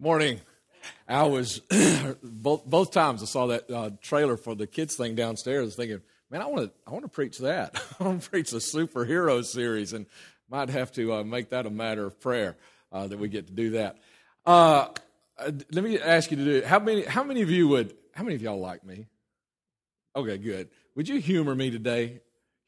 Morning. 0.00 0.40
I 1.08 1.24
was 1.24 1.58
both 2.22 2.64
both 2.64 2.92
times 2.92 3.20
I 3.20 3.26
saw 3.26 3.48
that 3.48 3.68
uh, 3.68 3.90
trailer 4.00 4.36
for 4.36 4.54
the 4.54 4.68
kids 4.68 4.94
thing 4.94 5.16
downstairs. 5.16 5.74
Thinking, 5.74 6.02
man, 6.30 6.40
I 6.40 6.46
want 6.46 6.66
to 6.66 6.72
I 6.86 6.92
want 6.92 7.04
to 7.04 7.08
preach 7.08 7.38
that. 7.38 7.82
I 8.00 8.04
want 8.04 8.22
to 8.22 8.30
preach 8.30 8.52
a 8.52 8.56
superhero 8.56 9.44
series, 9.44 9.92
and 9.92 10.06
might 10.48 10.68
have 10.68 10.92
to 10.92 11.14
uh, 11.14 11.24
make 11.24 11.50
that 11.50 11.66
a 11.66 11.70
matter 11.70 12.06
of 12.06 12.20
prayer 12.20 12.56
uh, 12.92 13.08
that 13.08 13.18
we 13.18 13.28
get 13.28 13.48
to 13.48 13.52
do 13.52 13.70
that. 13.70 13.96
Uh, 14.46 14.86
uh, 15.36 15.50
let 15.72 15.82
me 15.82 15.98
ask 15.98 16.30
you 16.30 16.36
to 16.36 16.44
do 16.44 16.64
how 16.64 16.78
many 16.78 17.02
how 17.02 17.24
many 17.24 17.42
of 17.42 17.50
you 17.50 17.66
would 17.66 17.92
how 18.14 18.22
many 18.22 18.36
of 18.36 18.42
y'all 18.42 18.60
like 18.60 18.84
me? 18.84 19.06
Okay, 20.14 20.38
good. 20.38 20.68
Would 20.94 21.08
you 21.08 21.18
humor 21.18 21.56
me 21.56 21.72
today? 21.72 22.20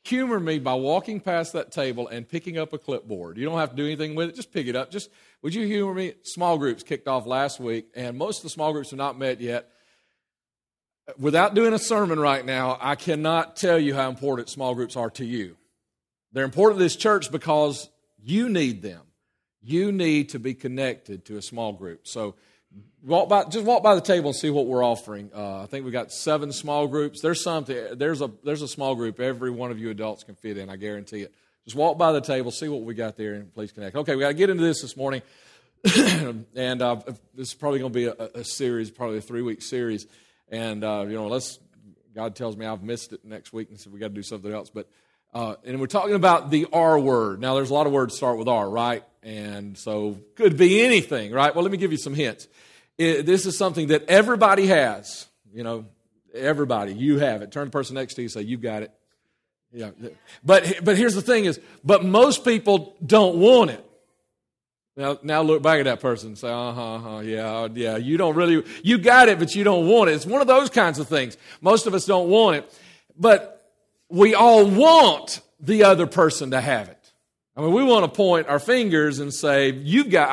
Humor 0.05 0.41
me 0.41 0.59
by 0.59 0.75
walking 0.75 1.21
past 1.21 1.53
that 1.53 1.73
table 1.73 2.09
and 2.09 2.29
picking 2.29 2.59
up 2.59 2.73
a 2.73 2.79
clipboard. 2.79 3.37
You 3.37 3.45
don't 3.45 3.59
have 3.59 3.71
to 3.71 3.77
do 3.77 3.85
anything 3.85 4.15
with 4.15 4.31
it, 4.31 4.35
just 4.35 4.53
pick 4.53 4.67
it 4.67 4.77
up. 4.77 4.91
Just 4.91 5.11
would 5.43 5.55
you 5.55 5.67
humor 5.67 5.95
me? 5.95 6.15
Small 6.23 6.59
groups 6.59 6.83
kicked 6.83 7.09
off 7.09 7.27
last 7.27 7.61
week, 7.61 7.89
and 7.95 8.17
most 8.17 8.39
of 8.39 8.43
the 8.45 8.51
small 8.51 8.73
groups 8.73 8.91
have 8.91 8.99
not 8.99 9.19
met 9.19 9.41
yet. 9.41 9.71
Without 11.19 11.55
doing 11.55 11.73
a 11.73 11.79
sermon 11.79 12.21
right 12.21 12.45
now, 12.45 12.79
I 12.81 12.95
cannot 12.95 13.57
tell 13.57 13.79
you 13.79 13.95
how 13.95 14.09
important 14.09 14.49
small 14.49 14.75
groups 14.75 14.97
are 14.97 15.11
to 15.11 15.25
you. 15.25 15.57
They're 16.33 16.45
important 16.45 16.79
to 16.79 16.85
this 16.85 16.97
church 16.97 17.33
because 17.33 17.89
you 18.23 18.49
need 18.49 18.83
them. 18.83 19.03
You 19.63 19.93
need 19.93 20.31
to 20.31 20.39
be 20.39 20.55
connected 20.55 21.25
to 21.27 21.37
a 21.37 21.43
small 21.43 21.73
group. 21.73 22.07
So 22.07 22.37
walk 23.03 23.29
by, 23.29 23.45
just 23.45 23.65
walk 23.65 23.83
by 23.83 23.95
the 23.95 24.01
table 24.01 24.31
and 24.31 24.37
see 24.37 24.51
what 24.51 24.67
we're 24.67 24.85
offering. 24.85 25.31
Uh, 25.35 25.63
I 25.63 25.67
think 25.67 25.85
we've 25.85 25.93
got 25.93 26.13
seven 26.13 26.53
small 26.53 26.87
groups. 26.87 27.21
There's 27.21 27.43
something. 27.43 27.77
There's 27.97 28.21
a 28.21 28.31
there's 28.45 28.63
a 28.63 28.69
small 28.69 28.95
group 28.95 29.21
every 29.21 29.51
one 29.51 29.71
of 29.71 29.79
you 29.79 29.91
adults 29.91 30.25
can 30.25 30.35
fit 30.35 30.59
in. 30.59 30.69
I 30.69 30.77
guarantee 30.77 31.23
it. 31.23 31.35
Just 31.65 31.77
walk 31.77 31.99
by 31.99 32.13
the 32.13 32.21
table, 32.21 32.51
see 32.51 32.69
what 32.69 32.83
we 32.83 32.95
got 32.95 33.17
there, 33.17 33.35
and 33.35 33.53
please 33.53 33.71
connect. 33.71 33.95
Okay, 33.95 34.17
we 34.17 34.23
got 34.23 34.29
to 34.29 34.35
get 34.35 34.51
into 34.51 34.63
this 34.63 34.81
this 34.81 34.97
morning, 34.97 35.23
and 36.55 36.83
uh, 36.83 36.97
this 37.35 37.49
is 37.49 37.55
probably 37.55 37.81
going 37.81 37.93
to 37.93 37.99
be 37.99 38.07
a, 38.07 38.41
a, 38.41 38.45
series, 38.45 38.91
probably 38.91 39.19
a 39.19 39.21
three 39.21 39.43
week 39.43 39.61
series. 39.63 40.07
And 40.49 40.83
uh, 40.83 41.05
you 41.07 41.15
know, 41.15 41.29
let's. 41.29 41.59
God 42.13 42.35
tells 42.35 42.57
me 42.57 42.67
I've 42.67 42.83
missed 42.83 43.13
it 43.13 43.25
next 43.25 43.53
week, 43.53 43.71
and 43.71 43.79
so 43.79 43.89
we 43.89 44.01
got 44.01 44.09
to 44.09 44.15
do 44.15 44.23
something 44.23 44.53
else. 44.53 44.69
But 44.69 44.89
uh, 45.33 45.57
and 45.65 45.79
we're 45.79 45.87
talking 45.87 46.17
about 46.17 46.51
the 46.51 46.67
R 46.73 46.99
word. 46.99 47.41
Now, 47.41 47.55
there's 47.55 47.71
a 47.71 47.75
lot 47.75 47.87
of 47.87 47.93
words 47.93 48.17
start 48.17 48.37
with 48.37 48.49
R, 48.49 48.69
right? 48.69 49.05
And 49.23 49.77
so 49.77 50.19
could 50.35 50.57
be 50.57 50.83
anything, 50.83 51.33
right? 51.33 51.55
Well, 51.55 51.63
let 51.63 51.71
me 51.71 51.79
give 51.79 51.93
you 51.93 51.99
some 51.99 52.15
hints. 52.15 52.49
It, 52.97 53.27
this 53.27 53.47
is 53.47 53.57
something 53.57 53.89
that 53.89 54.09
everybody 54.09 54.67
has. 54.67 55.27
You 55.53 55.63
know, 55.63 55.87
everybody. 56.35 56.95
You 56.95 57.19
have 57.19 57.43
it. 57.43 57.53
Turn 57.53 57.67
the 57.67 57.71
person 57.71 57.95
next 57.95 58.15
to 58.15 58.23
you 58.23 58.29
say, 58.29 58.43
"You 58.43 58.57
got 58.57 58.83
it." 58.83 58.93
Yeah. 59.73 59.91
But 60.45 60.83
but 60.83 60.97
here's 60.97 61.15
the 61.15 61.23
thing: 61.23 61.45
is 61.45 61.61
but 61.85 62.05
most 62.05 62.45
people 62.45 62.97
don't 63.05 63.37
want 63.37 63.71
it. 63.71 63.85
Now, 64.97 65.19
now 65.23 65.43
look 65.43 65.63
back 65.63 65.79
at 65.79 65.85
that 65.85 66.01
person 66.01 66.29
and 66.29 66.39
say, 66.39 66.49
uh 66.49 66.73
huh, 66.73 66.95
uh-huh, 66.95 67.19
yeah, 67.21 67.69
yeah, 67.73 67.97
you 67.97 68.19
don't 68.19 68.35
really, 68.35 68.63
you 68.83 68.99
got 68.99 69.29
it, 69.31 69.39
but 69.39 69.55
you 69.55 69.65
don't 69.65 69.89
want 69.89 70.11
it. 70.11 70.15
It's 70.15 70.27
one 70.27 70.43
of 70.43 70.47
those 70.47 70.69
kinds 70.69 70.99
of 70.99 71.09
things. 71.09 71.39
Most 71.63 71.87
of 71.87 71.95
us 71.95 72.05
don't 72.05 72.29
want 72.29 72.57
it. 72.57 72.81
But 73.17 73.67
we 74.11 74.35
all 74.35 74.67
want 74.67 75.41
the 75.59 75.85
other 75.85 76.07
person 76.07 76.51
to 76.51 76.61
have 76.61 76.89
it. 76.89 77.00
I 77.57 77.63
mean, 77.63 77.73
we 77.73 77.83
want 77.83 78.05
to 78.05 78.17
point 78.17 78.49
our 78.49 78.59
fingers 78.59 79.19
and 79.19 79.33
say, 79.35 79.73
You've 79.73 80.11
got, 80.11 80.29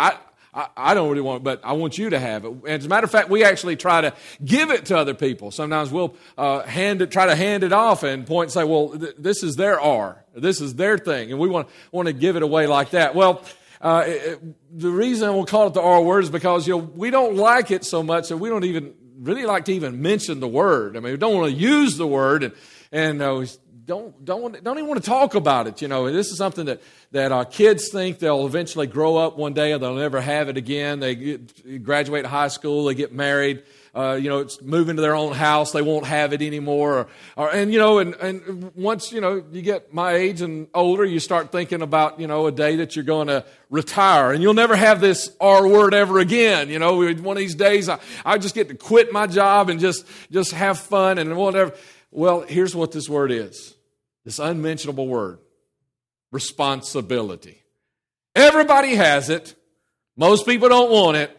I, 0.54 0.62
I, 0.62 0.68
I 0.78 0.94
don't 0.94 1.10
really 1.10 1.22
want 1.22 1.42
it, 1.42 1.44
but 1.44 1.62
I 1.64 1.74
want 1.74 1.98
you 1.98 2.10
to 2.12 2.20
have 2.20 2.46
it. 2.46 2.52
And 2.52 2.68
as 2.68 2.86
a 2.86 2.90
matter 2.90 3.06
of 3.06 3.12
fact, 3.12 3.30
we 3.30 3.44
actually 3.44 3.76
try 3.76 4.02
to 4.02 4.14
give 4.44 4.70
it 4.70 4.86
to 4.86 4.98
other 4.98 5.14
people. 5.14 5.52
Sometimes 5.52 5.92
we'll 5.92 6.16
uh, 6.38 6.64
hand 6.64 7.02
it, 7.02 7.12
try 7.12 7.26
to 7.26 7.36
hand 7.36 7.64
it 7.64 7.74
off 7.74 8.04
and 8.04 8.26
point 8.26 8.48
and 8.48 8.54
say, 8.54 8.64
Well, 8.64 8.90
th- 8.98 9.16
this 9.18 9.44
is 9.44 9.56
their 9.56 9.80
R, 9.80 10.24
this 10.36 10.62
is 10.62 10.76
their 10.76 10.98
thing. 10.98 11.32
And 11.32 11.40
we 11.40 11.50
want, 11.50 11.70
want 11.92 12.08
to 12.08 12.14
give 12.14 12.36
it 12.36 12.44
away 12.44 12.68
like 12.68 12.92
that. 12.92 13.16
Well, 13.16 13.44
uh, 13.82 14.04
it, 14.08 14.80
the 14.80 14.90
reason 14.90 15.34
we'll 15.34 15.46
call 15.46 15.68
it 15.68 15.74
the 15.74 15.82
R 15.82 16.02
word 16.02 16.24
is 16.24 16.30
because 16.30 16.68
you 16.68 16.78
know 16.78 16.92
we 16.96 17.12
don't 17.12 17.36
like 17.36 17.72
it 17.72 17.86
so 17.86 18.02
much 18.02 18.30
that 18.30 18.38
we 18.38 18.50
don't 18.50 18.64
even 18.64 18.94
really 19.20 19.46
like 19.46 19.66
to 19.66 19.74
even 19.74 20.02
mention 20.02 20.40
the 20.40 20.48
word. 20.48 20.98
I 20.98 21.00
mean, 21.00 21.14
we 21.14 21.18
don't 21.18 21.36
want 21.36 21.52
to 21.52 21.58
use 21.58 21.98
the 21.98 22.08
word, 22.08 22.44
and 22.44 22.54
and 22.92 23.22
uh, 23.22 23.46
don't 23.88 24.26
don't 24.26 24.62
don't 24.64 24.78
even 24.78 24.90
want 24.90 25.02
to 25.02 25.10
talk 25.10 25.34
about 25.34 25.66
it. 25.66 25.82
You 25.82 25.88
know, 25.88 26.12
this 26.12 26.30
is 26.30 26.38
something 26.38 26.66
that 26.66 26.82
that 27.14 27.32
our 27.32 27.46
kids 27.46 27.90
think 27.90 28.20
they'll 28.20 28.46
eventually 28.46 28.86
grow 28.86 29.16
up 29.16 29.38
one 29.38 29.54
day 29.54 29.72
and 29.72 29.82
they'll 29.82 29.96
never 29.96 30.20
have 30.20 30.50
it 30.50 30.58
again. 30.58 31.00
They 31.00 31.16
get, 31.16 31.84
graduate 31.84 32.26
high 32.26 32.50
school, 32.50 32.86
they 32.86 32.96
get 32.96 33.14
married. 33.14 33.64
Uh, 33.96 34.14
you 34.14 34.30
know, 34.30 34.40
it's 34.40 34.62
move 34.62 34.90
into 34.90 35.02
their 35.02 35.16
own 35.16 35.34
house, 35.34 35.72
they 35.72 35.82
won't 35.82 36.06
have 36.06 36.34
it 36.34 36.42
anymore. 36.42 37.00
Or, 37.00 37.08
or, 37.38 37.50
and 37.50 37.72
you 37.72 37.80
know, 37.80 37.98
and, 37.98 38.14
and 38.16 38.76
once 38.76 39.14
you 39.14 39.22
know 39.22 39.42
you 39.52 39.62
get 39.62 39.94
my 39.94 40.12
age 40.12 40.42
and 40.42 40.68
older, 40.74 41.06
you 41.06 41.22
start 41.22 41.54
thinking 41.54 41.82
about 41.82 42.20
you 42.20 42.28
know 42.28 42.46
a 42.46 42.52
day 42.52 42.76
that 42.76 42.96
you're 42.96 43.06
going 43.06 43.28
to 43.28 43.46
retire, 43.70 44.34
and 44.34 44.44
you'll 44.44 44.54
never 44.54 44.76
have 44.76 45.00
this 45.00 45.32
R 45.40 45.66
word 45.66 45.94
ever 45.94 46.20
again. 46.20 46.70
You 46.70 46.78
know, 46.78 46.98
one 46.98 47.38
of 47.38 47.38
these 47.38 47.56
days 47.56 47.88
I, 47.88 48.00
I 48.26 48.38
just 48.38 48.54
get 48.54 48.68
to 48.68 48.76
quit 48.76 49.14
my 49.14 49.28
job 49.28 49.70
and 49.70 49.80
just 49.80 50.06
just 50.30 50.52
have 50.52 50.78
fun 50.78 51.18
and 51.18 51.38
whatever. 51.38 51.74
Well, 52.12 52.42
here's 52.42 52.76
what 52.76 52.92
this 52.92 53.08
word 53.08 53.32
is 53.32 53.77
this 54.28 54.40
unmentionable 54.40 55.08
word 55.08 55.40
responsibility. 56.34 57.64
Everybody 58.36 58.94
has 58.96 59.30
it. 59.30 59.56
Most 60.18 60.46
people 60.46 60.68
don't 60.68 60.92
want 60.92 61.16
it, 61.16 61.32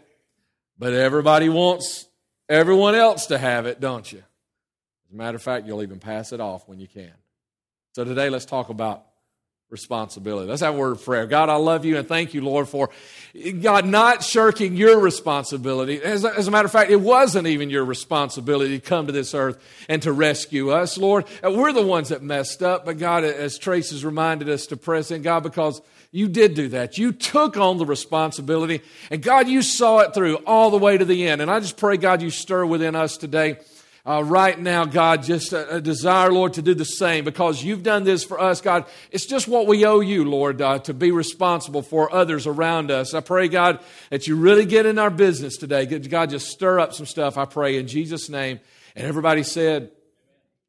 but 0.78 0.94
everybody 0.94 1.50
wants 1.50 2.06
everyone 2.48 2.94
else 2.94 3.26
to 3.26 3.36
have 3.36 3.66
it, 3.66 3.78
don't 3.78 4.10
you? 4.10 4.20
As 4.20 5.12
a 5.12 5.14
matter 5.14 5.36
of 5.36 5.42
fact, 5.42 5.66
you'll 5.66 5.82
even 5.82 5.98
pass 5.98 6.32
it 6.32 6.40
off 6.40 6.66
when 6.66 6.80
you 6.80 6.88
can. 6.88 7.12
So 7.94 8.04
today, 8.04 8.30
let's 8.30 8.46
talk 8.46 8.70
about 8.70 9.04
responsibility. 9.70 10.50
Have 10.64 10.74
a 10.74 10.78
word 10.78 10.92
of 10.92 11.04
prayer. 11.04 11.26
God, 11.26 11.50
I 11.50 11.56
love 11.56 11.84
you 11.84 11.98
and 11.98 12.08
thank 12.08 12.32
you, 12.32 12.40
Lord, 12.40 12.68
for 12.68 12.88
God 13.60 13.86
not 13.86 14.24
shirking 14.24 14.76
your 14.76 14.98
responsibility. 14.98 16.02
As 16.02 16.24
a, 16.24 16.34
as 16.34 16.48
a, 16.48 16.50
matter 16.50 16.64
of 16.64 16.72
fact, 16.72 16.90
it 16.90 17.00
wasn't 17.00 17.46
even 17.46 17.68
your 17.68 17.84
responsibility 17.84 18.80
to 18.80 18.86
come 18.86 19.06
to 19.06 19.12
this 19.12 19.34
earth 19.34 19.58
and 19.88 20.00
to 20.02 20.12
rescue 20.12 20.70
us, 20.70 20.96
Lord. 20.96 21.26
Uh, 21.44 21.50
we're 21.50 21.72
the 21.72 21.86
ones 21.86 22.08
that 22.08 22.22
messed 22.22 22.62
up, 22.62 22.86
but 22.86 22.96
God, 22.96 23.24
as 23.24 23.58
Trace 23.58 23.90
has 23.90 24.06
reminded 24.06 24.48
us 24.48 24.66
to 24.66 24.76
press 24.76 25.10
in, 25.10 25.20
God, 25.20 25.42
because 25.42 25.82
you 26.12 26.28
did 26.28 26.54
do 26.54 26.68
that. 26.70 26.96
You 26.96 27.12
took 27.12 27.58
on 27.58 27.76
the 27.76 27.84
responsibility, 27.84 28.80
and 29.10 29.22
God, 29.22 29.48
you 29.48 29.60
saw 29.60 29.98
it 29.98 30.14
through 30.14 30.36
all 30.46 30.70
the 30.70 30.78
way 30.78 30.96
to 30.96 31.04
the 31.04 31.28
end. 31.28 31.42
And 31.42 31.50
I 31.50 31.60
just 31.60 31.76
pray, 31.76 31.98
God, 31.98 32.22
you 32.22 32.30
stir 32.30 32.64
within 32.64 32.96
us 32.96 33.18
today 33.18 33.58
uh, 34.08 34.22
right 34.22 34.58
now, 34.58 34.86
God, 34.86 35.22
just 35.22 35.52
a, 35.52 35.76
a, 35.76 35.80
desire, 35.82 36.32
Lord, 36.32 36.54
to 36.54 36.62
do 36.62 36.72
the 36.72 36.86
same 36.86 37.26
because 37.26 37.62
you've 37.62 37.82
done 37.82 38.04
this 38.04 38.24
for 38.24 38.40
us, 38.40 38.62
God. 38.62 38.86
It's 39.10 39.26
just 39.26 39.46
what 39.46 39.66
we 39.66 39.84
owe 39.84 40.00
you, 40.00 40.24
Lord, 40.24 40.62
uh, 40.62 40.78
to 40.80 40.94
be 40.94 41.10
responsible 41.10 41.82
for 41.82 42.10
others 42.10 42.46
around 42.46 42.90
us. 42.90 43.12
I 43.12 43.20
pray, 43.20 43.48
God, 43.48 43.80
that 44.08 44.26
you 44.26 44.36
really 44.36 44.64
get 44.64 44.86
in 44.86 44.98
our 44.98 45.10
business 45.10 45.58
today. 45.58 45.84
God, 45.84 46.30
just 46.30 46.48
stir 46.48 46.80
up 46.80 46.94
some 46.94 47.04
stuff, 47.04 47.36
I 47.36 47.44
pray, 47.44 47.76
in 47.76 47.86
Jesus' 47.86 48.30
name. 48.30 48.60
And 48.96 49.06
everybody 49.06 49.42
said, 49.42 49.90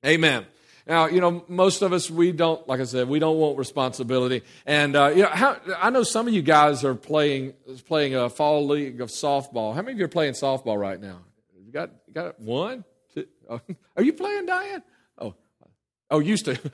Amen. 0.05 0.45
Now, 0.85 1.05
you 1.05 1.21
know, 1.21 1.45
most 1.47 1.81
of 1.81 1.93
us, 1.93 2.11
we 2.11 2.33
don't, 2.33 2.67
like 2.67 2.81
I 2.81 2.83
said, 2.83 3.07
we 3.07 3.19
don't 3.19 3.37
want 3.37 3.57
responsibility. 3.57 4.43
And, 4.65 4.97
uh, 4.97 5.11
you 5.15 5.21
know, 5.23 5.29
how, 5.29 5.55
I 5.77 5.91
know 5.91 6.03
some 6.03 6.27
of 6.27 6.33
you 6.33 6.41
guys 6.41 6.83
are 6.83 6.95
playing, 6.95 7.53
playing 7.87 8.15
a 8.15 8.29
fall 8.29 8.67
league 8.67 8.99
of 8.99 9.09
softball. 9.09 9.73
How 9.75 9.81
many 9.81 9.93
of 9.93 9.99
you 9.99 10.05
are 10.05 10.09
playing 10.09 10.33
softball 10.33 10.77
right 10.77 10.99
now? 10.99 11.19
You 11.65 11.71
got, 11.71 11.91
you 12.07 12.13
got 12.13 12.39
one? 12.41 12.83
Are 13.49 14.03
you 14.03 14.13
playing, 14.13 14.45
Diane? 14.45 14.83
Oh, 15.17 15.35
oh, 16.11 16.19
used 16.19 16.45
to. 16.45 16.59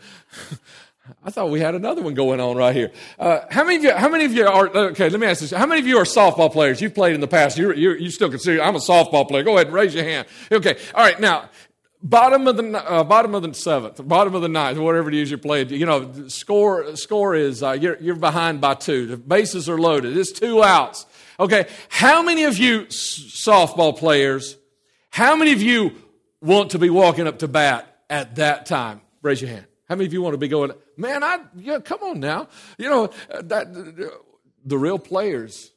I 1.24 1.30
thought 1.30 1.52
we 1.52 1.60
had 1.60 1.76
another 1.76 2.02
one 2.02 2.16
going 2.16 2.40
on 2.40 2.58
right 2.58 2.76
here. 2.76 2.92
Uh, 3.20 3.42
how 3.52 3.64
many 3.64 3.78
of 3.78 3.84
you? 3.84 3.92
How 3.92 4.10
many 4.10 4.26
of 4.26 4.34
you 4.34 4.48
are? 4.48 4.68
Okay, 4.68 5.10
let 5.10 5.20
me 5.20 5.28
ask 5.28 5.42
this: 5.42 5.52
How 5.52 5.68
many 5.68 5.80
of 5.80 5.88
you 5.88 5.98
are 5.98 6.04
softball 6.04 6.52
players? 6.52 6.82
You've 6.82 6.96
played 6.96 7.14
in 7.14 7.22
the 7.22 7.28
past. 7.28 7.58
You 7.58 7.74
you 7.74 8.10
still 8.10 8.30
consider 8.30 8.62
I'm 8.62 8.76
a 8.76 8.80
softball 8.80 9.28
player. 9.28 9.44
Go 9.44 9.56
ahead 9.56 9.68
and 9.68 9.76
raise 9.76 9.94
your 9.94 10.04
hand. 10.04 10.28
Okay, 10.52 10.78
all 10.96 11.04
right. 11.04 11.20
Now, 11.20 11.50
bottom 12.02 12.48
of 12.48 12.58
the 12.58 12.78
uh, 12.78 13.04
bottom 13.04 13.36
of 13.36 13.44
the 13.44 13.54
seventh, 13.54 14.06
bottom 14.08 14.34
of 14.34 14.42
the 14.42 14.50
ninth, 14.50 14.80
whatever 14.80 15.10
it 15.10 15.16
is 15.16 15.30
you're 15.30 15.38
playing. 15.38 15.70
You 15.70 15.86
know, 15.86 16.28
score 16.28 16.96
score 16.96 17.36
is 17.36 17.62
uh, 17.62 17.74
you're 17.74 17.98
you're 18.02 18.16
behind 18.16 18.60
by 18.60 18.74
two. 18.74 19.06
The 19.06 19.18
bases 19.18 19.70
are 19.70 19.78
loaded. 19.78 20.18
It's 20.18 20.32
two 20.32 20.64
outs. 20.64 21.06
Okay, 21.40 21.68
how 21.90 22.24
many 22.24 22.46
of 22.46 22.58
you 22.58 22.86
softball 22.86 23.96
players? 23.96 24.58
How 25.12 25.36
many 25.36 25.54
of 25.54 25.62
you 25.62 25.94
want 26.46 26.72
to 26.72 26.80
be 26.80 26.90
walking 26.90 27.28
up 27.28 27.40
to 27.40 27.48
bat 27.48 28.04
at 28.10 28.36
that 28.36 28.66
time? 28.66 29.02
Raise 29.22 29.42
your 29.42 29.50
hand. 29.50 29.66
How 29.90 29.96
many 29.96 30.06
of 30.06 30.14
you 30.14 30.22
want 30.22 30.34
to 30.34 30.38
be 30.38 30.48
going, 30.48 30.72
man, 30.98 31.24
I, 31.24 31.40
yeah, 31.58 31.80
come 31.80 32.00
on 32.04 32.20
now. 32.20 32.48
You 32.78 32.90
know, 32.90 33.06
uh, 33.32 33.42
that, 33.44 33.74
the 34.66 34.78
real 34.78 34.98
players, 34.98 35.72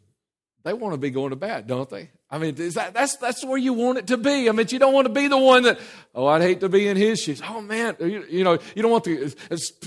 they 0.65 0.73
want 0.73 0.95
to 0.95 0.99
be 0.99 1.11
going 1.11 1.31
to 1.31 1.37
bat, 1.37 1.67
don't 1.67 1.89
they? 1.89 2.11
I 2.31 2.37
mean, 2.37 2.55
that, 2.57 2.93
that's, 2.93 3.17
that's 3.17 3.43
where 3.43 3.57
you 3.57 3.73
want 3.73 3.99
it 3.99 4.09
to 4.09 4.19
be. 4.19 4.51
I 4.51 4.53
mean, 4.53 4.67
you 4.69 4.79
don't 4.79 4.93
want 4.93 5.07
to 5.07 5.13
be 5.13 5.29
the 5.29 5.39
one 5.39 5.63
that, 5.63 5.79
oh, 6.15 6.27
I'd 6.27 6.43
hate 6.43 6.61
to 6.61 6.69
be 6.69 6.87
in 6.87 6.97
his 6.97 7.21
shoes. 7.21 7.41
Oh, 7.47 7.63
man, 7.63 7.97
you, 8.01 8.25
you 8.29 8.45
know, 8.45 8.59
you 8.75 8.83
don't 8.83 8.91
want 8.91 9.05
to 9.05 9.31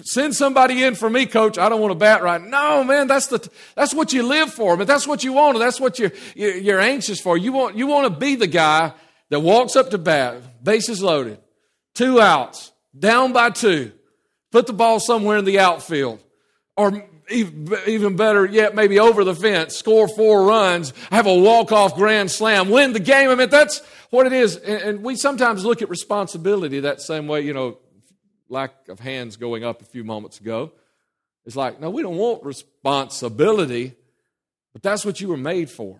send 0.03 0.35
somebody 0.35 0.83
in 0.83 0.95
for 0.95 1.07
me, 1.07 1.27
coach. 1.27 1.59
I 1.59 1.69
don't 1.69 1.81
want 1.81 1.91
to 1.91 1.99
bat 1.99 2.23
right. 2.23 2.41
No, 2.41 2.83
man, 2.83 3.05
that's 3.05 3.27
the, 3.27 3.47
that's 3.75 3.93
what 3.93 4.11
you 4.11 4.23
live 4.23 4.51
for. 4.51 4.75
Mean, 4.75 4.87
that's 4.87 5.07
what 5.07 5.23
you 5.23 5.33
want. 5.33 5.59
That's 5.59 5.79
what 5.79 5.99
you're, 5.99 6.11
you're 6.35 6.79
anxious 6.79 7.19
for. 7.19 7.37
You 7.37 7.51
want, 7.53 7.75
you 7.75 7.85
want 7.85 8.11
to 8.11 8.19
be 8.19 8.35
the 8.35 8.47
guy 8.47 8.93
that 9.31 9.39
walks 9.39 9.75
up 9.75 9.89
to 9.89 9.97
bat, 9.97 10.63
bases 10.63 11.01
loaded, 11.01 11.39
two 11.95 12.21
outs, 12.21 12.71
down 12.97 13.33
by 13.33 13.49
two, 13.49 13.91
put 14.51 14.67
the 14.67 14.73
ball 14.73 14.99
somewhere 14.99 15.37
in 15.37 15.45
the 15.45 15.57
outfield, 15.57 16.21
or 16.77 17.03
even 17.29 18.17
better 18.17 18.45
yet, 18.45 18.75
maybe 18.75 18.99
over 18.99 19.23
the 19.23 19.33
fence, 19.33 19.77
score 19.77 20.07
four 20.09 20.43
runs, 20.43 20.93
have 21.09 21.25
a 21.27 21.33
walk-off 21.33 21.95
grand 21.95 22.29
slam, 22.29 22.69
win 22.69 22.91
the 22.91 22.99
game. 22.99 23.29
I 23.29 23.35
mean, 23.35 23.49
that's 23.49 23.81
what 24.09 24.27
it 24.27 24.33
is. 24.33 24.57
And 24.57 25.01
we 25.01 25.15
sometimes 25.15 25.63
look 25.63 25.81
at 25.81 25.89
responsibility 25.89 26.81
that 26.81 27.01
same 27.01 27.27
way, 27.27 27.41
you 27.41 27.53
know, 27.53 27.77
lack 28.49 28.89
of 28.89 28.99
hands 28.99 29.37
going 29.37 29.63
up 29.63 29.81
a 29.81 29.85
few 29.85 30.03
moments 30.03 30.41
ago. 30.41 30.73
It's 31.45 31.55
like, 31.55 31.79
no, 31.79 31.89
we 31.89 32.01
don't 32.01 32.17
want 32.17 32.43
responsibility, 32.43 33.93
but 34.73 34.83
that's 34.83 35.05
what 35.05 35.21
you 35.21 35.29
were 35.29 35.37
made 35.37 35.69
for. 35.69 35.97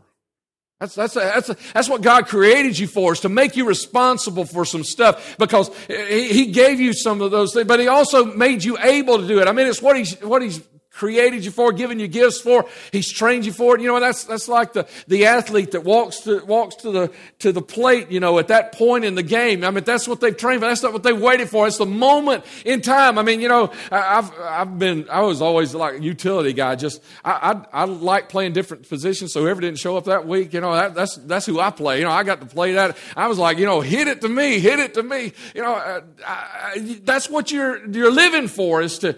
That's, 0.81 0.95
that's, 0.95 1.13
that's, 1.13 1.71
that's 1.73 1.87
what 1.87 2.01
God 2.01 2.25
created 2.25 2.79
you 2.79 2.87
for, 2.87 3.13
is 3.13 3.19
to 3.19 3.29
make 3.29 3.55
you 3.55 3.65
responsible 3.65 4.45
for 4.45 4.65
some 4.65 4.83
stuff 4.83 5.37
because 5.37 5.69
he, 5.87 6.29
he 6.29 6.45
gave 6.47 6.79
you 6.79 6.91
some 6.91 7.21
of 7.21 7.29
those 7.29 7.53
things, 7.53 7.67
but 7.67 7.79
He 7.79 7.87
also 7.87 8.25
made 8.25 8.63
you 8.63 8.79
able 8.79 9.19
to 9.19 9.27
do 9.27 9.39
it. 9.39 9.47
I 9.47 9.51
mean, 9.51 9.67
it's 9.67 9.79
what 9.79 9.95
He's, 9.95 10.19
what 10.21 10.41
he's 10.41 10.59
created 10.91 11.45
you 11.45 11.51
for, 11.51 11.71
given 11.71 11.99
you 11.99 12.07
gifts 12.07 12.41
for. 12.41 12.65
He's 12.91 13.09
trained 13.09 13.45
you 13.45 13.53
for 13.53 13.75
it. 13.75 13.81
You 13.81 13.87
know, 13.87 13.99
that's, 13.99 14.25
that's 14.25 14.47
like 14.47 14.73
the, 14.73 14.87
the 15.07 15.25
athlete 15.25 15.71
that 15.71 15.83
walks 15.83 16.19
to, 16.21 16.43
walks 16.45 16.75
to 16.77 16.91
the, 16.91 17.11
to 17.39 17.51
the 17.51 17.61
plate, 17.61 18.11
you 18.11 18.19
know, 18.19 18.37
at 18.39 18.49
that 18.49 18.73
point 18.73 19.05
in 19.05 19.15
the 19.15 19.23
game. 19.23 19.63
I 19.63 19.71
mean, 19.71 19.85
that's 19.85 20.07
what 20.07 20.19
they've 20.19 20.35
trained 20.35 20.61
for. 20.61 20.67
That's 20.67 20.83
not 20.83 20.91
what 20.93 21.03
they've 21.03 21.19
waited 21.19 21.49
for. 21.49 21.65
It's 21.65 21.77
the 21.77 21.85
moment 21.85 22.43
in 22.65 22.81
time. 22.81 23.17
I 23.17 23.23
mean, 23.23 23.39
you 23.39 23.47
know, 23.47 23.71
I've, 23.89 24.31
I've 24.39 24.77
been, 24.77 25.07
I 25.09 25.21
was 25.21 25.41
always 25.41 25.73
like 25.73 25.95
a 25.95 26.03
utility 26.03 26.53
guy. 26.53 26.75
Just, 26.75 27.01
I, 27.23 27.63
I, 27.73 27.81
I 27.81 27.85
like 27.85 28.27
playing 28.27 28.51
different 28.51 28.87
positions. 28.87 29.31
So 29.31 29.41
whoever 29.41 29.61
didn't 29.61 29.79
show 29.79 29.95
up 29.95 30.05
that 30.05 30.27
week, 30.27 30.53
you 30.53 30.59
know, 30.59 30.73
that, 30.73 30.93
that's, 30.93 31.15
that's 31.15 31.45
who 31.45 31.59
I 31.59 31.71
play. 31.71 31.99
You 31.99 32.05
know, 32.05 32.11
I 32.11 32.23
got 32.23 32.41
to 32.41 32.45
play 32.45 32.73
that. 32.73 32.97
I 33.15 33.27
was 33.27 33.37
like, 33.37 33.57
you 33.57 33.65
know, 33.65 33.79
hit 33.79 34.09
it 34.09 34.21
to 34.21 34.29
me, 34.29 34.59
hit 34.59 34.79
it 34.79 34.93
to 34.95 35.03
me. 35.03 35.31
You 35.55 35.61
know, 35.61 35.73
uh, 35.73 36.01
I, 36.27 36.99
that's 37.03 37.29
what 37.29 37.49
you're, 37.49 37.87
you're 37.89 38.11
living 38.11 38.49
for 38.49 38.81
is 38.81 38.99
to, 38.99 39.17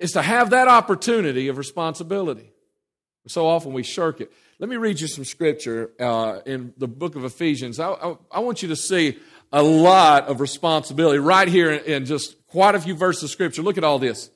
is 0.00 0.12
to 0.12 0.22
have 0.22 0.50
that 0.50 0.66
opportunity 0.66 1.48
of 1.48 1.58
responsibility. 1.58 2.50
So 3.28 3.46
often 3.46 3.72
we 3.72 3.82
shirk 3.82 4.20
it. 4.20 4.32
Let 4.58 4.68
me 4.68 4.76
read 4.76 4.98
you 4.98 5.06
some 5.06 5.24
scripture 5.24 5.90
uh, 6.00 6.40
in 6.46 6.72
the 6.78 6.88
book 6.88 7.16
of 7.16 7.24
Ephesians. 7.24 7.78
I, 7.78 7.90
I, 7.90 8.16
I, 8.32 8.40
want 8.40 8.62
you 8.62 8.68
to 8.68 8.76
see 8.76 9.18
a 9.52 9.62
lot 9.62 10.26
of 10.26 10.40
responsibility 10.40 11.18
right 11.18 11.46
here 11.46 11.70
in, 11.70 11.84
in 11.84 12.04
just 12.06 12.34
quite 12.46 12.74
a 12.74 12.80
few 12.80 12.94
verses 12.94 13.24
of 13.24 13.30
scripture. 13.30 13.62
Look 13.62 13.78
at 13.78 13.84
all 13.84 13.98
this. 13.98 14.30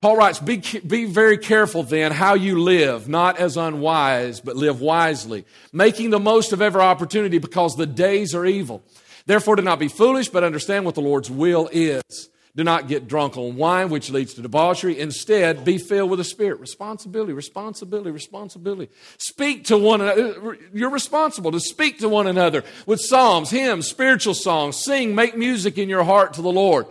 Paul 0.00 0.16
writes, 0.16 0.38
be, 0.38 0.56
be 0.86 1.04
very 1.04 1.38
careful 1.38 1.82
then 1.82 2.10
how 2.10 2.34
you 2.34 2.60
live, 2.60 3.08
not 3.08 3.38
as 3.38 3.56
unwise, 3.56 4.40
but 4.40 4.56
live 4.56 4.80
wisely, 4.80 5.44
making 5.72 6.10
the 6.10 6.18
most 6.18 6.52
of 6.52 6.62
every 6.62 6.80
opportunity 6.80 7.38
because 7.38 7.76
the 7.76 7.86
days 7.86 8.34
are 8.34 8.46
evil. 8.46 8.82
Therefore, 9.26 9.56
do 9.56 9.62
not 9.62 9.78
be 9.78 9.88
foolish, 9.88 10.28
but 10.28 10.42
understand 10.42 10.84
what 10.84 10.96
the 10.96 11.00
Lord's 11.00 11.30
will 11.30 11.68
is. 11.72 12.30
Do 12.54 12.64
not 12.64 12.86
get 12.86 13.08
drunk 13.08 13.38
on 13.38 13.56
wine, 13.56 13.88
which 13.88 14.10
leads 14.10 14.34
to 14.34 14.42
debauchery. 14.42 14.98
Instead, 14.98 15.64
be 15.64 15.78
filled 15.78 16.10
with 16.10 16.18
the 16.18 16.24
Spirit. 16.24 16.60
Responsibility, 16.60 17.32
responsibility, 17.32 18.10
responsibility. 18.10 18.92
Speak 19.16 19.64
to 19.66 19.78
one 19.78 20.02
another. 20.02 20.58
You're 20.74 20.90
responsible 20.90 21.52
to 21.52 21.60
speak 21.60 22.00
to 22.00 22.10
one 22.10 22.26
another 22.26 22.62
with 22.84 23.00
psalms, 23.00 23.48
hymns, 23.48 23.86
spiritual 23.86 24.34
songs. 24.34 24.76
Sing, 24.76 25.14
make 25.14 25.34
music 25.34 25.78
in 25.78 25.88
your 25.88 26.04
heart 26.04 26.34
to 26.34 26.42
the 26.42 26.52
Lord. 26.52 26.86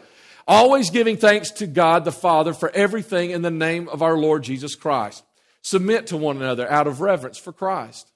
Always 0.48 0.90
giving 0.90 1.18
thanks 1.18 1.52
to 1.52 1.68
God 1.68 2.06
the 2.06 2.12
Father 2.12 2.54
for 2.54 2.72
everything 2.72 3.30
in 3.30 3.44
the 3.44 3.52
name 3.52 3.88
of 3.88 4.02
our 4.02 4.18
Lord 4.18 4.42
Jesus 4.42 4.74
Christ. 4.74 5.24
Submit 5.62 6.08
to 6.08 6.18
one 6.18 6.38
another 6.38 6.70
out 6.72 6.88
of 6.88 7.02
reverence 7.02 7.38
for 7.38 7.54
Christ. 7.54 8.12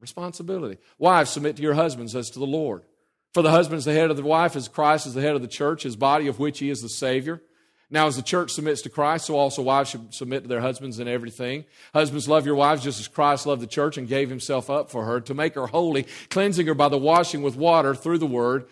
Responsibility. 0.00 0.78
Wives, 0.98 1.30
submit 1.30 1.56
to 1.56 1.62
your 1.62 1.74
husbands 1.74 2.14
as 2.14 2.30
to 2.30 2.38
the 2.38 2.46
Lord. 2.46 2.84
For 3.34 3.42
the 3.42 3.50
husband 3.50 3.78
is 3.78 3.84
the 3.84 3.92
head 3.92 4.12
of 4.12 4.16
the 4.16 4.22
wife, 4.22 4.54
as 4.54 4.68
Christ 4.68 5.08
is 5.08 5.14
the 5.14 5.20
head 5.20 5.34
of 5.34 5.42
the 5.42 5.48
church, 5.48 5.82
his 5.82 5.96
body 5.96 6.28
of 6.28 6.38
which 6.38 6.60
he 6.60 6.70
is 6.70 6.80
the 6.80 6.88
Savior. 6.88 7.42
Now, 7.90 8.06
as 8.06 8.14
the 8.14 8.22
church 8.22 8.52
submits 8.52 8.80
to 8.82 8.88
Christ, 8.88 9.26
so 9.26 9.36
also 9.36 9.60
wives 9.60 9.90
should 9.90 10.14
submit 10.14 10.44
to 10.44 10.48
their 10.48 10.60
husbands 10.60 11.00
in 11.00 11.08
everything. 11.08 11.64
Husbands, 11.92 12.28
love 12.28 12.46
your 12.46 12.54
wives 12.54 12.84
just 12.84 13.00
as 13.00 13.08
Christ 13.08 13.44
loved 13.44 13.60
the 13.60 13.66
church 13.66 13.98
and 13.98 14.06
gave 14.06 14.30
himself 14.30 14.70
up 14.70 14.88
for 14.88 15.04
her 15.04 15.20
to 15.22 15.34
make 15.34 15.56
her 15.56 15.66
holy, 15.66 16.06
cleansing 16.30 16.68
her 16.68 16.74
by 16.74 16.88
the 16.88 16.96
washing 16.96 17.42
with 17.42 17.56
water 17.56 17.92
through 17.92 18.18
the 18.18 18.26
word, 18.26 18.66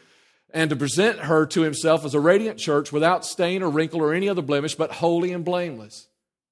and 0.54 0.70
to 0.70 0.76
present 0.76 1.18
her 1.20 1.44
to 1.46 1.62
himself 1.62 2.04
as 2.04 2.14
a 2.14 2.20
radiant 2.20 2.58
church 2.58 2.92
without 2.92 3.26
stain 3.26 3.64
or 3.64 3.68
wrinkle 3.68 4.00
or 4.00 4.14
any 4.14 4.28
other 4.28 4.42
blemish, 4.42 4.76
but 4.76 4.92
holy 4.92 5.32
and 5.32 5.44
blameless. 5.44 6.06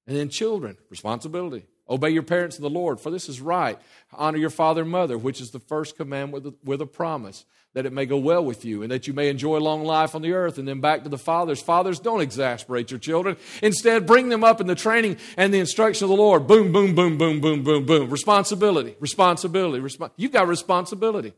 And 0.09 0.17
then, 0.17 0.31
children, 0.31 0.79
responsibility. 0.91 1.67
Obey 1.89 2.11
your 2.11 2.25
parents 2.25 2.57
in 2.57 2.63
the 2.63 2.71
Lord, 2.71 3.01
for 3.01 3.11
this 3.11 3.29
is 3.29 3.41
right. 3.41 3.79
Honor 4.13 4.39
your 4.39 4.51
father 4.51 4.83
and 4.83 4.91
mother, 4.91 5.17
which 5.17 5.41
is 5.41 5.51
the 5.51 5.61
first 5.61 5.97
commandment 5.97 6.45
with 6.45 6.55
a, 6.55 6.57
with 6.65 6.81
a 6.81 6.87
promise 6.87 7.45
that 7.75 7.87
it 7.87 7.93
may 7.93 8.05
go 8.05 8.17
well 8.17 8.45
with 8.45 8.65
you 8.65 8.83
and 8.83 8.91
that 8.91 9.07
you 9.07 9.13
may 9.13 9.29
enjoy 9.29 9.59
long 9.59 9.85
life 9.85 10.15
on 10.15 10.23
the 10.23 10.33
earth. 10.33 10.59
And 10.59 10.67
then 10.67 10.81
back 10.81 11.05
to 11.05 11.09
the 11.09 11.19
fathers. 11.19 11.63
Fathers, 11.63 12.01
don't 12.01 12.21
exasperate 12.21 12.91
your 12.91 12.99
children. 12.99 13.37
Instead, 13.63 14.07
bring 14.07 14.29
them 14.29 14.43
up 14.43 14.61
in 14.61 14.67
the 14.67 14.75
training 14.75 15.19
and 15.37 15.55
the 15.55 15.61
instruction 15.61 16.05
of 16.05 16.11
the 16.11 16.17
Lord. 16.17 16.47
Boom, 16.47 16.73
boom, 16.73 16.95
boom, 16.95 17.17
boom, 17.17 17.41
boom, 17.41 17.63
boom, 17.63 17.87
boom. 17.87 18.11
Responsibility, 18.11 18.97
responsibility. 18.99 19.83
Resp- 19.83 20.11
You've 20.17 20.33
got 20.33 20.49
responsibility. 20.49 21.33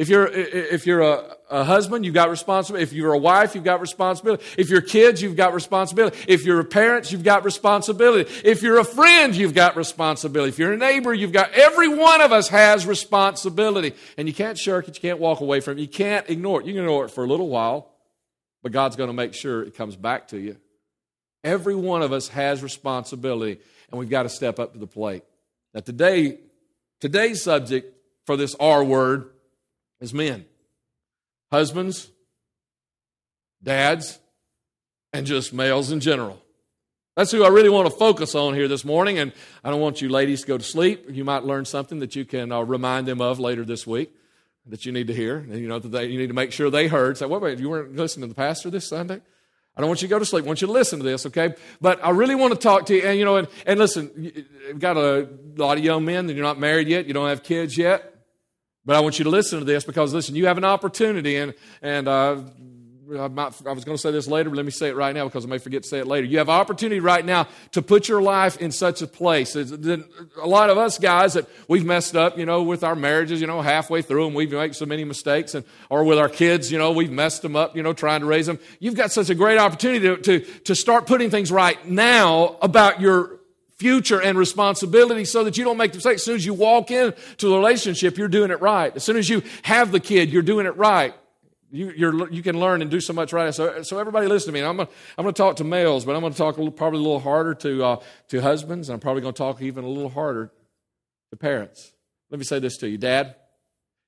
If 0.00 0.08
you're, 0.08 0.28
if 0.28 0.86
you're 0.86 1.02
a, 1.02 1.36
a, 1.50 1.62
husband, 1.62 2.06
you've 2.06 2.14
got 2.14 2.30
responsibility. 2.30 2.84
If 2.84 2.94
you're 2.94 3.12
a 3.12 3.18
wife, 3.18 3.54
you've 3.54 3.64
got 3.64 3.82
responsibility. 3.82 4.42
If 4.56 4.70
you're 4.70 4.80
kids, 4.80 5.20
you've 5.20 5.36
got 5.36 5.52
responsibility. 5.52 6.16
If 6.26 6.46
you're 6.46 6.64
parents, 6.64 7.12
you've 7.12 7.22
got 7.22 7.44
responsibility. 7.44 8.32
If 8.42 8.62
you're 8.62 8.78
a 8.78 8.84
friend, 8.84 9.36
you've 9.36 9.52
got 9.52 9.76
responsibility. 9.76 10.48
If 10.48 10.58
you're 10.58 10.72
a 10.72 10.78
neighbor, 10.78 11.12
you've 11.12 11.32
got, 11.32 11.52
every 11.52 11.88
one 11.88 12.22
of 12.22 12.32
us 12.32 12.48
has 12.48 12.86
responsibility. 12.86 13.92
And 14.16 14.26
you 14.26 14.32
can't 14.32 14.56
shirk 14.56 14.88
it. 14.88 14.96
You 14.96 15.02
can't 15.02 15.18
walk 15.18 15.42
away 15.42 15.60
from 15.60 15.76
it. 15.76 15.82
You 15.82 15.88
can't 15.88 16.30
ignore 16.30 16.62
it. 16.62 16.66
You 16.66 16.72
can 16.72 16.84
ignore 16.84 17.04
it 17.04 17.10
for 17.10 17.22
a 17.22 17.26
little 17.26 17.48
while, 17.48 17.92
but 18.62 18.72
God's 18.72 18.96
going 18.96 19.10
to 19.10 19.14
make 19.14 19.34
sure 19.34 19.62
it 19.62 19.76
comes 19.76 19.96
back 19.96 20.28
to 20.28 20.38
you. 20.38 20.56
Every 21.44 21.74
one 21.74 22.00
of 22.00 22.10
us 22.10 22.28
has 22.28 22.62
responsibility, 22.62 23.60
and 23.90 23.98
we've 23.98 24.08
got 24.08 24.22
to 24.22 24.30
step 24.30 24.58
up 24.58 24.72
to 24.72 24.78
the 24.78 24.86
plate. 24.86 25.24
Now, 25.74 25.80
today, 25.80 26.38
today's 27.00 27.42
subject 27.42 27.94
for 28.24 28.38
this 28.38 28.56
R 28.58 28.82
word 28.82 29.28
as 30.00 30.14
men 30.14 30.44
husbands, 31.50 32.10
dads, 33.62 34.18
and 35.12 35.26
just 35.26 35.52
males 35.52 35.90
in 35.90 36.00
general. 36.00 36.40
That's 37.16 37.32
who 37.32 37.44
I 37.44 37.48
really 37.48 37.68
want 37.68 37.90
to 37.90 37.94
focus 37.94 38.34
on 38.34 38.54
here 38.54 38.68
this 38.68 38.84
morning. 38.84 39.18
And 39.18 39.32
I 39.64 39.70
don't 39.70 39.80
want 39.80 40.00
you 40.00 40.08
ladies 40.08 40.42
to 40.42 40.46
go 40.46 40.56
to 40.56 40.64
sleep. 40.64 41.06
You 41.10 41.24
might 41.24 41.42
learn 41.42 41.64
something 41.64 41.98
that 41.98 42.14
you 42.14 42.24
can 42.24 42.52
uh, 42.52 42.60
remind 42.60 43.06
them 43.06 43.20
of 43.20 43.40
later 43.40 43.64
this 43.64 43.86
week 43.86 44.12
that 44.66 44.86
you 44.86 44.92
need 44.92 45.08
to 45.08 45.14
hear. 45.14 45.38
And 45.38 45.58
you 45.58 45.66
know, 45.68 45.78
that 45.78 45.88
they, 45.88 46.06
you 46.06 46.18
need 46.18 46.28
to 46.28 46.34
make 46.34 46.52
sure 46.52 46.70
they 46.70 46.86
heard. 46.86 47.18
Say, 47.18 47.26
wait, 47.26 47.58
you 47.58 47.68
weren't 47.68 47.96
listening 47.96 48.28
to 48.28 48.28
the 48.28 48.34
pastor 48.34 48.70
this 48.70 48.88
Sunday? 48.88 49.20
I 49.76 49.80
don't 49.80 49.88
want 49.88 50.02
you 50.02 50.08
to 50.08 50.14
go 50.14 50.18
to 50.18 50.24
sleep. 50.24 50.44
I 50.44 50.46
want 50.46 50.60
you 50.60 50.66
to 50.68 50.72
listen 50.72 50.98
to 51.00 51.04
this, 51.04 51.26
okay? 51.26 51.54
But 51.80 52.04
I 52.04 52.10
really 52.10 52.34
want 52.34 52.54
to 52.54 52.58
talk 52.58 52.86
to 52.86 52.94
you. 52.94 53.02
And, 53.02 53.18
you 53.18 53.24
know, 53.24 53.36
and, 53.36 53.48
and 53.66 53.78
listen, 53.78 54.10
you've 54.16 54.78
got 54.78 54.96
a 54.96 55.28
lot 55.56 55.78
of 55.78 55.84
young 55.84 56.04
men 56.04 56.26
that 56.26 56.34
you're 56.34 56.44
not 56.44 56.58
married 56.58 56.88
yet. 56.88 57.06
You 57.06 57.14
don't 57.14 57.28
have 57.28 57.42
kids 57.42 57.76
yet. 57.76 58.09
But 58.84 58.96
I 58.96 59.00
want 59.00 59.18
you 59.18 59.24
to 59.24 59.30
listen 59.30 59.58
to 59.58 59.64
this 59.64 59.84
because, 59.84 60.14
listen, 60.14 60.34
you 60.34 60.46
have 60.46 60.58
an 60.58 60.64
opportunity, 60.64 61.36
and, 61.36 61.54
and 61.82 62.08
uh, 62.08 62.42
I, 63.18 63.28
might, 63.28 63.52
I, 63.66 63.72
was 63.72 63.84
going 63.84 63.96
to 63.96 63.98
say 63.98 64.10
this 64.10 64.26
later, 64.26 64.50
but 64.50 64.56
let 64.56 64.64
me 64.64 64.70
say 64.70 64.88
it 64.88 64.96
right 64.96 65.14
now 65.14 65.24
because 65.24 65.44
I 65.44 65.48
may 65.48 65.58
forget 65.58 65.82
to 65.82 65.88
say 65.88 65.98
it 65.98 66.06
later. 66.06 66.26
You 66.26 66.38
have 66.38 66.48
an 66.48 66.54
opportunity 66.54 67.00
right 67.00 67.24
now 67.24 67.48
to 67.72 67.82
put 67.82 68.08
your 68.08 68.22
life 68.22 68.56
in 68.58 68.70
such 68.72 69.02
a 69.02 69.06
place. 69.06 69.56
A 69.56 70.04
lot 70.44 70.70
of 70.70 70.78
us 70.78 70.98
guys 70.98 71.34
that 71.34 71.46
we've 71.68 71.84
messed 71.84 72.16
up, 72.16 72.38
you 72.38 72.46
know, 72.46 72.62
with 72.62 72.84
our 72.84 72.94
marriages, 72.94 73.40
you 73.40 73.46
know, 73.46 73.60
halfway 73.62 74.02
through 74.02 74.28
and 74.28 74.34
we've 74.34 74.52
made 74.52 74.74
so 74.74 74.86
many 74.86 75.04
mistakes, 75.04 75.54
and 75.54 75.64
or 75.88 76.04
with 76.04 76.18
our 76.18 76.28
kids, 76.28 76.70
you 76.70 76.78
know, 76.78 76.92
we've 76.92 77.12
messed 77.12 77.42
them 77.42 77.56
up, 77.56 77.76
you 77.76 77.82
know, 77.82 77.92
trying 77.92 78.20
to 78.20 78.26
raise 78.26 78.46
them. 78.46 78.58
You've 78.78 78.94
got 78.96 79.12
such 79.12 79.30
a 79.30 79.34
great 79.34 79.58
opportunity 79.58 80.00
to, 80.00 80.16
to, 80.16 80.40
to 80.60 80.74
start 80.74 81.06
putting 81.06 81.30
things 81.30 81.50
right 81.50 81.84
now 81.86 82.56
about 82.62 83.00
your 83.00 83.39
future 83.80 84.20
and 84.20 84.36
responsibility 84.36 85.24
so 85.24 85.42
that 85.42 85.56
you 85.56 85.64
don't 85.64 85.78
make 85.78 85.94
mistakes. 85.94 86.20
As 86.20 86.24
soon 86.24 86.36
as 86.36 86.44
you 86.44 86.52
walk 86.52 86.90
into 86.90 87.48
the 87.48 87.56
relationship, 87.56 88.18
you're 88.18 88.28
doing 88.28 88.50
it 88.50 88.60
right. 88.60 88.94
As 88.94 89.02
soon 89.02 89.16
as 89.16 89.26
you 89.26 89.42
have 89.62 89.90
the 89.90 90.00
kid, 90.00 90.30
you're 90.30 90.42
doing 90.42 90.66
it 90.66 90.76
right. 90.76 91.14
You, 91.72 92.28
you 92.30 92.42
can 92.42 92.60
learn 92.60 92.82
and 92.82 92.90
do 92.90 93.00
so 93.00 93.14
much 93.14 93.32
right. 93.32 93.54
So, 93.54 93.82
so 93.82 93.98
everybody 93.98 94.26
listen 94.26 94.52
to 94.52 94.60
me. 94.60 94.62
I'm 94.62 94.76
going 94.76 94.88
I'm 95.16 95.24
to 95.24 95.32
talk 95.32 95.56
to 95.56 95.64
males, 95.64 96.04
but 96.04 96.14
I'm 96.14 96.20
going 96.20 96.32
to 96.32 96.38
talk 96.38 96.56
a 96.56 96.60
little, 96.60 96.72
probably 96.72 96.98
a 96.98 97.02
little 97.02 97.20
harder 97.20 97.54
to, 97.54 97.84
uh, 97.84 98.00
to 98.28 98.42
husbands, 98.42 98.90
and 98.90 98.94
I'm 98.94 99.00
probably 99.00 99.22
going 99.22 99.32
to 99.32 99.38
talk 99.38 99.62
even 99.62 99.84
a 99.84 99.88
little 99.88 100.10
harder 100.10 100.52
to 101.30 101.36
parents. 101.36 101.92
Let 102.28 102.38
me 102.38 102.44
say 102.44 102.58
this 102.58 102.76
to 102.78 102.88
you. 102.88 102.98
Dad, 102.98 103.34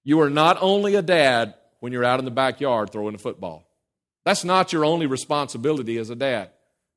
you 0.05 0.21
are 0.21 0.29
not 0.29 0.59
only 0.61 0.97
a 0.97 1.03
dad 1.03 1.55
when 1.81 1.93
you're 1.93 2.05
out 2.05 2.19
in 2.19 2.27
the 2.27 2.31
backyard 2.31 2.91
throwing 2.91 3.15
a 3.15 3.19
football. 3.19 3.67
That's 4.27 4.45
not 4.45 4.73
your 4.73 4.85
only 4.85 5.07
responsibility 5.07 5.97
as 5.97 6.11
a 6.11 6.17
dad, 6.17 6.51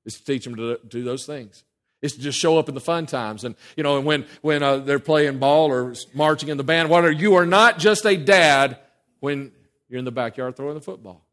is 0.04 0.16
to 0.16 0.26
teach 0.26 0.44
them 0.44 0.58
to 0.58 0.80
do 0.86 1.04
those 1.04 1.26
things 1.26 1.64
is 2.06 2.14
to 2.14 2.22
just 2.22 2.40
show 2.40 2.58
up 2.58 2.70
in 2.70 2.76
the 2.76 2.82
fun 2.82 3.06
times. 3.06 3.44
And, 3.44 3.56
you 3.76 3.84
know, 3.84 3.98
and 3.98 4.06
when, 4.06 4.26
when 4.42 4.64
uh, 4.64 4.78
they're 4.78 5.00
playing 5.00 5.40
ball 5.40 5.72
or 5.72 5.96
marching 6.14 6.50
in 6.50 6.58
the 6.58 6.64
band, 6.64 6.90
whatever, 6.90 7.12
you 7.12 7.36
are 7.36 7.46
not 7.46 7.80
just 7.80 8.06
a 8.06 8.16
dad 8.16 8.78
when 9.20 9.52
you're 9.90 10.00
in 10.00 10.06
the 10.06 10.12
backyard 10.12 10.56
throwing 10.56 10.76
the 10.76 10.82
football. 10.82 11.26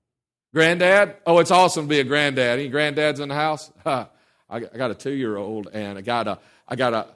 Granddad? 0.55 1.17
Oh, 1.26 1.38
it's 1.38 1.50
awesome 1.50 1.85
to 1.85 1.88
be 1.88 2.00
a 2.00 2.05
granddad. 2.05 2.59
Any 2.59 2.71
granddads 2.71 3.21
in 3.21 3.29
the 3.29 3.35
house? 3.35 3.71
I 3.85 4.61
got 4.61 4.91
a 4.91 4.95
two 4.95 5.12
year 5.12 5.37
old 5.37 5.69
and 5.73 5.99
I 5.99 6.00
got 6.02 6.29
a, 6.29 6.38
I 6.69 6.76
got 6.76 6.93
a, 6.93 7.07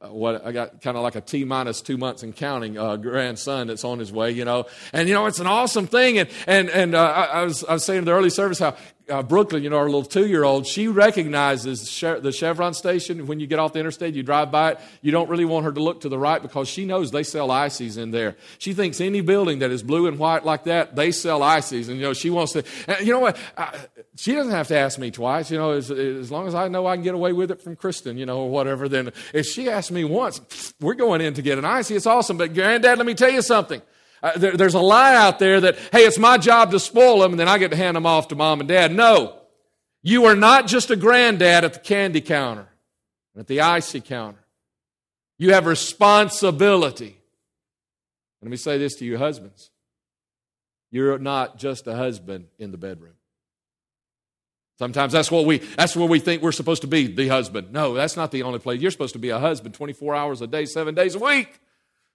what 0.00 0.44
I 0.46 0.52
got 0.52 0.80
kind 0.80 0.96
of 0.96 1.02
like 1.02 1.14
a 1.14 1.20
T 1.20 1.44
minus 1.44 1.80
two 1.80 1.96
months 1.96 2.22
and 2.22 2.34
counting 2.34 2.78
uh, 2.78 2.96
grandson 2.96 3.66
that's 3.66 3.84
on 3.84 3.98
his 3.98 4.12
way, 4.12 4.30
you 4.30 4.44
know, 4.44 4.66
and 4.92 5.08
you 5.08 5.14
know 5.14 5.26
it's 5.26 5.40
an 5.40 5.46
awesome 5.46 5.86
thing. 5.86 6.18
And 6.18 6.28
and 6.46 6.70
and 6.70 6.94
uh, 6.94 7.02
I, 7.02 7.24
I, 7.24 7.44
was 7.44 7.64
I 7.64 7.74
was 7.74 7.84
saying 7.84 8.00
in 8.00 8.04
the 8.04 8.12
early 8.12 8.30
service 8.30 8.58
how 8.58 8.76
uh, 9.08 9.22
Brooklyn, 9.22 9.62
you 9.62 9.70
know, 9.70 9.78
our 9.78 9.86
little 9.86 10.04
two 10.04 10.26
year 10.26 10.44
old, 10.44 10.66
she 10.66 10.88
recognizes 10.88 12.00
the 12.00 12.32
Chevron 12.32 12.74
station. 12.74 13.26
When 13.26 13.40
you 13.40 13.46
get 13.46 13.58
off 13.58 13.72
the 13.72 13.80
interstate, 13.80 14.14
you 14.14 14.22
drive 14.22 14.50
by 14.50 14.72
it, 14.72 14.80
you 15.02 15.12
don't 15.12 15.28
really 15.28 15.44
want 15.44 15.64
her 15.64 15.72
to 15.72 15.82
look 15.82 16.02
to 16.02 16.08
the 16.08 16.18
right 16.18 16.40
because 16.40 16.68
she 16.68 16.84
knows 16.84 17.10
they 17.10 17.22
sell 17.22 17.50
ices 17.50 17.96
in 17.96 18.10
there. 18.10 18.36
She 18.58 18.74
thinks 18.74 19.00
any 19.00 19.20
building 19.20 19.60
that 19.60 19.70
is 19.70 19.82
blue 19.82 20.06
and 20.06 20.18
white 20.18 20.44
like 20.44 20.64
that, 20.64 20.96
they 20.96 21.12
sell 21.12 21.42
ices. 21.42 21.88
And, 21.88 21.98
you 21.98 22.04
know, 22.04 22.12
she 22.12 22.30
wants 22.30 22.52
to, 22.52 22.64
and 22.86 23.06
you 23.06 23.12
know 23.12 23.20
what? 23.20 23.36
I, 23.56 23.76
she 24.16 24.34
doesn't 24.34 24.52
have 24.52 24.68
to 24.68 24.76
ask 24.76 24.98
me 24.98 25.10
twice. 25.10 25.50
You 25.50 25.58
know, 25.58 25.72
as, 25.72 25.90
as 25.90 26.30
long 26.30 26.46
as 26.46 26.54
I 26.54 26.68
know 26.68 26.86
I 26.86 26.96
can 26.96 27.02
get 27.02 27.14
away 27.14 27.32
with 27.32 27.50
it 27.50 27.62
from 27.62 27.76
Kristen, 27.76 28.18
you 28.18 28.26
know, 28.26 28.40
or 28.40 28.50
whatever, 28.50 28.88
then 28.88 29.12
if 29.32 29.46
she 29.46 29.70
asks 29.70 29.90
me 29.90 30.04
once, 30.04 30.74
we're 30.80 30.94
going 30.94 31.20
in 31.20 31.34
to 31.34 31.42
get 31.42 31.58
an 31.58 31.64
icy. 31.64 31.96
It's 31.96 32.06
awesome. 32.06 32.36
But, 32.36 32.54
Granddad, 32.54 32.98
let 32.98 33.06
me 33.06 33.14
tell 33.14 33.30
you 33.30 33.42
something. 33.42 33.80
Uh, 34.22 34.36
there, 34.36 34.56
there's 34.56 34.74
a 34.74 34.80
lie 34.80 35.16
out 35.16 35.38
there 35.38 35.60
that, 35.60 35.76
hey, 35.90 36.00
it's 36.00 36.18
my 36.18 36.38
job 36.38 36.70
to 36.72 36.78
spoil 36.78 37.20
them 37.20 37.32
and 37.32 37.40
then 37.40 37.48
I 37.48 37.58
get 37.58 37.70
to 37.70 37.76
hand 37.76 37.96
them 37.96 38.06
off 38.06 38.28
to 38.28 38.36
mom 38.36 38.60
and 38.60 38.68
dad. 38.68 38.92
No. 38.92 39.38
You 40.02 40.26
are 40.26 40.36
not 40.36 40.66
just 40.66 40.90
a 40.90 40.96
granddad 40.96 41.64
at 41.64 41.74
the 41.74 41.78
candy 41.78 42.20
counter, 42.20 42.68
and 43.34 43.40
at 43.40 43.46
the 43.46 43.60
icy 43.60 44.00
counter. 44.00 44.44
You 45.38 45.52
have 45.54 45.66
responsibility. 45.66 47.16
Let 48.42 48.50
me 48.50 48.56
say 48.56 48.78
this 48.78 48.96
to 48.96 49.04
you, 49.04 49.18
husbands. 49.18 49.70
You're 50.90 51.18
not 51.18 51.56
just 51.56 51.86
a 51.86 51.94
husband 51.94 52.46
in 52.58 52.72
the 52.72 52.78
bedroom. 52.78 53.14
Sometimes 54.82 55.12
that's 55.12 55.30
what 55.30 55.46
we 55.46 55.58
that's 55.58 55.94
where 55.94 56.08
we 56.08 56.18
think 56.18 56.42
we're 56.42 56.50
supposed 56.50 56.82
to 56.82 56.88
be, 56.88 57.06
the 57.06 57.28
husband. 57.28 57.72
No, 57.72 57.94
that's 57.94 58.16
not 58.16 58.32
the 58.32 58.42
only 58.42 58.58
place. 58.58 58.80
You're 58.80 58.90
supposed 58.90 59.12
to 59.12 59.20
be 59.20 59.28
a 59.28 59.38
husband 59.38 59.76
24 59.76 60.16
hours 60.16 60.42
a 60.42 60.48
day, 60.48 60.64
7 60.64 60.92
days 60.92 61.14
a 61.14 61.20
week. 61.20 61.60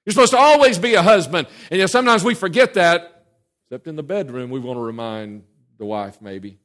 You're 0.06 0.12
supposed 0.12 0.34
to 0.34 0.38
always 0.38 0.78
be 0.78 0.94
a 0.96 1.02
husband. 1.02 1.48
And 1.72 1.80
know, 1.80 1.86
sometimes 1.86 2.26
we 2.26 2.34
forget 2.34 2.74
that, 2.74 3.24
except 3.64 3.88
in 3.88 3.96
the 3.96 4.04
bedroom, 4.04 4.50
we 4.50 4.60
want 4.60 4.76
to 4.76 4.82
remind 4.82 5.46
the 5.78 5.86
wife 5.86 6.22
maybe, 6.22 6.60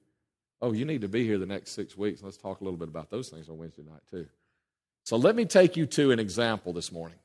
oh, 0.61 0.73
you 0.73 0.85
need 0.85 1.03
to 1.03 1.09
be 1.09 1.25
here 1.25 1.39
the 1.39 1.47
next 1.47 1.71
six 1.71 1.97
weeks. 1.97 2.21
Let's 2.21 2.37
talk 2.37 2.61
a 2.61 2.65
little 2.65 2.81
bit 2.81 2.89
about 2.89 3.09
those 3.09 3.29
things 3.29 3.49
on 3.49 3.57
Wednesday 3.59 3.85
night, 3.85 4.03
too. 4.11 4.27
So 5.05 5.17
let 5.17 5.37
me 5.37 5.45
take 5.45 5.77
you 5.77 5.87
to 5.87 6.11
an 6.11 6.19
example 6.19 6.73
this 6.73 6.91
morning. 6.91 7.19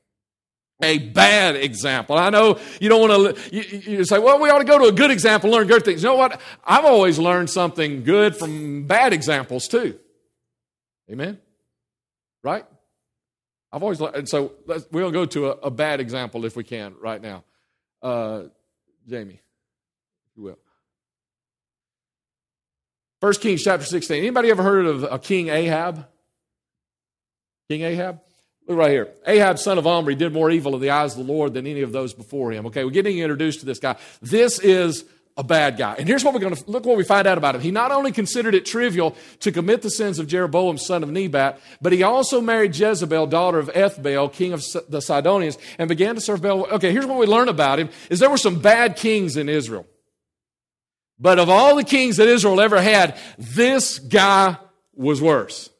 A 0.80 0.98
bad 0.98 1.56
example. 1.56 2.16
I 2.16 2.30
know 2.30 2.60
you 2.80 2.88
don't 2.88 3.08
want 3.08 3.36
to, 3.36 3.56
you, 3.56 3.62
you 3.96 4.04
say, 4.04 4.20
well, 4.20 4.40
we 4.40 4.48
ought 4.48 4.58
to 4.58 4.64
go 4.64 4.78
to 4.78 4.84
a 4.84 4.92
good 4.92 5.10
example, 5.10 5.50
learn 5.50 5.66
good 5.66 5.84
things. 5.84 6.04
You 6.04 6.10
know 6.10 6.14
what? 6.14 6.40
I've 6.64 6.84
always 6.84 7.18
learned 7.18 7.50
something 7.50 8.04
good 8.04 8.36
from 8.36 8.86
bad 8.86 9.12
examples, 9.12 9.66
too. 9.66 9.98
Amen? 11.10 11.38
Right? 12.44 12.64
I've 13.72 13.82
always, 13.82 14.00
and 14.00 14.28
so 14.28 14.52
to 14.68 15.10
go 15.10 15.26
to 15.26 15.48
a, 15.48 15.50
a, 15.50 15.70
bad 15.70 16.00
example 16.00 16.44
if 16.44 16.56
we 16.56 16.64
can 16.64 16.94
right 17.00 17.20
now. 17.20 17.44
Uh, 18.00 18.44
Jamie, 19.06 19.40
if 20.30 20.36
you 20.36 20.42
will. 20.44 20.58
First 23.20 23.40
Kings 23.40 23.62
chapter 23.62 23.84
16. 23.84 24.16
Anybody 24.16 24.50
ever 24.50 24.62
heard 24.62 24.86
of 24.86 25.02
a 25.02 25.18
King 25.18 25.48
Ahab? 25.48 26.06
King 27.68 27.82
Ahab? 27.82 28.20
Look 28.68 28.78
right 28.78 28.90
here. 28.90 29.08
Ahab, 29.26 29.58
son 29.58 29.78
of 29.78 29.86
Omri, 29.86 30.14
did 30.14 30.32
more 30.32 30.50
evil 30.50 30.74
in 30.74 30.82
the 30.82 30.90
eyes 30.90 31.16
of 31.16 31.26
the 31.26 31.32
Lord 31.32 31.54
than 31.54 31.66
any 31.66 31.80
of 31.80 31.90
those 31.90 32.12
before 32.12 32.52
him. 32.52 32.66
Okay, 32.66 32.84
we're 32.84 32.90
getting 32.90 33.18
introduced 33.18 33.60
to 33.60 33.66
this 33.66 33.78
guy. 33.78 33.96
This 34.20 34.58
is 34.58 35.04
a 35.38 35.42
bad 35.42 35.78
guy. 35.78 35.94
And 35.98 36.06
here's 36.06 36.22
what 36.22 36.34
we're 36.34 36.40
going 36.40 36.54
to 36.54 36.70
look 36.70 36.84
what 36.84 36.98
we 36.98 37.04
find 37.04 37.26
out 37.26 37.38
about 37.38 37.54
him. 37.54 37.62
He 37.62 37.70
not 37.70 37.92
only 37.92 38.12
considered 38.12 38.54
it 38.54 38.66
trivial 38.66 39.16
to 39.40 39.52
commit 39.52 39.82
the 39.82 39.90
sins 39.90 40.18
of 40.18 40.26
Jeroboam, 40.26 40.76
son 40.76 41.02
of 41.02 41.10
Nebat, 41.10 41.60
but 41.80 41.92
he 41.92 42.02
also 42.02 42.40
married 42.40 42.76
Jezebel, 42.76 43.28
daughter 43.28 43.58
of 43.58 43.68
Ethbaal, 43.68 44.32
king 44.32 44.52
of 44.52 44.62
the 44.88 45.00
Sidonians, 45.00 45.56
and 45.78 45.88
began 45.88 46.16
to 46.16 46.20
serve 46.20 46.42
Baal. 46.42 46.66
Okay, 46.66 46.92
here's 46.92 47.06
what 47.06 47.18
we 47.18 47.26
learn 47.26 47.48
about 47.48 47.78
him 47.78 47.88
is 48.10 48.18
there 48.18 48.28
were 48.30 48.36
some 48.36 48.60
bad 48.60 48.96
kings 48.96 49.36
in 49.36 49.48
Israel. 49.48 49.86
But 51.20 51.38
of 51.38 51.48
all 51.48 51.76
the 51.76 51.84
kings 51.84 52.16
that 52.18 52.28
Israel 52.28 52.60
ever 52.60 52.80
had, 52.82 53.16
this 53.38 53.98
guy 53.98 54.58
was 54.94 55.22
worse. 55.22 55.70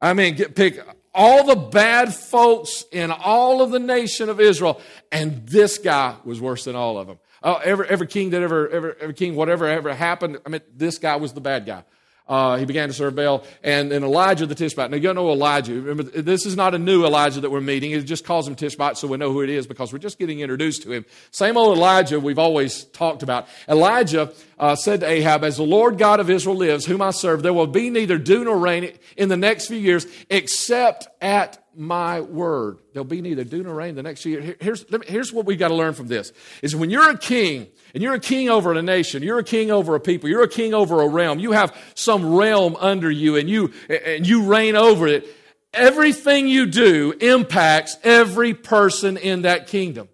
I 0.00 0.12
mean, 0.12 0.36
get, 0.36 0.54
pick 0.54 0.80
all 1.18 1.44
the 1.44 1.56
bad 1.56 2.14
folks 2.14 2.84
in 2.92 3.10
all 3.10 3.60
of 3.60 3.72
the 3.72 3.80
nation 3.80 4.28
of 4.28 4.40
Israel, 4.40 4.80
and 5.10 5.44
this 5.46 5.76
guy 5.76 6.14
was 6.24 6.40
worse 6.40 6.64
than 6.64 6.76
all 6.76 6.96
of 6.96 7.08
them. 7.08 7.18
Oh, 7.42 7.56
every, 7.56 7.88
every 7.88 8.06
king 8.06 8.30
that 8.30 8.40
ever, 8.40 8.68
ever, 8.68 8.96
every 9.00 9.14
king, 9.14 9.34
whatever 9.34 9.66
ever 9.66 9.92
happened, 9.92 10.38
I 10.46 10.48
mean, 10.48 10.60
this 10.74 10.98
guy 10.98 11.16
was 11.16 11.32
the 11.32 11.40
bad 11.40 11.66
guy. 11.66 11.82
Uh, 12.28 12.56
he 12.56 12.64
began 12.64 12.88
to 12.88 12.94
serve 12.94 13.14
Baal. 13.14 13.44
And, 13.62 13.90
and 13.92 14.04
Elijah 14.04 14.46
the 14.46 14.54
Tishbite. 14.54 14.90
Now, 14.90 14.96
you 14.96 15.14
know 15.14 15.30
Elijah. 15.30 15.74
Remember, 15.74 16.02
this 16.02 16.44
is 16.44 16.56
not 16.56 16.74
a 16.74 16.78
new 16.78 17.04
Elijah 17.04 17.40
that 17.40 17.50
we're 17.50 17.60
meeting. 17.60 17.92
It 17.92 18.02
just 18.02 18.24
calls 18.24 18.46
him 18.46 18.54
Tishbite 18.54 18.98
so 18.98 19.08
we 19.08 19.16
know 19.16 19.32
who 19.32 19.42
it 19.42 19.50
is 19.50 19.66
because 19.66 19.92
we're 19.92 19.98
just 19.98 20.18
getting 20.18 20.40
introduced 20.40 20.82
to 20.82 20.92
him. 20.92 21.06
Same 21.30 21.56
old 21.56 21.76
Elijah 21.76 22.20
we've 22.20 22.38
always 22.38 22.84
talked 22.84 23.22
about. 23.22 23.48
Elijah 23.68 24.32
uh, 24.58 24.76
said 24.76 25.00
to 25.00 25.06
Ahab, 25.06 25.44
As 25.44 25.56
the 25.56 25.62
Lord 25.62 25.98
God 25.98 26.20
of 26.20 26.28
Israel 26.28 26.56
lives, 26.56 26.84
whom 26.84 27.00
I 27.00 27.10
serve, 27.10 27.42
there 27.42 27.54
will 27.54 27.66
be 27.66 27.90
neither 27.90 28.18
dew 28.18 28.44
nor 28.44 28.58
rain 28.58 28.92
in 29.16 29.28
the 29.28 29.36
next 29.36 29.68
few 29.68 29.78
years 29.78 30.06
except 30.28 31.08
at 31.20 31.62
my 31.78 32.20
word. 32.20 32.78
There'll 32.92 33.04
be 33.04 33.22
neither 33.22 33.44
dew 33.44 33.62
nor 33.62 33.74
rain 33.74 33.94
the 33.94 34.02
next 34.02 34.26
year. 34.26 34.56
Here's, 34.60 34.84
here's 35.06 35.32
what 35.32 35.46
we've 35.46 35.58
got 35.58 35.68
to 35.68 35.74
learn 35.74 35.94
from 35.94 36.08
this 36.08 36.32
is 36.60 36.74
when 36.74 36.90
you're 36.90 37.10
a 37.10 37.16
king 37.16 37.68
and 37.94 38.02
you're 38.02 38.14
a 38.14 38.20
king 38.20 38.48
over 38.48 38.72
a 38.72 38.82
nation, 38.82 39.22
you're 39.22 39.38
a 39.38 39.44
king 39.44 39.70
over 39.70 39.94
a 39.94 40.00
people, 40.00 40.28
you're 40.28 40.42
a 40.42 40.48
king 40.48 40.74
over 40.74 41.00
a 41.00 41.08
realm, 41.08 41.38
you 41.38 41.52
have 41.52 41.74
some 41.94 42.34
realm 42.34 42.76
under 42.80 43.10
you 43.10 43.36
and 43.36 43.48
you, 43.48 43.72
and 43.88 44.26
you 44.26 44.42
reign 44.42 44.74
over 44.74 45.06
it, 45.06 45.26
everything 45.72 46.48
you 46.48 46.66
do 46.66 47.14
impacts 47.20 47.96
every 48.02 48.54
person 48.54 49.16
in 49.16 49.42
that 49.42 49.68
kingdom. 49.68 50.08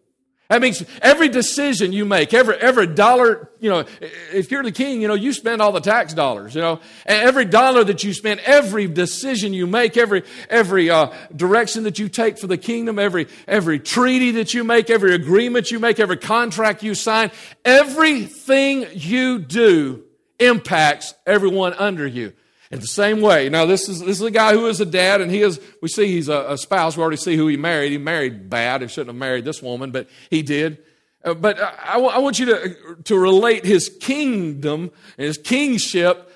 That 0.54 0.62
means 0.62 0.84
every 1.02 1.28
decision 1.28 1.92
you 1.92 2.04
make, 2.04 2.32
every, 2.32 2.54
every 2.54 2.86
dollar, 2.86 3.50
you 3.58 3.68
know, 3.68 3.84
if 4.00 4.52
you're 4.52 4.62
the 4.62 4.70
king, 4.70 5.02
you 5.02 5.08
know, 5.08 5.14
you 5.14 5.32
spend 5.32 5.60
all 5.60 5.72
the 5.72 5.80
tax 5.80 6.14
dollars, 6.14 6.54
you 6.54 6.60
know, 6.60 6.78
and 7.06 7.26
every 7.26 7.44
dollar 7.44 7.82
that 7.82 8.04
you 8.04 8.14
spend, 8.14 8.38
every 8.38 8.86
decision 8.86 9.52
you 9.52 9.66
make, 9.66 9.96
every, 9.96 10.22
every 10.48 10.90
uh, 10.90 11.12
direction 11.34 11.82
that 11.82 11.98
you 11.98 12.08
take 12.08 12.38
for 12.38 12.46
the 12.46 12.56
kingdom, 12.56 13.00
every, 13.00 13.26
every 13.48 13.80
treaty 13.80 14.30
that 14.30 14.54
you 14.54 14.62
make, 14.62 14.90
every 14.90 15.12
agreement 15.12 15.72
you 15.72 15.80
make, 15.80 15.98
every 15.98 16.18
contract 16.18 16.84
you 16.84 16.94
sign, 16.94 17.32
everything 17.64 18.86
you 18.92 19.40
do 19.40 20.04
impacts 20.38 21.14
everyone 21.26 21.74
under 21.74 22.06
you. 22.06 22.32
In 22.74 22.80
the 22.80 22.88
same 22.88 23.20
way, 23.20 23.48
now 23.48 23.66
this 23.66 23.88
is 23.88 24.00
this 24.00 24.20
is 24.20 24.22
a 24.22 24.32
guy 24.32 24.52
who 24.52 24.66
is 24.66 24.80
a 24.80 24.84
dad, 24.84 25.20
and 25.20 25.30
he 25.30 25.42
is. 25.42 25.60
We 25.80 25.86
see 25.86 26.08
he's 26.08 26.28
a, 26.28 26.44
a 26.48 26.58
spouse. 26.58 26.96
We 26.96 27.02
already 27.02 27.18
see 27.18 27.36
who 27.36 27.46
he 27.46 27.56
married. 27.56 27.92
He 27.92 27.98
married 27.98 28.50
bad. 28.50 28.82
He 28.82 28.88
shouldn't 28.88 29.10
have 29.10 29.16
married 29.16 29.44
this 29.44 29.62
woman, 29.62 29.92
but 29.92 30.08
he 30.28 30.42
did. 30.42 30.78
Uh, 31.24 31.34
but 31.34 31.56
I, 31.60 32.00
I 32.00 32.18
want 32.18 32.40
you 32.40 32.46
to 32.46 32.96
to 33.04 33.16
relate 33.16 33.64
his 33.64 33.88
kingdom 34.00 34.90
and 35.16 35.26
his 35.28 35.38
kingship 35.38 36.28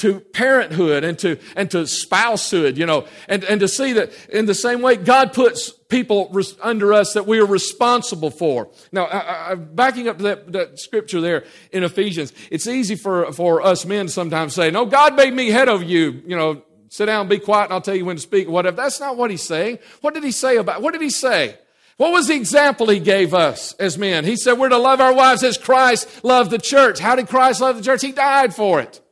to 0.00 0.20
parenthood 0.20 1.04
and 1.04 1.18
to, 1.18 1.38
and 1.56 1.70
to 1.70 1.86
spousehood, 1.86 2.76
you 2.76 2.86
know, 2.86 3.06
and, 3.28 3.44
and 3.44 3.60
to 3.60 3.68
see 3.68 3.92
that 3.94 4.12
in 4.28 4.46
the 4.46 4.54
same 4.54 4.82
way 4.82 4.96
God 4.96 5.32
puts 5.32 5.70
people 5.88 6.34
under 6.62 6.92
us 6.92 7.12
that 7.14 7.26
we 7.26 7.38
are 7.38 7.46
responsible 7.46 8.30
for. 8.30 8.70
Now, 8.92 9.04
I, 9.04 9.52
I, 9.52 9.54
backing 9.54 10.08
up 10.08 10.18
that, 10.18 10.52
that 10.52 10.78
scripture 10.78 11.20
there 11.20 11.44
in 11.72 11.84
Ephesians, 11.84 12.32
it's 12.50 12.66
easy 12.66 12.96
for, 12.96 13.32
for 13.32 13.62
us 13.62 13.84
men 13.84 14.06
to 14.06 14.12
sometimes 14.12 14.54
say, 14.54 14.70
no, 14.70 14.86
God 14.86 15.16
made 15.16 15.34
me 15.34 15.50
head 15.50 15.68
of 15.68 15.82
you, 15.82 16.22
you 16.26 16.36
know, 16.36 16.62
sit 16.88 17.06
down, 17.06 17.28
be 17.28 17.38
quiet, 17.38 17.64
and 17.64 17.74
I'll 17.74 17.80
tell 17.80 17.94
you 17.94 18.04
when 18.04 18.16
to 18.16 18.22
speak, 18.22 18.48
whatever. 18.48 18.76
That's 18.76 19.00
not 19.00 19.16
what 19.16 19.30
he's 19.30 19.42
saying. 19.42 19.78
What 20.00 20.14
did 20.14 20.24
he 20.24 20.32
say 20.32 20.56
about, 20.56 20.82
what 20.82 20.92
did 20.92 21.02
he 21.02 21.10
say? 21.10 21.56
What 21.98 22.12
was 22.12 22.28
the 22.28 22.34
example 22.34 22.88
he 22.88 22.98
gave 22.98 23.34
us 23.34 23.74
as 23.74 23.98
men? 23.98 24.24
He 24.24 24.36
said 24.36 24.54
we're 24.54 24.70
to 24.70 24.78
love 24.78 25.02
our 25.02 25.12
wives 25.12 25.42
as 25.42 25.58
Christ 25.58 26.24
loved 26.24 26.50
the 26.50 26.58
church. 26.58 26.98
How 26.98 27.14
did 27.14 27.28
Christ 27.28 27.60
love 27.60 27.76
the 27.76 27.82
church? 27.82 28.00
He 28.00 28.12
died 28.12 28.54
for 28.54 28.80
it. 28.80 29.02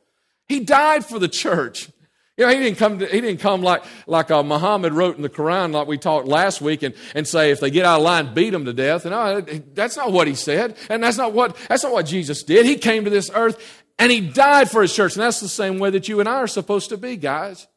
He 0.49 0.59
died 0.59 1.05
for 1.05 1.19
the 1.19 1.29
church. 1.29 1.89
You 2.35 2.45
know, 2.45 2.53
he 2.53 2.59
didn't 2.59 2.77
come, 2.77 2.99
to, 2.99 3.05
he 3.05 3.19
didn't 3.19 3.41
come 3.41 3.61
like, 3.61 3.83
like 4.07 4.31
uh, 4.31 4.41
Muhammad 4.43 4.93
wrote 4.93 5.17
in 5.17 5.21
the 5.21 5.29
Quran, 5.29 5.73
like 5.73 5.87
we 5.87 5.97
talked 5.97 6.25
last 6.25 6.61
week, 6.61 6.83
and, 6.83 6.95
and 7.13 7.27
say, 7.27 7.51
if 7.51 7.59
they 7.59 7.69
get 7.69 7.85
out 7.85 7.97
of 7.99 8.03
line, 8.03 8.33
beat 8.33 8.51
them 8.51 8.63
to 8.63 8.71
death. 8.71 9.05
And 9.05 9.11
no, 9.11 9.41
that's 9.73 9.97
not 9.97 10.13
what 10.13 10.25
he 10.25 10.35
said. 10.35 10.77
And 10.89 11.03
that's 11.03 11.17
not 11.17 11.33
what, 11.33 11.57
that's 11.67 11.83
not 11.83 11.91
what 11.91 12.05
Jesus 12.05 12.43
did. 12.43 12.65
He 12.65 12.77
came 12.77 13.03
to 13.03 13.09
this 13.09 13.29
earth 13.33 13.83
and 13.99 14.09
he 14.09 14.21
died 14.21 14.71
for 14.71 14.81
his 14.81 14.95
church. 14.95 15.15
And 15.15 15.21
that's 15.21 15.41
the 15.41 15.49
same 15.49 15.79
way 15.79 15.89
that 15.89 16.07
you 16.07 16.21
and 16.21 16.29
I 16.29 16.35
are 16.35 16.47
supposed 16.47 16.89
to 16.89 16.97
be, 16.97 17.17
guys. 17.17 17.67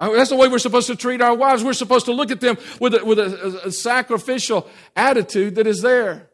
That's 0.00 0.30
the 0.30 0.36
way 0.36 0.48
we're 0.48 0.58
supposed 0.58 0.88
to 0.88 0.96
treat 0.96 1.22
our 1.22 1.34
wives. 1.34 1.62
We're 1.62 1.72
supposed 1.72 2.06
to 2.06 2.12
look 2.12 2.32
at 2.32 2.40
them 2.40 2.58
with 2.80 2.94
a, 2.94 3.04
with 3.04 3.20
a, 3.20 3.62
a 3.66 3.72
sacrificial 3.72 4.68
attitude 4.94 5.54
that 5.54 5.66
is 5.68 5.80
there. 5.80 6.28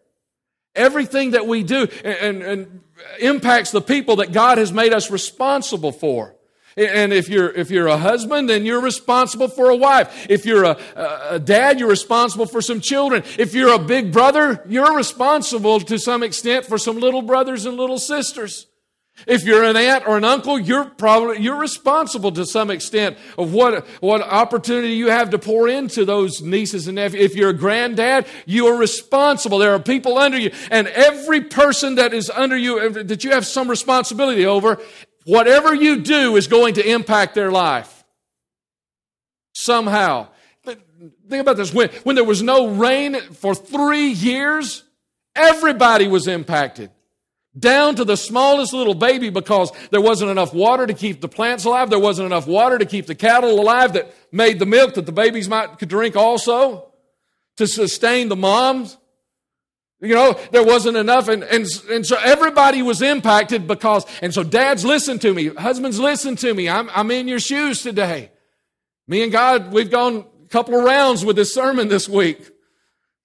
Everything 0.75 1.33
that 1.33 1.47
we 1.47 1.63
do 1.63 1.87
and, 2.03 2.17
and, 2.17 2.43
and, 2.43 2.81
impacts 3.21 3.71
the 3.71 3.81
people 3.81 4.17
that 4.17 4.33
God 4.33 4.59
has 4.59 4.73
made 4.73 4.93
us 4.93 5.11
responsible 5.11 5.93
for. 5.93 6.35
And 6.77 7.13
if 7.13 7.29
you're, 7.29 7.51
if 7.51 7.71
you're 7.71 7.89
a 7.89 7.99
husband, 7.99 8.49
then 8.49 8.65
you're 8.65 8.81
responsible 8.81 9.49
for 9.49 9.69
a 9.69 9.77
wife. 9.77 10.27
If 10.31 10.47
you're 10.47 10.65
a, 10.65 10.79
a 11.29 11.39
dad, 11.39 11.79
you're 11.79 11.89
responsible 11.89 12.47
for 12.47 12.63
some 12.63 12.81
children. 12.81 13.25
If 13.39 13.53
you're 13.53 13.75
a 13.75 13.79
big 13.79 14.11
brother, 14.11 14.65
you're 14.67 14.97
responsible 14.97 15.81
to 15.81 15.99
some 15.99 16.23
extent 16.23 16.65
for 16.65 16.79
some 16.79 16.99
little 16.99 17.21
brothers 17.21 17.67
and 17.67 17.77
little 17.77 17.99
sisters. 17.99 18.69
If 19.27 19.45
you're 19.45 19.63
an 19.63 19.77
aunt 19.77 20.07
or 20.07 20.17
an 20.17 20.25
uncle, 20.25 20.59
you're 20.59 20.85
probably 20.85 21.41
you're 21.41 21.59
responsible 21.59 22.33
to 22.33 22.45
some 22.45 22.71
extent 22.71 23.17
of 23.39 23.53
what 23.53 23.87
what 24.01 24.23
opportunity 24.23 24.95
you 24.95 25.09
have 25.09 25.31
to 25.31 25.39
pour 25.39 25.69
into 25.69 26.05
those 26.05 26.41
nieces 26.43 26.89
and 26.89 26.97
nephews. 26.97 27.23
If 27.23 27.37
you're 27.37 27.51
a 27.51 27.55
granddad, 27.55 28.27
you 28.47 28.67
are 28.67 28.77
responsible. 28.77 29.59
There 29.59 29.75
are 29.75 29.79
people 29.79 30.19
under 30.19 30.39
you, 30.39 30.51
and 30.71 30.89
every 30.89 31.43
person 31.43 31.97
that 31.97 32.15
is 32.15 32.31
under 32.31 32.57
you 32.57 32.91
that 33.05 33.25
you 33.25 33.31
have 33.31 33.47
some 33.47 33.69
responsibility 33.69 34.47
over, 34.47 34.81
whatever 35.25 35.75
you 35.75 36.01
do 36.01 36.37
is 36.37 36.47
going 36.47 36.75
to 36.75 36.89
impact 36.89 37.35
their 37.35 37.51
life 37.51 38.05
somehow. 39.55 40.29
Think 40.65 41.41
about 41.41 41.57
this: 41.57 41.73
when 41.73 41.89
when 42.05 42.17
there 42.17 42.25
was 42.25 42.43
no 42.43 42.69
rain 42.69 43.21
for 43.21 43.55
three 43.55 44.09
years, 44.09 44.85
everybody 45.35 46.07
was 46.07 46.27
impacted 46.29 46.91
down 47.59 47.97
to 47.97 48.05
the 48.05 48.17
smallest 48.17 48.73
little 48.73 48.95
baby 48.95 49.29
because 49.29 49.71
there 49.91 50.01
wasn't 50.01 50.31
enough 50.31 50.55
water 50.55 50.87
to 50.87 50.95
keep 50.95 51.21
the 51.21 51.29
plants 51.29 51.65
alive. 51.65 51.91
There 51.91 51.99
wasn't 51.99 52.27
enough 52.27 52.47
water 52.47 52.79
to 52.79 52.87
keep 52.87 53.07
the 53.07 53.15
cattle 53.15 53.61
alive 53.61 53.93
that 53.93 54.15
made 54.33 54.59
the 54.59 54.67
milk 54.67 54.95
that 54.95 55.07
the 55.07 55.13
babies 55.13 55.49
might 55.49 55.79
could 55.79 55.89
drink 55.89 56.17
also 56.17 56.91
to 57.57 57.67
sustain 57.67 58.29
the 58.29 58.37
moms. 58.37 58.97
You 60.01 60.15
know, 60.15 60.41
there 60.51 60.65
wasn't 60.65 60.97
enough. 60.97 61.29
And, 61.29 61.45
and, 61.45 61.67
and 61.91 62.07
so 62.07 62.17
everybody 62.17 62.83
was 62.83 63.03
impacted 63.03 63.69
because, 63.69 64.05
and 64.21 64.33
so 64.33 64.43
dads, 64.43 64.85
listen 64.85 65.19
to 65.21 65.33
me. 65.33 65.49
Husbands, 65.49 66.01
listen 66.01 66.35
to 66.37 66.53
me. 66.55 66.69
I'm, 66.69 66.91
I'm 66.91 67.11
in 67.11 67.29
your 67.29 67.39
shoes 67.39 67.83
today. 67.83 68.31
Me 69.07 69.23
and 69.23 69.31
God, 69.31 69.73
we've 69.73 69.91
gone 69.91 70.25
a 70.45 70.49
couple 70.49 70.77
of 70.77 70.85
rounds 70.85 71.25
with 71.25 71.37
this 71.37 71.55
sermon 71.55 71.89
this 71.89 72.09
week. 72.09 72.51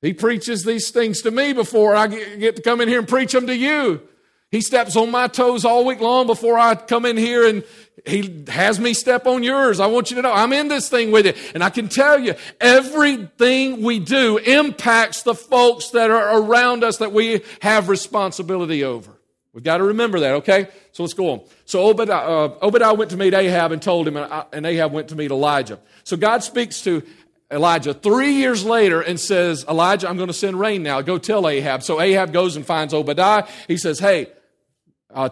He 0.02 0.14
preaches 0.14 0.66
these 0.66 0.92
things 0.92 1.22
to 1.22 1.32
me 1.32 1.54
before 1.54 1.96
I 1.96 2.08
get 2.08 2.58
to 2.58 2.62
come 2.62 2.82
in 2.82 2.90
here 2.90 3.00
and 3.00 3.08
preach 3.08 3.32
them 3.32 3.48
to 3.48 3.56
you. 3.56 4.02
He 4.50 4.62
steps 4.62 4.96
on 4.96 5.12
my 5.12 5.28
toes 5.28 5.66
all 5.66 5.86
week 5.86 6.00
long 6.00 6.26
before 6.26 6.58
I 6.58 6.76
come 6.76 7.06
in 7.06 7.18
here 7.18 7.46
and 7.46 7.64
he 8.06 8.46
has 8.48 8.80
me 8.80 8.94
step 8.94 9.28
on 9.28 9.44
yours. 9.44 9.82
I 9.82 9.88
want 9.88 10.10
you 10.10 10.16
to 10.16 10.22
know 10.22 10.32
I'm 10.32 10.54
in 10.54 10.70
this 10.70 10.88
thing 10.88 11.12
with 11.12 11.26
you. 11.26 11.34
And 11.54 11.64
I 11.64 11.70
can 11.70 11.90
tell 11.90 12.18
you, 12.18 12.36
everything 12.62 13.82
we 13.82 14.00
do 14.00 14.38
impacts 14.38 15.24
the 15.24 15.36
folks 15.36 15.90
that 15.90 16.10
are 16.10 16.42
around 16.42 16.86
us 16.86 16.98
that 16.98 17.12
we 17.12 17.42
have 17.62 17.90
responsibility 17.90 18.86
over. 18.86 19.12
We've 19.52 19.64
got 19.64 19.78
to 19.78 19.84
remember 19.84 20.22
that, 20.22 20.36
okay? 20.36 20.68
So 20.94 21.04
let's 21.04 21.16
go 21.16 21.32
on. 21.32 21.42
So 21.66 21.90
Obadiah, 21.90 22.16
uh, 22.16 22.58
Obadiah 22.62 22.94
went 22.94 23.12
to 23.12 23.18
meet 23.18 23.34
Ahab 23.34 23.72
and 23.72 23.82
told 23.82 24.08
him, 24.08 24.16
and 24.16 24.66
Ahab 24.66 24.94
went 24.94 25.10
to 25.10 25.16
meet 25.16 25.32
Elijah. 25.32 25.80
So 26.04 26.16
God 26.16 26.44
speaks 26.44 26.82
to 26.84 27.04
Elijah 27.52 27.94
three 27.94 28.34
years 28.34 28.64
later 28.64 29.02
and 29.02 29.20
says, 29.20 29.66
Elijah, 29.68 30.08
I'm 30.08 30.16
going 30.16 30.28
to 30.28 30.34
send 30.34 30.60
rain 30.60 30.84
now. 30.84 31.02
Go 31.02 31.18
tell 31.18 31.48
Ahab. 31.48 31.82
So 31.82 32.00
Ahab 32.00 32.32
goes 32.32 32.56
and 32.56 32.66
finds 32.66 32.94
Obadiah. 32.94 33.48
He 33.68 33.78
says, 33.78 34.00
Hey, 34.00 34.28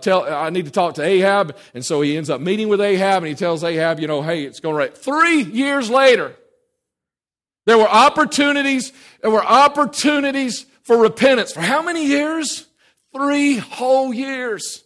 Tell, 0.02 0.24
I 0.24 0.50
need 0.50 0.66
to 0.66 0.72
talk 0.72 0.96
to 0.96 1.04
Ahab. 1.04 1.56
And 1.74 1.86
so 1.86 2.02
he 2.02 2.18
ends 2.18 2.30
up 2.30 2.42
meeting 2.42 2.70
with 2.70 2.82
Ahab 2.82 3.24
and 3.24 3.28
he 3.28 3.36
tells 3.36 3.64
Ahab, 3.64 4.00
you 4.00 4.08
know, 4.08 4.22
hey, 4.22 4.44
it's 4.44 4.60
going 4.60 4.74
to 4.74 4.78
right. 4.78 4.98
Three 4.98 5.44
years 5.44 5.90
later, 5.90 6.36
there 7.66 7.78
were 7.78 7.88
opportunities, 7.88 8.94
there 9.22 9.32
were 9.32 9.44
opportunities 9.44 10.66
for 10.84 10.98
repentance. 10.98 11.52
For 11.52 11.62
how 11.62 11.82
many 11.82 12.06
years? 12.06 12.68
Three 13.14 13.58
whole 13.58 14.14
years. 14.14 14.84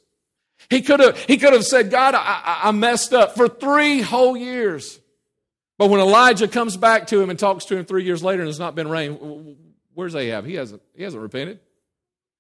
He 0.69 0.81
could 0.81 0.99
have, 0.99 1.19
he 1.23 1.37
could 1.37 1.53
have 1.53 1.65
said, 1.65 1.89
God, 1.89 2.15
I, 2.15 2.61
I 2.63 2.71
messed 2.71 3.13
up 3.13 3.35
for 3.35 3.47
three 3.47 4.01
whole 4.01 4.37
years. 4.37 4.99
But 5.77 5.89
when 5.89 5.99
Elijah 5.99 6.47
comes 6.47 6.77
back 6.77 7.07
to 7.07 7.21
him 7.21 7.29
and 7.29 7.39
talks 7.39 7.65
to 7.65 7.77
him 7.77 7.85
three 7.85 8.03
years 8.03 8.23
later 8.23 8.41
and 8.41 8.47
there's 8.47 8.59
not 8.59 8.75
been 8.75 8.87
rain, 8.87 9.57
where's 9.93 10.15
Ahab? 10.15 10.45
He 10.45 10.55
hasn't, 10.55 10.81
he 10.93 11.03
hasn't 11.03 11.21
repented. 11.21 11.59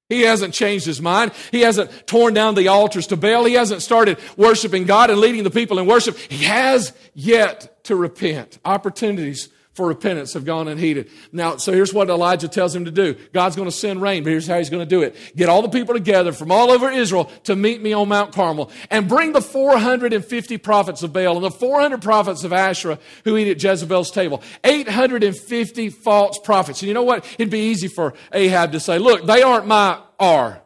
He 0.09 0.23
hasn't 0.23 0.55
changed 0.55 0.85
his 0.85 1.01
mind. 1.01 1.31
He 1.51 1.61
hasn't 1.61 2.07
torn 2.07 2.33
down 2.33 2.55
the 2.55 2.67
altars 2.67 3.07
to 3.07 3.17
Baal. 3.17 3.45
He 3.45 3.53
hasn't 3.53 3.83
started 3.83 4.17
worshiping 4.35 4.85
God 4.85 5.11
and 5.11 5.21
leading 5.21 5.43
the 5.43 5.51
people 5.51 5.77
in 5.77 5.85
worship. 5.85 6.17
He 6.17 6.45
has 6.45 6.93
yet 7.13 7.83
to 7.85 7.95
repent. 7.95 8.57
Opportunities 8.65 9.49
for 9.79 9.87
repentance 9.87 10.33
have 10.33 10.43
gone 10.43 10.67
unheeded. 10.67 11.09
Now, 11.31 11.55
so 11.55 11.71
here's 11.71 11.93
what 11.93 12.09
Elijah 12.09 12.49
tells 12.49 12.75
him 12.75 12.83
to 12.83 12.91
do. 12.91 13.15
God's 13.31 13.55
going 13.55 13.69
to 13.69 13.75
send 13.75 14.01
rain, 14.01 14.23
but 14.23 14.31
here's 14.31 14.45
how 14.45 14.57
he's 14.57 14.69
going 14.69 14.85
to 14.85 14.85
do 14.85 15.03
it. 15.03 15.15
Get 15.37 15.47
all 15.47 15.61
the 15.61 15.69
people 15.69 15.93
together 15.93 16.33
from 16.33 16.51
all 16.51 16.69
over 16.69 16.89
Israel 16.89 17.31
to 17.45 17.55
meet 17.55 17.81
me 17.81 17.93
on 17.93 18.09
Mount 18.09 18.33
Carmel 18.33 18.71
and 18.91 19.07
bring 19.07 19.31
the 19.31 19.39
450 19.41 20.57
prophets 20.57 21.01
of 21.01 21.13
Baal 21.13 21.37
and 21.37 21.45
the 21.45 21.49
400 21.49 22.01
prophets 22.01 22.43
of 22.43 22.51
Asherah 22.51 22.99
who 23.23 23.37
eat 23.37 23.47
at 23.47 23.63
Jezebel's 23.63 24.11
table. 24.11 24.43
850 24.65 25.89
false 25.91 26.37
prophets. 26.39 26.81
And 26.81 26.89
you 26.89 26.93
know 26.93 27.03
what? 27.03 27.25
It'd 27.39 27.49
be 27.49 27.69
easy 27.69 27.87
for 27.87 28.15
Ahab 28.33 28.73
to 28.73 28.81
say, 28.81 28.99
look, 28.99 29.25
they 29.25 29.43
aren't 29.43 29.65
my 29.65 29.97
R. 30.19 30.61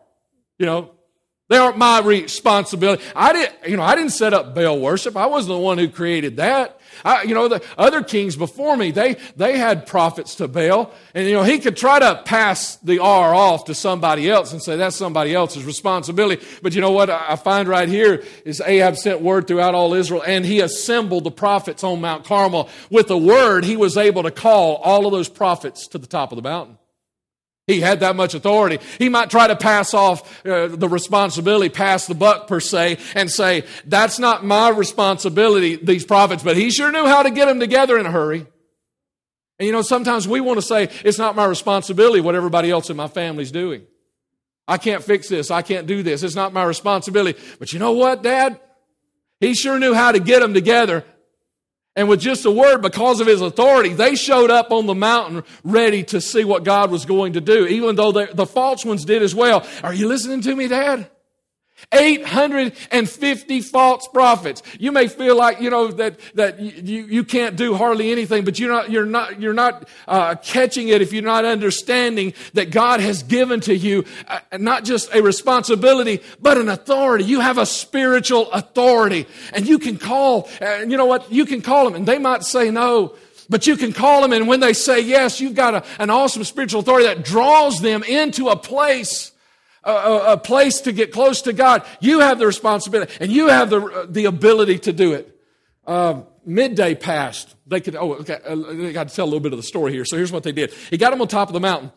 You 0.57 0.65
know, 0.65 0.91
they 1.49 1.57
aren't 1.57 1.77
my 1.77 1.99
responsibility. 1.99 3.03
I 3.15 3.31
didn't, 3.31 3.69
you 3.69 3.77
know, 3.77 3.83
I 3.83 3.93
didn't 3.93 4.13
set 4.13 4.33
up 4.33 4.55
Baal 4.55 4.79
worship. 4.79 5.15
I 5.15 5.27
wasn't 5.27 5.55
the 5.55 5.59
one 5.59 5.77
who 5.77 5.87
created 5.87 6.37
that. 6.37 6.79
I, 7.03 7.23
you 7.23 7.33
know, 7.33 7.47
the 7.47 7.63
other 7.77 8.03
kings 8.03 8.35
before 8.35 8.77
me, 8.77 8.91
they, 8.91 9.17
they 9.35 9.57
had 9.57 9.85
prophets 9.85 10.35
to 10.35 10.47
Baal. 10.47 10.91
And, 11.13 11.27
you 11.27 11.33
know, 11.33 11.43
he 11.43 11.59
could 11.59 11.77
try 11.77 11.99
to 11.99 12.21
pass 12.25 12.77
the 12.77 12.99
R 12.99 13.33
off 13.33 13.65
to 13.65 13.75
somebody 13.75 14.29
else 14.29 14.51
and 14.51 14.61
say 14.61 14.75
that's 14.75 14.95
somebody 14.95 15.33
else's 15.33 15.63
responsibility. 15.63 16.45
But 16.61 16.75
you 16.75 16.81
know 16.81 16.91
what 16.91 17.09
I 17.09 17.35
find 17.35 17.67
right 17.67 17.89
here 17.89 18.23
is 18.45 18.61
Ahab 18.61 18.97
sent 18.97 19.21
word 19.21 19.47
throughout 19.47 19.75
all 19.75 19.93
Israel 19.93 20.23
and 20.25 20.45
he 20.45 20.59
assembled 20.59 21.23
the 21.23 21.31
prophets 21.31 21.83
on 21.83 22.01
Mount 22.01 22.25
Carmel. 22.25 22.69
With 22.89 23.07
the 23.07 23.17
word, 23.17 23.63
he 23.65 23.77
was 23.77 23.97
able 23.97 24.23
to 24.23 24.31
call 24.31 24.75
all 24.77 25.05
of 25.05 25.11
those 25.11 25.29
prophets 25.29 25.87
to 25.87 25.97
the 25.97 26.07
top 26.07 26.31
of 26.31 26.35
the 26.35 26.41
mountain. 26.41 26.77
He 27.65 27.79
had 27.79 28.01
that 28.01 28.15
much 28.17 28.33
authority. 28.33 28.79
He 28.97 29.07
might 29.07 29.29
try 29.29 29.47
to 29.47 29.55
pass 29.55 29.93
off 29.93 30.45
uh, 30.45 30.67
the 30.67 30.89
responsibility, 30.89 31.69
pass 31.69 32.07
the 32.07 32.15
buck 32.15 32.47
per 32.47 32.59
se, 32.59 32.97
and 33.15 33.31
say, 33.31 33.63
that's 33.85 34.19
not 34.19 34.43
my 34.43 34.69
responsibility, 34.69 35.77
these 35.77 36.05
prophets, 36.05 36.43
but 36.43 36.57
he 36.57 36.71
sure 36.71 36.91
knew 36.91 37.05
how 37.05 37.23
to 37.23 37.31
get 37.31 37.45
them 37.45 37.61
together 37.61 37.97
in 37.97 38.05
a 38.05 38.11
hurry. 38.11 38.45
And 39.59 39.67
you 39.67 39.71
know, 39.71 39.81
sometimes 39.81 40.27
we 40.27 40.41
want 40.41 40.57
to 40.57 40.65
say, 40.65 40.89
it's 41.05 41.17
not 41.17 41.37
my 41.37 41.45
responsibility 41.45 42.19
what 42.19 42.35
everybody 42.35 42.69
else 42.69 42.89
in 42.89 42.97
my 42.97 43.07
family's 43.07 43.51
doing. 43.51 43.83
I 44.67 44.77
can't 44.77 45.03
fix 45.03 45.29
this. 45.29 45.49
I 45.49 45.61
can't 45.61 45.87
do 45.87 46.03
this. 46.03 46.23
It's 46.23 46.35
not 46.35 46.51
my 46.51 46.63
responsibility. 46.63 47.39
But 47.59 47.71
you 47.71 47.79
know 47.79 47.93
what, 47.93 48.23
Dad? 48.23 48.59
He 49.39 49.53
sure 49.53 49.79
knew 49.79 49.93
how 49.93 50.11
to 50.11 50.19
get 50.19 50.39
them 50.39 50.53
together 50.53 51.05
and 51.95 52.09
with 52.09 52.19
just 52.19 52.45
a 52.45 52.51
word, 52.51 52.81
because 52.81 53.19
of 53.19 53.27
his 53.27 53.41
authority, 53.41 53.93
they 53.93 54.15
showed 54.15 54.49
up 54.49 54.71
on 54.71 54.87
the 54.87 54.95
mountain 54.95 55.43
ready 55.63 56.03
to 56.05 56.19
see 56.19 56.43
what 56.43 56.63
God 56.63 56.89
was 56.89 57.05
going 57.05 57.33
to 57.33 57.41
do, 57.41 57.67
even 57.67 57.95
though 57.95 58.11
the, 58.11 58.45
false 58.47 58.83
ones 58.83 59.05
did 59.05 59.21
as 59.21 59.35
well. 59.35 59.65
Are 59.83 59.93
you 59.93 60.07
listening 60.07 60.41
to 60.41 60.55
me, 60.55 60.67
Dad? 60.67 61.07
850 61.91 63.61
false 63.61 64.07
prophets. 64.07 64.63
You 64.79 64.91
may 64.91 65.07
feel 65.07 65.35
like, 65.35 65.61
you 65.61 65.69
know, 65.69 65.87
that, 65.91 66.19
that 66.35 66.59
you, 66.59 67.05
you 67.05 67.23
can't 67.23 67.55
do 67.55 67.75
hardly 67.75 68.11
anything, 68.11 68.45
but 68.45 68.59
you're 68.59 68.71
not, 68.71 68.89
you're 68.89 69.05
not, 69.05 69.41
you're 69.41 69.53
not 69.53 69.87
uh, 70.07 70.35
catching 70.35 70.87
it 70.89 71.01
if 71.01 71.13
you're 71.13 71.23
not 71.23 71.45
understanding 71.45 72.33
that 72.53 72.71
God 72.71 72.99
has 72.99 73.23
given 73.23 73.59
to 73.61 73.75
you 73.75 74.05
uh, 74.27 74.39
not 74.57 74.83
just 74.83 75.13
a 75.13 75.21
responsibility, 75.21 76.21
but 76.41 76.57
an 76.57 76.69
authority. 76.69 77.25
You 77.25 77.39
have 77.39 77.57
a 77.57 77.65
spiritual 77.65 78.51
authority 78.51 79.27
and 79.53 79.67
you 79.67 79.79
can 79.79 79.97
call, 79.97 80.49
and 80.61 80.91
you 80.91 80.97
know 80.97 81.05
what? 81.05 81.31
You 81.31 81.45
can 81.45 81.61
call 81.61 81.85
them 81.85 81.95
and 81.95 82.05
they 82.05 82.17
might 82.17 82.43
say 82.43 82.71
no. 82.71 83.15
But 83.49 83.67
you 83.67 83.75
can 83.75 83.91
call 83.91 84.21
them, 84.21 84.31
and 84.31 84.47
when 84.47 84.61
they 84.61 84.71
say 84.71 85.01
yes, 85.01 85.41
you've 85.41 85.53
got 85.53 85.75
a, 85.75 85.83
an 85.99 86.09
awesome 86.09 86.45
spiritual 86.45 86.79
authority 86.79 87.07
that 87.07 87.25
draws 87.25 87.81
them 87.81 88.01
into 88.01 88.47
a 88.47 88.55
place 88.55 89.32
a, 89.83 90.33
a, 90.33 90.37
place 90.37 90.81
to 90.81 90.91
get 90.91 91.11
close 91.11 91.41
to 91.41 91.53
God. 91.53 91.85
You 91.99 92.21
have 92.21 92.39
the 92.39 92.47
responsibility 92.47 93.13
and 93.19 93.31
you 93.31 93.49
have 93.49 93.69
the, 93.69 94.07
the 94.09 94.25
ability 94.25 94.79
to 94.79 94.93
do 94.93 95.13
it. 95.13 95.37
Uh, 95.85 96.21
midday 96.45 96.95
passed. 96.95 97.55
They 97.67 97.81
could, 97.81 97.95
oh, 97.95 98.13
okay, 98.15 98.39
uh, 98.47 98.87
I 98.87 98.91
got 98.91 99.09
to 99.09 99.15
tell 99.15 99.25
a 99.25 99.27
little 99.27 99.39
bit 99.39 99.53
of 99.53 99.57
the 99.57 99.63
story 99.63 99.91
here. 99.91 100.05
So 100.05 100.15
here's 100.15 100.31
what 100.31 100.43
they 100.43 100.51
did. 100.51 100.71
He 100.89 100.97
got 100.97 101.11
them 101.11 101.21
on 101.21 101.27
top 101.27 101.49
of 101.49 101.53
the 101.53 101.59
mountain 101.59 101.91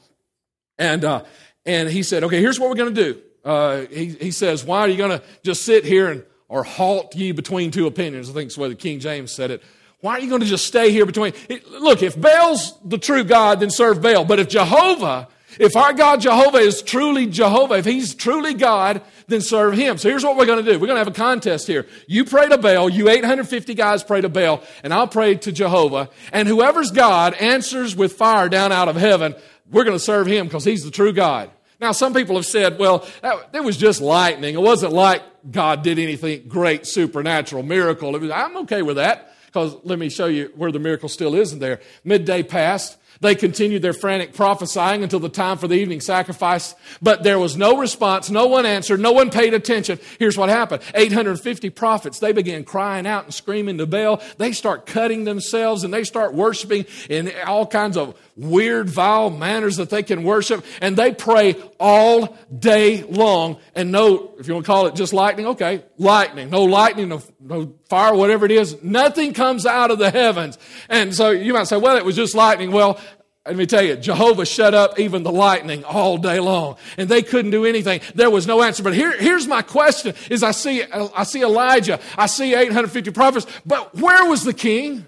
and, 0.78 1.04
uh, 1.04 1.24
and 1.64 1.88
he 1.88 2.02
said, 2.02 2.24
okay, 2.24 2.40
here's 2.40 2.58
what 2.58 2.68
we're 2.68 2.76
going 2.76 2.94
to 2.94 3.12
do. 3.12 3.22
Uh, 3.44 3.86
he, 3.90 4.06
he 4.08 4.30
says, 4.30 4.64
why 4.64 4.80
are 4.80 4.88
you 4.88 4.96
going 4.96 5.16
to 5.18 5.22
just 5.44 5.64
sit 5.64 5.84
here 5.84 6.08
and, 6.08 6.24
or 6.48 6.64
halt 6.64 7.14
ye 7.14 7.32
between 7.32 7.70
two 7.70 7.86
opinions? 7.86 8.28
I 8.28 8.32
think 8.32 8.46
it's 8.46 8.56
the 8.56 8.62
way 8.62 8.68
the 8.68 8.74
King 8.74 8.98
James 8.98 9.32
said 9.32 9.50
it. 9.50 9.62
Why 10.00 10.12
are 10.12 10.20
you 10.20 10.28
going 10.28 10.42
to 10.42 10.46
just 10.46 10.66
stay 10.66 10.90
here 10.90 11.06
between? 11.06 11.32
Look, 11.70 12.02
if 12.02 12.20
Baal's 12.20 12.78
the 12.84 12.98
true 12.98 13.24
God, 13.24 13.60
then 13.60 13.70
serve 13.70 14.02
Baal. 14.02 14.24
But 14.24 14.38
if 14.38 14.48
Jehovah 14.48 15.28
if 15.58 15.76
our 15.76 15.92
God 15.92 16.20
Jehovah 16.20 16.58
is 16.58 16.82
truly 16.82 17.26
Jehovah, 17.26 17.74
if 17.74 17.84
He's 17.84 18.14
truly 18.14 18.54
God, 18.54 19.02
then 19.26 19.40
serve 19.40 19.74
Him. 19.74 19.98
So 19.98 20.08
here's 20.08 20.24
what 20.24 20.36
we're 20.36 20.46
going 20.46 20.64
to 20.64 20.72
do. 20.72 20.78
We're 20.78 20.86
going 20.86 20.96
to 20.96 21.04
have 21.04 21.08
a 21.08 21.12
contest 21.12 21.66
here. 21.66 21.86
You 22.06 22.24
pray 22.24 22.48
to 22.48 22.58
Baal, 22.58 22.88
you 22.88 23.08
850 23.08 23.74
guys 23.74 24.04
pray 24.04 24.20
to 24.20 24.28
Baal, 24.28 24.62
and 24.82 24.92
I'll 24.92 25.08
pray 25.08 25.34
to 25.36 25.52
Jehovah. 25.52 26.10
And 26.32 26.48
whoever's 26.48 26.90
God 26.90 27.34
answers 27.34 27.96
with 27.96 28.14
fire 28.14 28.48
down 28.48 28.72
out 28.72 28.88
of 28.88 28.96
heaven, 28.96 29.34
we're 29.70 29.84
going 29.84 29.96
to 29.96 30.04
serve 30.04 30.26
Him 30.26 30.46
because 30.46 30.64
He's 30.64 30.84
the 30.84 30.90
true 30.90 31.12
God. 31.12 31.50
Now, 31.80 31.92
some 31.92 32.14
people 32.14 32.36
have 32.36 32.46
said, 32.46 32.78
well, 32.78 33.06
that, 33.20 33.62
was 33.62 33.76
just 33.76 34.00
lightning. 34.00 34.54
It 34.54 34.62
wasn't 34.62 34.92
like 34.92 35.22
God 35.50 35.82
did 35.82 35.98
anything 35.98 36.48
great, 36.48 36.86
supernatural, 36.86 37.62
miracle. 37.62 38.12
Was, 38.12 38.30
I'm 38.30 38.56
okay 38.58 38.80
with 38.82 38.96
that 38.96 39.34
because 39.46 39.76
let 39.84 39.98
me 39.98 40.08
show 40.08 40.26
you 40.26 40.52
where 40.56 40.72
the 40.72 40.78
miracle 40.78 41.08
still 41.08 41.34
isn't 41.34 41.58
there. 41.58 41.80
Midday 42.02 42.42
passed. 42.42 42.96
They 43.20 43.34
continued 43.34 43.82
their 43.82 43.92
frantic 43.92 44.34
prophesying 44.34 45.02
until 45.02 45.20
the 45.20 45.28
time 45.28 45.58
for 45.58 45.68
the 45.68 45.74
evening 45.74 46.00
sacrifice, 46.00 46.74
but 47.00 47.22
there 47.22 47.38
was 47.38 47.56
no 47.56 47.78
response. 47.78 48.30
No 48.30 48.46
one 48.46 48.66
answered. 48.66 49.00
No 49.00 49.12
one 49.12 49.30
paid 49.30 49.54
attention. 49.54 49.98
Here's 50.18 50.36
what 50.36 50.48
happened 50.48 50.82
850 50.94 51.70
prophets, 51.70 52.18
they 52.18 52.32
began 52.32 52.64
crying 52.64 53.06
out 53.06 53.24
and 53.24 53.34
screaming 53.34 53.78
to 53.78 53.86
Baal. 53.86 54.22
They 54.38 54.52
start 54.52 54.86
cutting 54.86 55.24
themselves 55.24 55.84
and 55.84 55.92
they 55.92 56.04
start 56.04 56.34
worshiping 56.34 56.86
in 57.08 57.32
all 57.46 57.66
kinds 57.66 57.96
of 57.96 58.14
weird, 58.36 58.88
vile 58.88 59.30
manners 59.30 59.76
that 59.76 59.90
they 59.90 60.02
can 60.02 60.22
worship. 60.22 60.64
And 60.80 60.96
they 60.96 61.12
pray 61.12 61.54
all 61.80 62.36
day 62.56 63.02
long. 63.02 63.58
And 63.74 63.90
no, 63.90 64.34
if 64.38 64.46
you 64.46 64.54
want 64.54 64.66
to 64.66 64.70
call 64.70 64.86
it 64.86 64.94
just 64.94 65.12
lightning, 65.12 65.46
okay, 65.46 65.84
lightning. 65.98 66.50
No 66.50 66.64
lightning, 66.64 67.08
no, 67.08 67.22
no 67.40 67.74
fire, 67.88 68.14
whatever 68.14 68.44
it 68.44 68.52
is. 68.52 68.82
Nothing 68.82 69.32
comes 69.32 69.66
out 69.66 69.90
of 69.90 69.98
the 69.98 70.10
heavens. 70.10 70.58
And 70.88 71.14
so 71.14 71.30
you 71.30 71.52
might 71.52 71.66
say, 71.66 71.78
well, 71.78 71.96
it 71.96 72.04
was 72.04 72.16
just 72.16 72.34
lightning. 72.34 72.70
Well, 72.70 73.00
let 73.46 73.56
me 73.56 73.66
tell 73.66 73.82
you, 73.82 73.94
Jehovah 73.96 74.44
shut 74.44 74.74
up 74.74 74.98
even 74.98 75.22
the 75.22 75.30
lightning 75.30 75.84
all 75.84 76.18
day 76.18 76.40
long, 76.40 76.78
and 76.96 77.08
they 77.08 77.22
couldn't 77.22 77.52
do 77.52 77.64
anything. 77.64 78.00
There 78.16 78.28
was 78.28 78.44
no 78.44 78.60
answer. 78.60 78.82
But 78.82 78.94
here, 78.94 79.16
here's 79.16 79.46
my 79.46 79.62
question: 79.62 80.16
Is 80.30 80.42
I 80.42 80.50
see, 80.50 80.82
I 80.82 81.22
see 81.22 81.42
Elijah, 81.42 82.00
I 82.18 82.26
see 82.26 82.56
850 82.56 83.12
prophets, 83.12 83.46
but 83.64 83.94
where 83.94 84.28
was 84.28 84.42
the 84.42 84.52
king? 84.52 85.06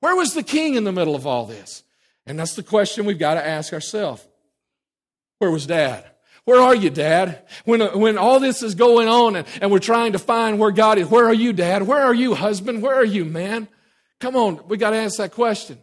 Where 0.00 0.16
was 0.16 0.32
the 0.32 0.42
king 0.42 0.76
in 0.76 0.84
the 0.84 0.92
middle 0.92 1.14
of 1.14 1.26
all 1.26 1.44
this? 1.44 1.82
And 2.28 2.38
that's 2.38 2.54
the 2.54 2.62
question 2.62 3.06
we've 3.06 3.18
got 3.18 3.34
to 3.34 3.46
ask 3.46 3.72
ourselves. 3.72 4.26
Where 5.38 5.50
was 5.50 5.66
Dad? 5.66 6.04
Where 6.44 6.60
are 6.60 6.74
you, 6.74 6.90
Dad? 6.90 7.46
When, 7.64 7.80
when 7.98 8.16
all 8.16 8.40
this 8.40 8.62
is 8.62 8.74
going 8.74 9.08
on 9.08 9.36
and, 9.36 9.46
and 9.60 9.70
we're 9.70 9.78
trying 9.78 10.12
to 10.12 10.18
find 10.18 10.58
where 10.58 10.70
God 10.70 10.98
is, 10.98 11.08
where 11.08 11.26
are 11.26 11.34
you, 11.34 11.52
Dad? 11.52 11.82
Where 11.82 12.02
are 12.02 12.14
you, 12.14 12.34
husband? 12.34 12.82
Where 12.82 12.94
are 12.94 13.04
you, 13.04 13.24
man? 13.24 13.68
Come 14.20 14.36
on, 14.36 14.66
we 14.68 14.76
got 14.76 14.90
to 14.90 14.96
ask 14.96 15.18
that 15.18 15.32
question. 15.32 15.78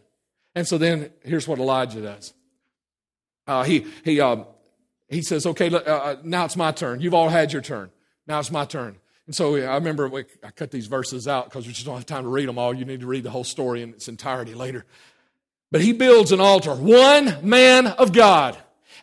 And 0.55 0.67
so 0.67 0.77
then 0.77 1.11
here's 1.23 1.47
what 1.47 1.59
Elijah 1.59 2.01
does. 2.01 2.33
Uh, 3.47 3.63
he, 3.63 3.85
he, 4.03 4.19
uh, 4.19 4.37
he 5.07 5.21
says, 5.21 5.45
okay, 5.45 5.69
uh, 5.69 5.77
uh, 5.77 6.15
now 6.23 6.45
it's 6.45 6.55
my 6.55 6.71
turn. 6.71 6.99
You've 6.99 7.13
all 7.13 7.29
had 7.29 7.53
your 7.53 7.61
turn. 7.61 7.91
Now 8.27 8.39
it's 8.39 8.51
my 8.51 8.65
turn. 8.65 8.97
And 9.27 9.35
so 9.35 9.55
I 9.55 9.75
remember 9.75 10.07
we, 10.07 10.25
I 10.43 10.51
cut 10.51 10.71
these 10.71 10.87
verses 10.87 11.27
out 11.27 11.45
because 11.45 11.67
we 11.67 11.73
just 11.73 11.85
don't 11.85 11.95
have 11.95 12.05
time 12.05 12.23
to 12.23 12.29
read 12.29 12.47
them 12.47 12.57
all. 12.57 12.73
You 12.73 12.85
need 12.85 13.01
to 13.01 13.07
read 13.07 13.23
the 13.23 13.31
whole 13.31 13.43
story 13.43 13.81
in 13.81 13.89
its 13.89 14.07
entirety 14.07 14.53
later. 14.53 14.85
But 15.71 15.81
he 15.81 15.93
builds 15.93 16.31
an 16.31 16.39
altar. 16.39 16.73
One 16.73 17.37
man 17.47 17.87
of 17.87 18.13
God. 18.13 18.57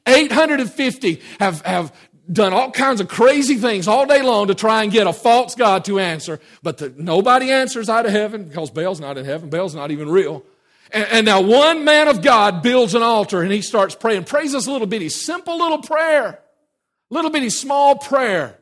850 0.06 1.22
have, 1.38 1.60
have 1.62 1.92
done 2.30 2.52
all 2.52 2.70
kinds 2.70 3.00
of 3.00 3.08
crazy 3.08 3.56
things 3.56 3.88
all 3.88 4.06
day 4.06 4.22
long 4.22 4.48
to 4.48 4.54
try 4.54 4.82
and 4.82 4.92
get 4.92 5.06
a 5.06 5.12
false 5.12 5.54
God 5.54 5.84
to 5.86 5.98
answer. 5.98 6.40
But 6.62 6.78
the, 6.78 6.94
nobody 6.96 7.50
answers 7.50 7.88
out 7.88 8.06
of 8.06 8.12
heaven 8.12 8.44
because 8.44 8.70
Baal's 8.70 9.00
not 9.00 9.18
in 9.18 9.24
heaven. 9.24 9.50
Baal's 9.50 9.74
not 9.74 9.90
even 9.90 10.08
real. 10.08 10.44
And, 10.92 11.08
and 11.10 11.26
now 11.26 11.40
one 11.40 11.84
man 11.84 12.08
of 12.08 12.22
God 12.22 12.62
builds 12.62 12.94
an 12.94 13.02
altar 13.02 13.42
and 13.42 13.52
he 13.52 13.62
starts 13.62 13.94
praying. 13.94 14.24
Prays 14.24 14.52
this 14.52 14.66
little 14.66 14.86
bitty, 14.86 15.08
simple 15.08 15.58
little 15.58 15.82
prayer. 15.82 16.40
Little 17.10 17.30
bitty 17.30 17.50
small 17.50 17.96
prayer. 17.96 18.58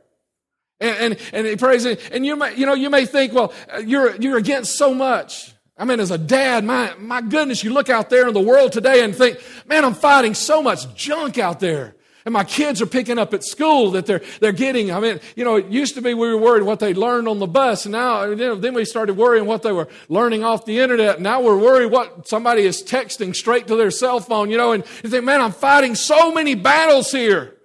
And, 0.81 0.97
and, 0.97 1.19
and 1.33 1.47
he 1.47 1.57
prays 1.57 1.85
it. 1.85 2.01
And 2.13 2.25
you 2.25 2.37
may, 2.37 2.55
you 2.57 2.67
know, 2.67 2.75
you 2.75 2.91
may 2.91 3.05
think, 3.05 3.33
well, 3.33 3.53
you're, 3.85 4.17
you're 4.17 4.39
against 4.39 4.77
so 4.77 4.95
much. 4.95 5.53
I 5.81 5.85
mean, 5.87 5.99
as 5.99 6.11
a 6.11 6.19
dad, 6.19 6.63
my, 6.63 6.93
my 6.99 7.23
goodness, 7.23 7.65
you 7.65 7.73
look 7.73 7.89
out 7.89 8.11
there 8.11 8.29
in 8.29 8.35
the 8.35 8.41
world 8.41 8.71
today 8.71 9.03
and 9.03 9.17
think, 9.17 9.41
man, 9.67 9.83
I'm 9.83 9.95
fighting 9.95 10.35
so 10.35 10.63
much 10.63 10.95
junk 10.95 11.39
out 11.39 11.59
there. 11.59 11.95
And 12.27 12.35
my 12.35 12.45
kids 12.45 12.83
are 12.83 12.87
picking 12.87 13.19
up 13.19 13.33
at 13.33 13.43
school 13.43 13.93
that 13.93 14.05
they're, 14.05 14.21
they're 14.41 14.53
getting. 14.53 14.93
I 14.93 15.01
mean, 15.01 15.21
you 15.37 15.43
know, 15.43 15.57
it 15.57 15.69
used 15.69 15.95
to 15.95 16.03
be 16.03 16.13
we 16.13 16.29
were 16.29 16.37
worried 16.37 16.65
what 16.65 16.81
they 16.81 16.93
learned 16.93 17.29
on 17.29 17.39
the 17.39 17.47
bus. 17.47 17.87
And 17.87 17.93
now, 17.93 18.25
you 18.25 18.37
know, 18.37 18.57
then 18.57 18.75
we 18.75 18.85
started 18.85 19.17
worrying 19.17 19.47
what 19.47 19.63
they 19.63 19.73
were 19.73 19.89
learning 20.11 20.45
off 20.45 20.67
the 20.67 20.81
internet. 20.81 21.19
Now 21.19 21.41
we're 21.41 21.57
worried 21.57 21.91
what 21.91 22.29
somebody 22.29 22.65
is 22.65 22.83
texting 22.83 23.35
straight 23.35 23.67
to 23.69 23.77
their 23.77 23.91
cell 23.91 24.21
phone, 24.21 24.51
you 24.51 24.59
know, 24.59 24.73
and 24.73 24.85
you 25.03 25.09
think, 25.09 25.25
man, 25.25 25.41
I'm 25.41 25.53
fighting 25.53 25.95
so 25.95 26.31
many 26.31 26.55
battles 26.55 27.11
here. 27.11 27.57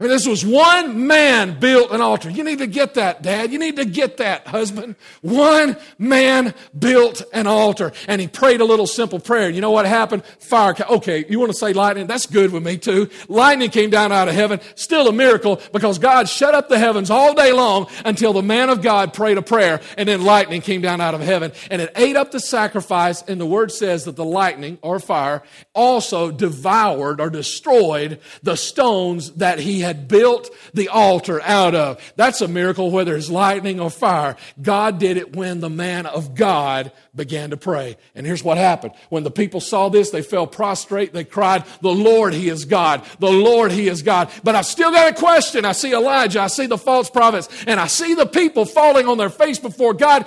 I 0.00 0.04
mean, 0.04 0.12
this 0.12 0.28
was 0.28 0.46
one 0.46 1.08
man 1.08 1.58
built 1.58 1.90
an 1.90 2.00
altar. 2.00 2.30
You 2.30 2.44
need 2.44 2.58
to 2.58 2.68
get 2.68 2.94
that, 2.94 3.20
Dad. 3.20 3.50
You 3.50 3.58
need 3.58 3.74
to 3.76 3.84
get 3.84 4.18
that, 4.18 4.46
husband. 4.46 4.94
One 5.22 5.76
man 5.98 6.54
built 6.78 7.24
an 7.32 7.48
altar. 7.48 7.90
And 8.06 8.20
he 8.20 8.28
prayed 8.28 8.60
a 8.60 8.64
little 8.64 8.86
simple 8.86 9.18
prayer. 9.18 9.50
You 9.50 9.60
know 9.60 9.72
what 9.72 9.86
happened? 9.86 10.24
Fire. 10.38 10.76
Okay, 10.88 11.24
you 11.28 11.40
want 11.40 11.50
to 11.50 11.58
say 11.58 11.72
lightning? 11.72 12.06
That's 12.06 12.26
good 12.26 12.52
with 12.52 12.64
me 12.64 12.78
too. 12.78 13.10
Lightning 13.26 13.70
came 13.70 13.90
down 13.90 14.12
out 14.12 14.28
of 14.28 14.34
heaven. 14.34 14.60
Still 14.76 15.08
a 15.08 15.12
miracle 15.12 15.60
because 15.72 15.98
God 15.98 16.28
shut 16.28 16.54
up 16.54 16.68
the 16.68 16.78
heavens 16.78 17.10
all 17.10 17.34
day 17.34 17.52
long 17.52 17.88
until 18.04 18.32
the 18.32 18.42
man 18.42 18.70
of 18.70 18.82
God 18.82 19.12
prayed 19.12 19.36
a 19.36 19.42
prayer 19.42 19.80
and 19.96 20.08
then 20.08 20.22
lightning 20.22 20.60
came 20.60 20.80
down 20.80 21.00
out 21.00 21.14
of 21.14 21.22
heaven 21.22 21.50
and 21.72 21.82
it 21.82 21.90
ate 21.96 22.14
up 22.14 22.30
the 22.30 22.38
sacrifice. 22.38 23.22
And 23.22 23.40
the 23.40 23.46
word 23.46 23.72
says 23.72 24.04
that 24.04 24.14
the 24.14 24.24
lightning 24.24 24.78
or 24.80 25.00
fire 25.00 25.42
also 25.74 26.30
devoured 26.30 27.20
or 27.20 27.30
destroyed 27.30 28.20
the 28.44 28.56
stones 28.56 29.32
that 29.32 29.58
he 29.58 29.80
had 29.80 29.87
built 29.92 30.50
the 30.74 30.88
altar 30.88 31.40
out 31.42 31.74
of. 31.74 32.00
That's 32.16 32.40
a 32.40 32.48
miracle, 32.48 32.90
whether 32.90 33.16
it's 33.16 33.30
lightning 33.30 33.80
or 33.80 33.90
fire. 33.90 34.36
God 34.60 34.98
did 34.98 35.16
it 35.16 35.34
when 35.36 35.60
the 35.60 35.70
man 35.70 36.06
of 36.06 36.34
God 36.34 36.92
began 37.14 37.50
to 37.50 37.56
pray. 37.56 37.96
And 38.14 38.26
here's 38.26 38.44
what 38.44 38.58
happened. 38.58 38.94
When 39.08 39.24
the 39.24 39.30
people 39.30 39.60
saw 39.60 39.88
this, 39.88 40.10
they 40.10 40.22
fell 40.22 40.46
prostrate. 40.46 41.12
They 41.12 41.24
cried, 41.24 41.64
The 41.80 41.92
Lord, 41.92 42.32
He 42.32 42.48
is 42.48 42.64
God. 42.64 43.04
The 43.18 43.30
Lord, 43.30 43.72
He 43.72 43.88
is 43.88 44.02
God. 44.02 44.30
But 44.42 44.54
I've 44.54 44.66
still 44.66 44.90
got 44.90 45.12
a 45.12 45.14
question. 45.14 45.64
I 45.64 45.72
see 45.72 45.92
Elijah, 45.92 46.40
I 46.40 46.48
see 46.48 46.66
the 46.66 46.78
false 46.78 47.10
prophets, 47.10 47.48
and 47.66 47.80
I 47.80 47.86
see 47.86 48.14
the 48.14 48.26
people 48.26 48.64
falling 48.64 49.08
on 49.08 49.18
their 49.18 49.30
face 49.30 49.58
before 49.58 49.94
God. 49.94 50.26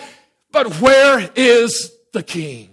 But 0.52 0.82
where 0.82 1.30
is 1.36 1.92
the 2.14 2.24
king? 2.24 2.71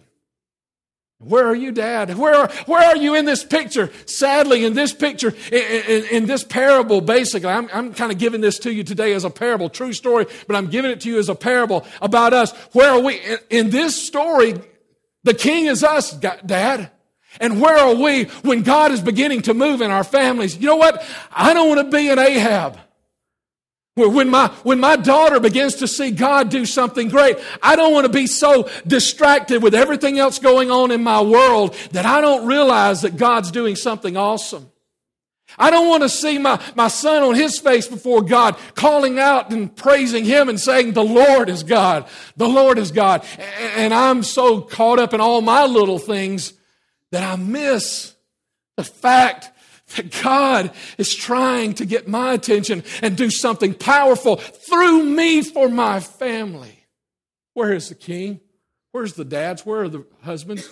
Where 1.20 1.46
are 1.46 1.54
you, 1.54 1.72
Dad? 1.72 2.16
Where 2.16 2.34
are, 2.34 2.48
where 2.66 2.80
are 2.80 2.96
you 2.96 3.16
in 3.16 3.24
this 3.24 3.42
picture? 3.42 3.90
Sadly, 4.06 4.64
in 4.64 4.74
this 4.74 4.92
picture, 4.94 5.34
in, 5.50 5.82
in, 5.88 6.04
in 6.04 6.26
this 6.26 6.44
parable, 6.44 7.00
basically, 7.00 7.48
I'm, 7.48 7.68
I'm 7.72 7.92
kind 7.92 8.12
of 8.12 8.18
giving 8.18 8.40
this 8.40 8.60
to 8.60 8.72
you 8.72 8.84
today 8.84 9.12
as 9.14 9.24
a 9.24 9.30
parable, 9.30 9.68
true 9.68 9.92
story, 9.92 10.26
but 10.46 10.54
I'm 10.54 10.68
giving 10.68 10.92
it 10.92 11.00
to 11.00 11.08
you 11.08 11.18
as 11.18 11.28
a 11.28 11.34
parable 11.34 11.84
about 12.00 12.34
us. 12.34 12.52
Where 12.72 12.90
are 12.90 13.00
we? 13.00 13.18
In, 13.18 13.38
in 13.50 13.70
this 13.70 14.00
story, 14.00 14.54
the 15.24 15.34
king 15.34 15.66
is 15.66 15.82
us, 15.82 16.12
Dad. 16.12 16.92
And 17.40 17.60
where 17.60 17.76
are 17.76 17.94
we 17.94 18.24
when 18.42 18.62
God 18.62 18.92
is 18.92 19.00
beginning 19.00 19.42
to 19.42 19.54
move 19.54 19.80
in 19.80 19.90
our 19.90 20.04
families? 20.04 20.56
You 20.56 20.68
know 20.68 20.76
what? 20.76 21.04
I 21.32 21.52
don't 21.52 21.68
want 21.68 21.80
to 21.80 21.96
be 21.96 22.08
an 22.10 22.18
Ahab. 22.18 22.78
When 24.06 24.28
my, 24.28 24.48
when 24.62 24.80
my 24.80 24.96
daughter 24.96 25.40
begins 25.40 25.76
to 25.76 25.88
see 25.88 26.10
God 26.10 26.50
do 26.50 26.64
something 26.66 27.08
great, 27.08 27.36
I 27.62 27.76
don't 27.76 27.92
want 27.92 28.06
to 28.06 28.12
be 28.12 28.26
so 28.26 28.68
distracted 28.86 29.62
with 29.62 29.74
everything 29.74 30.18
else 30.18 30.38
going 30.38 30.70
on 30.70 30.90
in 30.90 31.02
my 31.02 31.20
world 31.20 31.74
that 31.92 32.06
I 32.06 32.20
don't 32.20 32.46
realize 32.46 33.02
that 33.02 33.16
God's 33.16 33.50
doing 33.50 33.76
something 33.76 34.16
awesome. 34.16 34.70
I 35.58 35.70
don't 35.70 35.88
want 35.88 36.02
to 36.02 36.08
see 36.08 36.38
my, 36.38 36.60
my 36.74 36.88
son 36.88 37.22
on 37.22 37.34
his 37.34 37.58
face 37.58 37.86
before 37.86 38.22
God, 38.22 38.56
calling 38.74 39.18
out 39.18 39.50
and 39.50 39.74
praising 39.74 40.24
him 40.24 40.48
and 40.48 40.60
saying, 40.60 40.92
The 40.92 41.04
Lord 41.04 41.48
is 41.48 41.62
God. 41.62 42.06
The 42.36 42.48
Lord 42.48 42.78
is 42.78 42.92
God. 42.92 43.24
And 43.76 43.94
I'm 43.94 44.22
so 44.22 44.60
caught 44.60 44.98
up 44.98 45.14
in 45.14 45.20
all 45.20 45.40
my 45.40 45.64
little 45.64 45.98
things 45.98 46.52
that 47.10 47.22
I 47.22 47.36
miss 47.36 48.14
the 48.76 48.84
fact 48.84 49.50
that 49.96 50.22
God 50.22 50.70
is 50.98 51.14
trying 51.14 51.74
to 51.74 51.86
get 51.86 52.08
my 52.08 52.32
attention 52.32 52.82
and 53.02 53.16
do 53.16 53.30
something 53.30 53.74
powerful 53.74 54.36
through 54.36 55.04
me 55.04 55.42
for 55.42 55.68
my 55.68 56.00
family. 56.00 56.86
Where 57.54 57.72
is 57.72 57.88
the 57.88 57.94
king? 57.94 58.40
Where's 58.92 59.14
the 59.14 59.24
dads? 59.24 59.66
Where 59.66 59.82
are 59.82 59.88
the 59.88 60.06
husbands? 60.22 60.68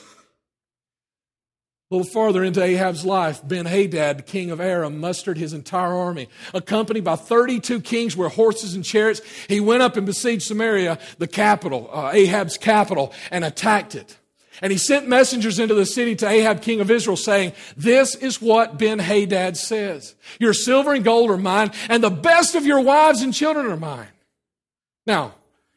A 1.88 1.94
little 1.94 2.12
farther 2.12 2.42
into 2.42 2.60
Ahab's 2.60 3.06
life, 3.06 3.46
Ben 3.46 3.64
Hadad, 3.64 4.26
king 4.26 4.50
of 4.50 4.60
Aram, 4.60 4.98
mustered 4.98 5.38
his 5.38 5.52
entire 5.52 5.94
army. 5.94 6.28
Accompanied 6.52 7.04
by 7.04 7.14
32 7.14 7.80
kings 7.80 8.16
with 8.16 8.32
horses 8.34 8.74
and 8.74 8.84
chariots, 8.84 9.20
he 9.48 9.60
went 9.60 9.82
up 9.82 9.96
and 9.96 10.04
besieged 10.04 10.42
Samaria, 10.42 10.98
the 11.18 11.28
capital, 11.28 11.88
uh, 11.92 12.10
Ahab's 12.12 12.58
capital, 12.58 13.12
and 13.30 13.44
attacked 13.44 13.94
it. 13.94 14.16
And 14.62 14.72
he 14.72 14.78
sent 14.78 15.08
messengers 15.08 15.58
into 15.58 15.74
the 15.74 15.86
city 15.86 16.16
to 16.16 16.28
Ahab, 16.28 16.62
king 16.62 16.80
of 16.80 16.90
Israel, 16.90 17.16
saying, 17.16 17.52
This 17.76 18.14
is 18.14 18.40
what 18.40 18.78
Ben 18.78 18.98
Hadad 18.98 19.56
says. 19.56 20.14
Your 20.40 20.54
silver 20.54 20.94
and 20.94 21.04
gold 21.04 21.30
are 21.30 21.36
mine, 21.36 21.72
and 21.88 22.02
the 22.02 22.10
best 22.10 22.54
of 22.54 22.64
your 22.64 22.80
wives 22.80 23.22
and 23.22 23.34
children 23.34 23.66
are 23.66 23.76
mine. 23.76 24.08
Now, 25.06 25.34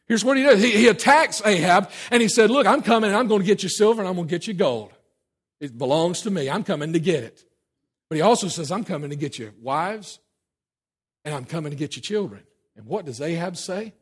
here's 0.08 0.24
what 0.24 0.38
he 0.38 0.44
does. 0.44 0.62
He, 0.62 0.72
he 0.72 0.88
attacks 0.88 1.42
Ahab, 1.46 1.90
and 2.12 2.22
he 2.22 2.28
said, 2.28 2.50
Look, 2.50 2.66
I'm 2.66 2.82
coming, 2.82 3.10
and 3.10 3.18
I'm 3.18 3.28
going 3.28 3.42
to 3.42 3.48
get 3.48 3.64
you 3.64 3.70
silver, 3.70 4.02
and 4.02 4.08
I'm 4.08 4.16
going 4.16 4.28
to 4.28 4.32
get 4.32 4.48
you 4.48 4.54
gold. 4.54 4.92
It 5.60 5.78
belongs 5.78 6.22
to 6.22 6.32
me. 6.32 6.50
I'm 6.50 6.64
coming 6.64 6.94
to 6.94 7.00
get 7.00 7.24
it. 7.24 7.44
But 8.10 8.16
he 8.16 8.22
also 8.22 8.48
says, 8.48 8.72
I'm 8.72 8.84
coming 8.84 9.10
to 9.10 9.16
get 9.16 9.38
you 9.38 9.52
wives, 9.62 10.20
and 11.26 11.36
I'm 11.36 11.46
coming 11.46 11.72
to 11.72 11.78
get 11.78 11.96
you 11.96 12.02
children. 12.02 12.44
And 12.76 12.86
what 12.86 13.06
does 13.06 13.20
Ahab 13.22 13.58
say? 13.58 13.94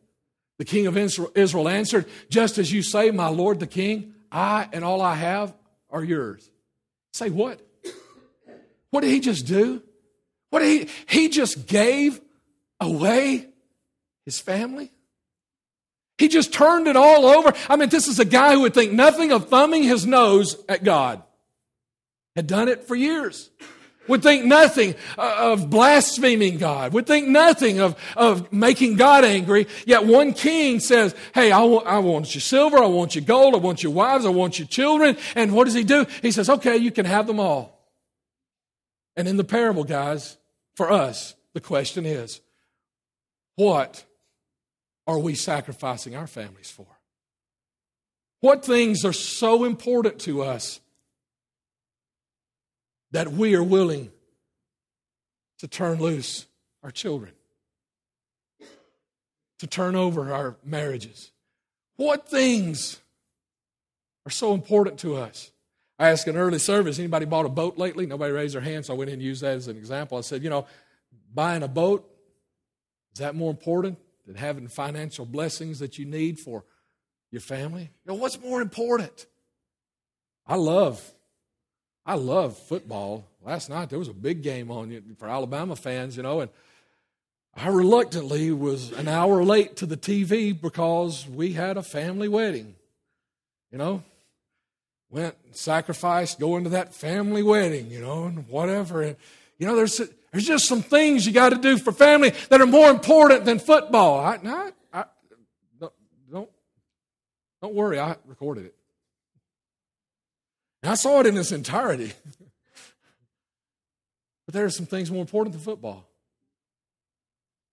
The 0.58 0.66
king 0.66 0.88
of 0.88 0.98
Israel 0.98 1.68
answered, 1.68 2.06
Just 2.30 2.58
as 2.58 2.72
you 2.72 2.82
say, 2.82 3.12
my 3.12 3.28
lord 3.28 3.60
the 3.60 3.68
king, 3.68 4.13
I 4.32 4.68
and 4.72 4.84
all 4.84 5.02
I 5.02 5.16
have 5.16 5.54
are 5.90 6.04
yours. 6.04 6.50
Say 7.13 7.30
what? 7.30 7.62
What 8.90 9.02
did 9.02 9.12
he 9.12 9.20
just 9.20 9.46
do? 9.46 9.82
What 10.50 10.60
did 10.60 10.88
he 10.88 10.94
he 11.08 11.30
just 11.30 11.68
gave 11.68 12.22
away 12.80 13.48
his 14.26 14.40
family? 14.40 14.92
He 16.18 16.28
just 16.28 16.52
turned 16.52 16.88
it 16.88 16.96
all 16.96 17.26
over. 17.26 17.54
I 17.70 17.76
mean, 17.76 17.90
this 17.90 18.08
is 18.08 18.20
a 18.20 18.26
guy 18.26 18.54
who 18.54 18.62
would 18.62 18.74
think 18.74 18.92
nothing 18.92 19.32
of 19.32 19.50
thumbing 19.50 19.84
his 19.84 20.06
nose 20.06 20.58
at 20.68 20.84
God. 20.84 21.22
Had 22.36 22.48
done 22.48 22.68
it 22.68 22.84
for 22.86 22.96
years. 22.96 23.50
Would 24.08 24.24
think 24.24 24.46
nothing 24.46 24.96
uh, 25.17 25.52
of 25.54 25.70
blaspheming 25.70 26.58
God. 26.58 26.93
Would 26.93 27.08
think 27.08 27.28
nothing 27.28 27.80
of, 27.80 27.96
of 28.15 28.52
making 28.52 28.96
God 28.96 29.26
angry. 29.26 29.67
Yet 29.86 30.06
one 30.06 30.34
king 30.34 30.80
says, 30.80 31.15
Hey, 31.34 31.52
I 31.52 31.62
want, 31.63 31.88
I 31.88 32.00
want 32.00 32.34
your 32.34 32.41
silver. 32.41 32.78
I 32.78 32.88
want 32.88 33.15
your 33.15 33.24
gold. 33.24 33.54
I 33.54 33.58
want 33.58 33.84
your 33.84 33.91
wives. 33.91 34.26
I 34.26 34.30
want 34.30 34.60
your 34.60 34.67
children. 34.67 35.17
And 35.36 35.54
what 35.54 35.65
does 35.65 35.74
he 35.74 35.84
do? 35.84 36.06
He 36.22 36.32
says, 36.32 36.50
Okay, 36.50 36.78
you 36.78 36.91
can 36.91 37.06
have 37.06 37.28
them 37.28 37.39
all. 37.39 37.78
And 39.15 39.28
in 39.28 39.38
the 39.38 39.43
parable, 39.43 39.84
guys, 39.84 40.38
for 40.76 40.91
us, 40.91 41.36
the 41.54 41.60
question 41.60 42.06
is, 42.06 42.39
what 43.56 44.06
are 45.08 45.17
we 45.17 45.34
sacrificing 45.34 46.15
our 46.15 46.28
families 46.28 46.70
for? 46.70 46.86
What 48.41 48.63
things 48.63 49.04
are 49.04 49.13
so 49.13 49.63
important 49.63 50.20
to 50.22 50.43
us 50.43 50.80
that 53.12 53.32
we 53.32 53.56
are 53.56 53.63
willing 53.63 54.12
to 55.60 55.67
turn 55.67 56.00
loose 56.00 56.46
our 56.84 56.91
children, 56.91 57.32
to 59.60 59.67
turn 59.67 59.96
over 59.96 60.34
our 60.34 60.58
marriages? 60.63 61.32
What 61.96 62.30
things 62.30 63.00
are 64.26 64.32
so 64.32 64.54
important 64.54 65.00
to 65.00 65.15
us? 65.15 65.52
I 66.00 66.10
asked 66.10 66.28
an 66.28 66.38
early 66.38 66.60
service, 66.60 67.00
anybody 67.00 67.26
bought 67.26 67.46
a 67.46 67.50
boat 67.50 67.78
lately? 67.78 68.06
Nobody 68.06 68.32
raised 68.32 68.54
their 68.54 68.62
hand, 68.62 68.86
so 68.86 68.93
I 68.93 68.98
went 68.98 69.10
in 69.10 69.15
and 69.15 69.24
used 69.24 69.41
that 69.41 69.56
as 69.56 69.67
an 69.67 69.78
example. 69.78 70.17
I 70.17 70.22
said, 70.22 70.43
you 70.43 70.50
know, 70.50 70.67
buying 71.34 71.63
a 71.63 71.67
boat, 71.67 72.08
is 73.13 73.20
that 73.20 73.34
more 73.34 73.50
important 73.50 73.98
than 74.28 74.36
having 74.36 74.67
financial 74.67 75.26
blessings 75.26 75.80
that 75.80 75.98
you 75.98 76.06
need 76.06 76.39
for 76.39 76.65
your 77.32 77.41
family? 77.41 77.89
You 78.06 78.12
know, 78.12 78.15
what's 78.15 78.39
more 78.39 78.62
important? 78.62 79.26
I 80.46 80.56
love, 80.56 81.02
I 82.08 82.15
love 82.15 82.58
football. 82.58 83.26
Last 83.46 83.70
night 83.70 83.89
there 83.89 84.00
was 84.00 84.08
a 84.08 84.13
big 84.13 84.41
game 84.41 84.72
on 84.72 85.15
for 85.20 85.28
Alabama 85.28 85.76
fans, 85.76 86.15
you 86.15 86.24
know, 86.24 86.39
and 86.39 86.50
I 87.54 87.67
reluctantly 87.67 88.52
was 88.52 88.93
an 88.93 89.10
hour 89.10 89.43
late 89.43 89.76
to 89.78 89.86
the 89.86 89.98
TV 89.98 90.60
because 90.60 91.28
we 91.28 91.54
had 91.54 91.76
a 91.76 91.84
family 91.84 92.30
wedding. 92.30 92.76
You 93.72 93.78
know, 93.78 94.04
went 95.10 95.36
sacrificed 95.52 96.39
going 96.39 96.63
to 96.63 96.70
that 96.70 96.93
family 96.93 97.43
wedding, 97.43 97.91
you 97.91 98.00
know, 98.00 98.24
and 98.24 98.48
whatever. 98.48 99.02
And, 99.02 99.17
you 99.58 99.67
know, 99.67 99.76
there's, 99.76 100.00
there's 100.32 100.46
just 100.46 100.65
some 100.65 100.82
things 100.82 101.26
you 101.26 101.34
got 101.34 101.50
to 101.50 101.58
do 101.58 101.78
for 101.78 101.91
family 101.91 102.32
that 102.50 102.62
are 102.62 102.65
more 102.65 102.89
important 102.89 103.43
than 103.43 103.60
football. 103.60 104.22
I, 104.22 104.39
I, 104.46 104.72
I 104.93 105.04
don't, 106.32 106.50
don't 107.62 107.74
worry, 107.74 108.00
I 108.00 108.15
recorded 108.26 108.67
it. 108.67 108.77
And 110.84 110.92
I 110.92 110.96
saw 110.96 111.20
it 111.20 111.26
in 111.26 111.38
its 111.38 111.52
entirety. 111.52 112.13
but 114.46 114.54
there 114.54 114.66
are 114.66 114.70
some 114.70 114.86
things 114.86 115.12
more 115.12 115.22
important 115.22 115.54
than 115.54 115.62
football. 115.62 116.08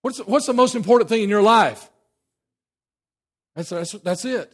What's, 0.02 0.18
what's 0.18 0.46
the 0.46 0.52
most 0.52 0.74
important 0.74 1.08
thing 1.08 1.22
in 1.22 1.28
your 1.28 1.42
life? 1.42 1.90
That's, 3.56 3.70
that's, 3.70 3.92
that's 3.92 4.24
it. 4.24 4.52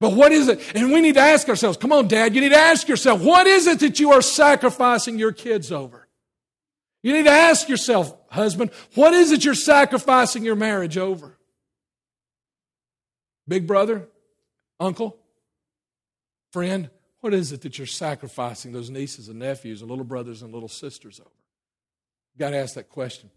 But 0.00 0.14
what 0.14 0.32
is 0.32 0.48
it? 0.48 0.60
And 0.74 0.92
we 0.92 1.00
need 1.00 1.14
to 1.14 1.20
ask 1.20 1.48
ourselves, 1.48 1.76
come 1.76 1.92
on, 1.92 2.08
Dad, 2.08 2.34
you 2.34 2.40
need 2.40 2.50
to 2.50 2.58
ask 2.58 2.88
yourself, 2.88 3.22
what 3.22 3.46
is 3.46 3.66
it 3.66 3.80
that 3.80 4.00
you 4.00 4.12
are 4.12 4.22
sacrificing 4.22 5.18
your 5.18 5.32
kids 5.32 5.70
over? 5.70 6.08
You 7.02 7.12
need 7.12 7.24
to 7.24 7.30
ask 7.30 7.68
yourself, 7.68 8.14
husband, 8.30 8.70
what 8.94 9.12
is 9.12 9.32
it 9.32 9.44
you're 9.44 9.54
sacrificing 9.54 10.44
your 10.44 10.56
marriage 10.56 10.98
over? 10.98 11.36
Big 13.48 13.66
brother, 13.66 14.08
uncle, 14.78 15.16
friend, 16.52 16.90
what 17.22 17.32
is 17.32 17.52
it 17.52 17.60
that 17.62 17.78
you're 17.78 17.86
sacrificing 17.86 18.72
those 18.72 18.90
nieces 18.90 19.28
and 19.28 19.38
nephews 19.38 19.80
and 19.80 19.88
little 19.88 20.04
brothers 20.04 20.42
and 20.42 20.52
little 20.52 20.68
sisters 20.68 21.20
over? 21.20 21.30
You've 22.34 22.40
got 22.40 22.50
to 22.50 22.56
ask 22.56 22.74
that 22.74 22.90
question. 22.90 23.30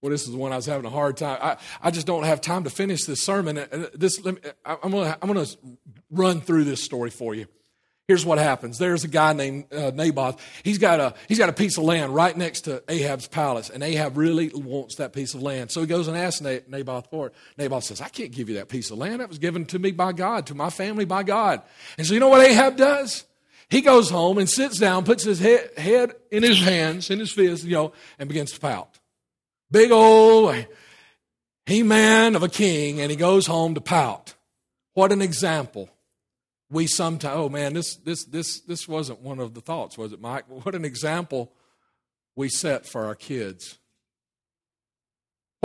Well, 0.00 0.12
this 0.12 0.22
is 0.22 0.30
the 0.30 0.38
one 0.38 0.52
I 0.52 0.56
was 0.56 0.66
having 0.66 0.86
a 0.86 0.90
hard 0.90 1.16
time. 1.16 1.38
I, 1.42 1.56
I 1.82 1.90
just 1.90 2.06
don't 2.06 2.22
have 2.22 2.40
time 2.40 2.62
to 2.64 2.70
finish 2.70 3.04
this 3.04 3.20
sermon. 3.20 3.58
Uh, 3.58 3.88
this, 3.94 4.24
me, 4.24 4.36
I'm 4.64 4.92
going 4.92 5.04
to 5.04 5.18
I'm 5.20 5.26
gonna 5.26 5.46
run 6.10 6.40
through 6.40 6.62
this 6.64 6.80
story 6.80 7.10
for 7.10 7.34
you. 7.34 7.46
Here's 8.08 8.24
what 8.24 8.38
happens. 8.38 8.78
There's 8.78 9.02
a 9.02 9.08
guy 9.08 9.32
named 9.32 9.72
uh, 9.72 9.90
Naboth. 9.92 10.40
He's 10.62 10.78
got, 10.78 11.00
a, 11.00 11.14
he's 11.26 11.38
got 11.38 11.48
a 11.48 11.52
piece 11.52 11.76
of 11.76 11.82
land 11.82 12.14
right 12.14 12.36
next 12.36 12.62
to 12.62 12.82
Ahab's 12.88 13.26
palace, 13.26 13.68
and 13.68 13.82
Ahab 13.82 14.16
really 14.16 14.48
wants 14.54 14.96
that 14.96 15.12
piece 15.12 15.34
of 15.34 15.42
land. 15.42 15.72
So 15.72 15.80
he 15.80 15.88
goes 15.88 16.06
and 16.06 16.16
asks 16.16 16.40
Naboth 16.40 17.10
for 17.10 17.28
it. 17.28 17.34
Naboth 17.58 17.84
says, 17.84 18.00
I 18.00 18.08
can't 18.08 18.30
give 18.30 18.48
you 18.48 18.56
that 18.56 18.68
piece 18.68 18.92
of 18.92 18.98
land. 18.98 19.20
That 19.20 19.28
was 19.28 19.38
given 19.38 19.66
to 19.66 19.78
me 19.80 19.90
by 19.90 20.12
God, 20.12 20.46
to 20.46 20.54
my 20.54 20.70
family 20.70 21.04
by 21.04 21.24
God. 21.24 21.62
And 21.98 22.06
so 22.06 22.14
you 22.14 22.20
know 22.20 22.28
what 22.28 22.46
Ahab 22.46 22.76
does? 22.76 23.24
He 23.68 23.80
goes 23.80 24.08
home 24.08 24.38
and 24.38 24.48
sits 24.48 24.78
down, 24.78 25.04
puts 25.04 25.24
his 25.24 25.40
head, 25.40 25.70
head 25.76 26.12
in 26.30 26.44
his 26.44 26.60
hands, 26.60 27.10
in 27.10 27.18
his 27.18 27.32
fist, 27.32 27.64
you 27.64 27.72
know, 27.72 27.92
and 28.20 28.28
begins 28.28 28.52
to 28.52 28.60
pout. 28.60 29.00
Big 29.72 29.90
old 29.90 30.54
he 31.66 31.82
man 31.82 32.36
of 32.36 32.44
a 32.44 32.48
king, 32.48 33.00
and 33.00 33.10
he 33.10 33.16
goes 33.16 33.46
home 33.46 33.74
to 33.74 33.80
pout. 33.80 34.34
What 34.94 35.10
an 35.10 35.20
example. 35.20 35.90
We 36.68 36.86
sometimes, 36.86 37.36
oh 37.36 37.48
man, 37.48 37.74
this, 37.74 37.96
this, 37.96 38.24
this, 38.24 38.60
this 38.60 38.88
wasn't 38.88 39.20
one 39.20 39.38
of 39.38 39.54
the 39.54 39.60
thoughts, 39.60 39.96
was 39.96 40.12
it, 40.12 40.20
Mike? 40.20 40.44
What 40.48 40.74
an 40.74 40.84
example 40.84 41.52
we 42.34 42.48
set 42.48 42.86
for 42.86 43.06
our 43.06 43.14
kids. 43.14 43.78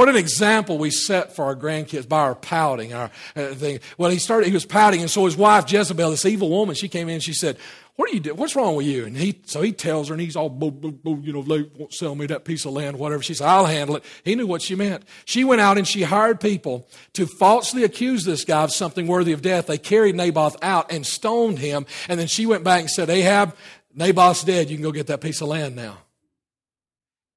What 0.02 0.10
an 0.10 0.16
example 0.16 0.80
we 0.80 0.90
set 0.90 1.36
for 1.36 1.46
our 1.46 1.56
grandkids 1.56 2.10
by 2.10 2.22
our 2.22 2.34
pouting, 2.34 2.92
our 2.92 3.12
uh, 3.36 3.50
thing. 3.50 3.82
Well, 4.00 4.10
he 4.10 4.18
started, 4.18 4.48
he 4.48 4.52
was 4.52 4.66
pouting, 4.66 5.02
and 5.02 5.12
so 5.12 5.26
his 5.26 5.38
wife 5.38 5.72
Jezebel, 5.72 6.10
this 6.10 6.26
evil 6.26 6.50
woman, 6.50 6.74
she 6.74 6.90
came 6.90 7.08
in 7.08 7.14
and 7.14 7.24
she 7.24 7.34
said, 7.34 7.60
what 7.98 8.10
are 8.10 8.14
you 8.16 8.20
doing? 8.20 8.36
What's 8.36 8.56
wrong 8.56 8.74
with 8.74 8.88
you? 8.88 9.06
And 9.06 9.16
he, 9.16 9.40
so 9.46 9.62
he 9.62 9.72
tells 9.72 10.08
her, 10.08 10.16
and 10.16 10.22
he's 10.22 10.36
all, 10.36 10.50
boo, 10.50 10.72
boo, 10.72 10.92
boo, 10.92 11.22
you 11.22 11.32
know, 11.32 11.44
they 11.44 11.70
won't 11.78 11.94
sell 11.94 12.16
me 12.16 12.26
that 12.26 12.46
piece 12.46 12.66
of 12.66 12.72
land, 12.74 12.98
whatever. 12.98 13.22
She 13.22 13.36
said, 13.36 13.46
I'll 13.46 13.68
handle 13.68 13.96
it. 13.96 14.04
He 14.26 14.34
knew 14.34 14.48
what 14.48 14.64
she 14.64 14.74
meant. 14.74 15.04
She 15.26 15.44
went 15.44 15.62
out 15.62 15.78
and 15.78 15.88
she 15.88 16.02
hired 16.02 16.40
people 16.40 16.88
to 17.14 17.28
falsely 17.28 17.84
accuse 17.84 18.24
this 18.24 18.44
guy 18.44 18.64
of 18.64 18.72
something 18.72 19.06
worthy 19.06 19.34
of 19.34 19.44
death. 19.44 19.68
They 19.68 19.78
carried 19.78 20.16
Naboth 20.16 20.58
out 20.64 20.92
and 20.92 21.06
stoned 21.06 21.60
him. 21.60 21.86
And 22.10 22.20
then 22.20 22.26
she 22.26 22.48
went 22.48 22.64
back 22.64 22.82
and 22.82 22.90
said, 22.90 23.12
Ahab, 23.12 23.56
Naboth's 23.94 24.44
dead. 24.44 24.72
You 24.72 24.78
can 24.78 24.84
go 24.84 24.92
get 24.92 25.06
that 25.06 25.22
piece 25.22 25.42
of 25.42 25.50
land 25.50 25.76
now. 25.76 26.00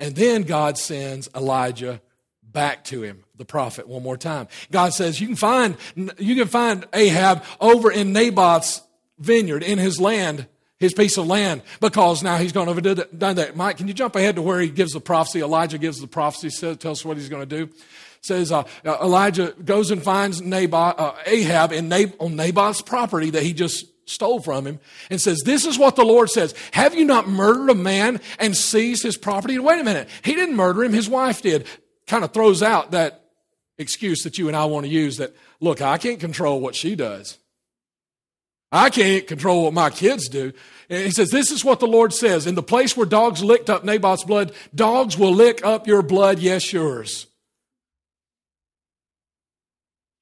And 0.00 0.16
then 0.16 0.44
God 0.44 0.78
sends 0.78 1.28
Elijah 1.36 2.00
back 2.54 2.84
to 2.84 3.02
him, 3.02 3.24
the 3.36 3.44
prophet, 3.44 3.86
one 3.86 4.02
more 4.02 4.16
time. 4.16 4.48
God 4.70 4.94
says, 4.94 5.20
you 5.20 5.26
can 5.26 5.36
find, 5.36 5.76
you 6.16 6.34
can 6.34 6.48
find 6.48 6.86
Ahab 6.94 7.44
over 7.60 7.92
in 7.92 8.14
Naboth's 8.14 8.80
vineyard, 9.18 9.62
in 9.62 9.76
his 9.76 10.00
land, 10.00 10.46
his 10.78 10.94
piece 10.94 11.18
of 11.18 11.26
land 11.26 11.62
because 11.80 12.22
now 12.22 12.36
he's 12.36 12.52
going 12.52 12.66
to 12.66 12.74
have 12.74 13.18
done 13.18 13.36
that. 13.36 13.56
Mike, 13.56 13.76
can 13.76 13.88
you 13.88 13.94
jump 13.94 14.16
ahead 14.16 14.36
to 14.36 14.42
where 14.42 14.60
he 14.60 14.68
gives 14.68 14.92
the 14.92 15.00
prophecy? 15.00 15.40
Elijah 15.40 15.78
gives 15.78 16.00
the 16.00 16.06
prophecy, 16.06 16.48
says, 16.48 16.78
tells 16.78 17.00
us 17.00 17.04
what 17.04 17.16
he's 17.16 17.28
going 17.28 17.46
to 17.46 17.66
do. 17.66 17.72
Says 18.22 18.50
uh, 18.50 18.62
uh, 18.86 18.96
Elijah 19.02 19.54
goes 19.64 19.90
and 19.90 20.02
finds 20.02 20.40
Naboth, 20.40 20.98
uh, 20.98 21.12
Ahab 21.26 21.72
in 21.72 21.90
Nab- 21.90 22.14
on 22.18 22.36
Naboth's 22.36 22.80
property 22.80 23.28
that 23.30 23.42
he 23.42 23.52
just 23.52 23.86
stole 24.06 24.40
from 24.40 24.66
him 24.66 24.80
and 25.10 25.20
says, 25.20 25.42
This 25.44 25.66
is 25.66 25.78
what 25.78 25.96
the 25.96 26.04
Lord 26.04 26.30
says. 26.30 26.54
Have 26.72 26.94
you 26.94 27.04
not 27.04 27.28
murdered 27.28 27.70
a 27.70 27.74
man 27.74 28.20
and 28.38 28.56
seized 28.56 29.02
his 29.02 29.18
property? 29.18 29.58
Wait 29.58 29.80
a 29.80 29.84
minute, 29.84 30.08
he 30.22 30.34
didn't 30.34 30.56
murder 30.56 30.84
him, 30.84 30.92
his 30.92 31.08
wife 31.08 31.42
did. 31.42 31.66
Kind 32.06 32.24
of 32.24 32.32
throws 32.32 32.62
out 32.62 32.90
that 32.90 33.24
excuse 33.78 34.22
that 34.22 34.38
you 34.38 34.48
and 34.48 34.56
I 34.56 34.66
want 34.66 34.86
to 34.86 34.92
use 34.92 35.16
that, 35.18 35.34
look, 35.60 35.80
I 35.80 35.98
can't 35.98 36.20
control 36.20 36.60
what 36.60 36.74
she 36.74 36.94
does. 36.94 37.38
I 38.70 38.90
can't 38.90 39.26
control 39.26 39.64
what 39.64 39.72
my 39.72 39.90
kids 39.90 40.28
do. 40.28 40.52
And 40.90 41.04
he 41.04 41.10
says, 41.12 41.30
This 41.30 41.50
is 41.50 41.64
what 41.64 41.80
the 41.80 41.86
Lord 41.86 42.12
says. 42.12 42.46
In 42.46 42.56
the 42.56 42.62
place 42.62 42.96
where 42.96 43.06
dogs 43.06 43.42
licked 43.42 43.70
up 43.70 43.84
Naboth's 43.84 44.24
blood, 44.24 44.52
dogs 44.74 45.16
will 45.16 45.32
lick 45.32 45.64
up 45.64 45.86
your 45.86 46.02
blood, 46.02 46.40
yes, 46.40 46.72
yours. 46.72 47.26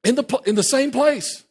In 0.04 0.16
the, 0.16 0.40
in 0.44 0.54
the 0.54 0.62
same 0.62 0.90
place. 0.90 1.44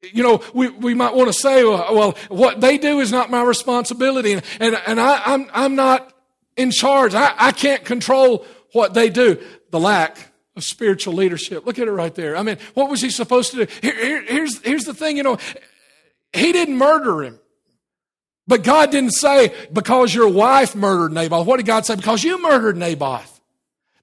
You 0.00 0.22
know, 0.22 0.42
we, 0.54 0.68
we 0.68 0.94
might 0.94 1.14
want 1.14 1.28
to 1.28 1.32
say, 1.32 1.64
well, 1.64 2.16
what 2.28 2.60
they 2.60 2.78
do 2.78 3.00
is 3.00 3.10
not 3.10 3.30
my 3.30 3.42
responsibility, 3.42 4.32
and, 4.32 4.42
and, 4.60 4.80
and 4.86 5.00
I, 5.00 5.20
I'm, 5.24 5.50
I'm 5.52 5.74
not 5.74 6.12
in 6.56 6.70
charge. 6.70 7.14
I, 7.14 7.34
I 7.36 7.50
can't 7.50 7.84
control 7.84 8.46
what 8.72 8.94
they 8.94 9.10
do. 9.10 9.42
The 9.70 9.80
lack 9.80 10.32
of 10.56 10.64
spiritual 10.64 11.14
leadership. 11.14 11.66
Look 11.66 11.78
at 11.78 11.88
it 11.88 11.92
right 11.92 12.14
there. 12.14 12.36
I 12.36 12.42
mean, 12.42 12.58
what 12.74 12.90
was 12.90 13.00
he 13.00 13.10
supposed 13.10 13.52
to 13.52 13.66
do? 13.66 13.72
Here, 13.80 14.04
here, 14.04 14.22
here's, 14.22 14.58
here's 14.62 14.84
the 14.84 14.94
thing, 14.94 15.16
you 15.16 15.22
know, 15.22 15.38
he 16.32 16.52
didn't 16.52 16.76
murder 16.76 17.22
him. 17.22 17.38
But 18.46 18.62
God 18.64 18.90
didn't 18.90 19.12
say, 19.12 19.54
because 19.72 20.14
your 20.14 20.28
wife 20.28 20.74
murdered 20.74 21.12
Naboth. 21.12 21.46
What 21.46 21.58
did 21.58 21.66
God 21.66 21.84
say? 21.84 21.96
Because 21.96 22.24
you 22.24 22.40
murdered 22.40 22.78
Naboth. 22.78 23.37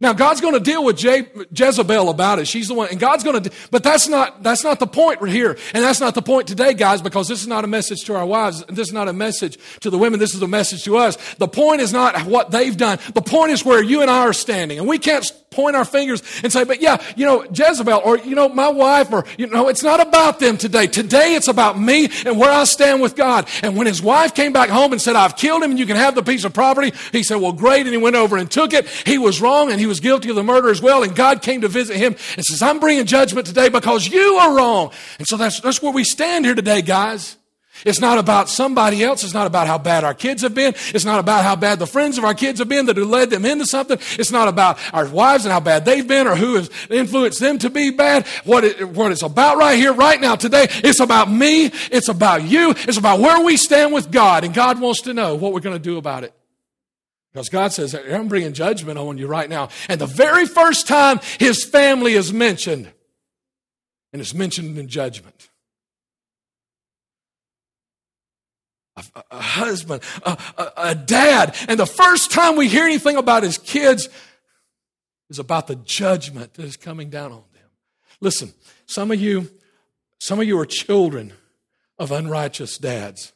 Now 0.02 0.12
God's 0.12 0.42
going 0.42 0.56
to 0.56 0.60
deal 0.60 0.84
with 0.84 0.98
Je- 0.98 1.28
Jezebel 1.56 2.10
about 2.10 2.40
it. 2.40 2.48
She's 2.48 2.68
the 2.68 2.74
one, 2.74 2.90
and 2.90 3.00
God's 3.00 3.24
going 3.24 3.42
to. 3.42 3.52
But 3.72 3.82
that's 3.82 4.10
not 4.10 4.44
that's 4.44 4.64
not 4.64 4.80
the 4.80 4.88
point 4.88 5.22
right 5.22 5.32
here, 5.32 5.58
and 5.74 5.84
that's 5.84 6.02
not 6.02 6.16
the 6.16 6.22
point 6.22 6.48
today, 6.48 6.74
guys. 6.74 7.02
Because 7.02 7.30
this 7.30 7.42
is 7.42 7.48
not 7.48 7.64
a 7.64 7.68
message 7.68 8.04
to 8.06 8.16
our 8.16 8.26
wives. 8.26 8.64
This 8.68 8.88
is 8.88 8.94
not 8.94 9.08
a 9.08 9.14
message 9.14 9.58
to 9.80 9.90
the 9.90 9.98
women. 9.98 10.20
This 10.20 10.36
is 10.36 10.42
a 10.42 10.48
message 10.48 10.84
to 10.84 10.98
us. 10.98 11.16
The 11.36 11.48
point 11.48 11.80
is 11.80 11.94
not 11.94 12.26
what 12.26 12.52
they've 12.52 12.76
done. 12.76 13.00
The 13.14 13.22
point 13.22 13.52
is 13.52 13.64
where 13.64 13.82
you 13.82 14.02
and 14.02 14.12
I 14.12 14.20
are 14.20 14.34
standing, 14.34 14.80
and 14.80 14.88
we 14.88 15.00
can't 15.00 15.26
point 15.50 15.78
our 15.78 15.86
fingers 15.86 16.22
and 16.44 16.52
say, 16.52 16.66
"But 16.66 16.82
yeah, 16.82 17.02
you 17.16 17.26
know 17.26 17.46
Jezebel, 17.46 18.02
or 18.04 18.18
you 18.18 18.36
know 18.36 18.50
my 18.50 18.68
wife, 18.68 19.14
or 19.14 19.24
you 19.38 19.48
know 19.48 19.70
it's 19.70 19.84
not 19.84 20.02
about 20.02 20.40
them 20.40 20.58
today. 20.58 20.88
Today 20.88 21.36
it's 21.36 21.48
about 21.48 21.80
me 21.80 22.10
and 22.26 22.38
where 22.38 22.52
I 22.52 22.66
stand 22.66 23.02
with 23.02 23.16
God." 23.16 23.48
And 23.64 23.78
when 23.78 23.88
his 23.88 24.02
wife 24.02 24.36
came 24.36 24.52
back 24.52 24.70
home 24.70 24.92
and 24.92 25.02
said, 25.02 25.16
"I've 25.16 25.38
killed 25.38 25.64
him, 25.64 25.72
and 25.72 25.80
you 25.80 25.86
can 25.86 25.96
have 25.96 26.16
the 26.16 26.24
piece 26.24 26.44
of 26.44 26.54
property," 26.54 26.92
he 27.14 27.24
said, 27.24 27.38
"Well, 27.38 27.54
great," 27.54 27.86
and 27.86 27.92
he 27.92 27.98
went 27.98 28.18
over 28.18 28.36
and 28.36 28.52
took 28.52 28.74
it. 28.74 28.86
He 29.06 29.18
was 29.18 29.40
wrong, 29.40 29.72
and 29.72 29.80
he 29.80 29.85
was 29.88 30.00
guilty 30.00 30.30
of 30.30 30.36
the 30.36 30.44
murder 30.44 30.70
as 30.70 30.82
well. 30.82 31.04
And 31.04 31.16
God 31.16 31.42
came 31.42 31.62
to 31.62 31.68
visit 31.68 31.98
him 31.98 32.16
and 32.36 32.46
says, 32.46 32.62
I'm 32.62 32.80
bringing 32.80 33.06
judgment 33.06 33.48
today 33.48 33.70
because 33.70 34.08
you 34.08 34.36
are 34.36 34.56
wrong. 34.56 34.92
And 35.18 35.28
so 35.28 35.38
that's, 35.38 35.60
that's 35.60 35.82
where 35.82 35.94
we 35.94 36.04
stand 36.04 36.46
here 36.46 36.56
today, 36.56 36.82
guys. 36.82 37.38
It's 37.84 38.00
not 38.00 38.18
about 38.18 38.48
somebody 38.48 39.04
else. 39.04 39.24
It's 39.24 39.34
not 39.34 39.48
about 39.48 39.68
how 39.68 39.78
bad 39.78 40.06
our 40.06 40.14
kids 40.14 40.44
have 40.44 40.54
been. 40.56 40.74
It's 40.94 41.04
not 41.04 41.20
about 41.20 41.44
how 41.44 41.56
bad 41.58 41.80
the 41.80 41.88
friends 41.88 42.18
of 42.18 42.24
our 42.24 42.34
kids 42.34 42.60
have 42.60 42.70
been 42.70 42.86
that 42.86 42.96
have 42.96 43.08
led 43.08 43.30
them 43.30 43.44
into 43.44 43.66
something. 43.66 44.00
It's 44.18 44.32
not 44.32 44.48
about 44.48 44.80
our 44.94 45.08
wives 45.08 45.46
and 45.46 45.52
how 45.52 45.60
bad 45.60 45.84
they've 45.84 46.08
been 46.08 46.26
or 46.26 46.36
who 46.36 46.56
has 46.56 46.70
influenced 46.90 47.40
them 47.40 47.60
to 47.60 47.70
be 47.70 47.92
bad. 47.92 48.26
What, 48.46 48.64
it, 48.64 48.88
what 48.88 49.12
it's 49.12 49.24
about 49.24 49.58
right 49.58 49.78
here, 49.78 49.92
right 49.92 50.20
now, 50.20 50.36
today, 50.36 50.68
it's 50.70 51.02
about 51.02 51.30
me. 51.30 51.66
It's 51.92 52.08
about 52.08 52.44
you. 52.44 52.72
It's 52.72 52.98
about 52.98 53.20
where 53.20 53.44
we 53.44 53.58
stand 53.58 53.94
with 53.94 54.10
God. 54.10 54.46
And 54.46 54.54
God 54.54 54.80
wants 54.80 55.02
to 55.02 55.14
know 55.14 55.36
what 55.36 55.54
we're 55.54 55.60
going 55.60 55.76
to 55.76 55.84
do 55.84 55.98
about 55.98 56.24
it. 56.24 56.34
Because 57.36 57.50
God 57.50 57.74
says, 57.74 57.94
I'm 57.94 58.30
bringing 58.30 58.54
judgment 58.54 58.98
on 58.98 59.18
you 59.18 59.28
right 59.28 59.50
now. 59.50 59.68
And 59.90 60.00
the 60.00 60.06
very 60.06 60.46
first 60.46 60.88
time 60.88 61.20
his 61.38 61.66
family 61.66 62.14
is 62.14 62.32
mentioned, 62.32 62.90
and 64.14 64.22
it's 64.22 64.34
mentioned 64.34 64.78
in 64.78 64.88
judgment. 64.88 65.50
A, 68.96 69.04
a 69.32 69.42
husband, 69.42 70.02
a, 70.24 70.38
a, 70.58 70.72
a 70.78 70.96
dad, 70.96 71.58
and 71.68 71.78
the 71.78 71.86
first 71.86 72.32
time 72.32 72.56
we 72.56 72.70
hear 72.70 72.86
anything 72.86 73.18
about 73.18 73.44
his 73.44 73.58
kids 73.58 74.08
is 75.30 75.38
about 75.38 75.68
the 75.68 75.76
judgment 75.76 76.54
that 76.54 76.64
is 76.64 76.78
coming 76.78 77.10
down 77.10 77.34
on 77.34 77.44
them. 77.52 77.70
Listen, 78.22 78.54
some 78.86 79.12
of 79.12 79.20
you, 79.20 79.52
some 80.22 80.40
of 80.40 80.48
you 80.48 80.58
are 80.58 80.66
children 80.66 81.34
of 82.00 82.14
unrighteous 82.14 82.78
dads. 82.78 83.34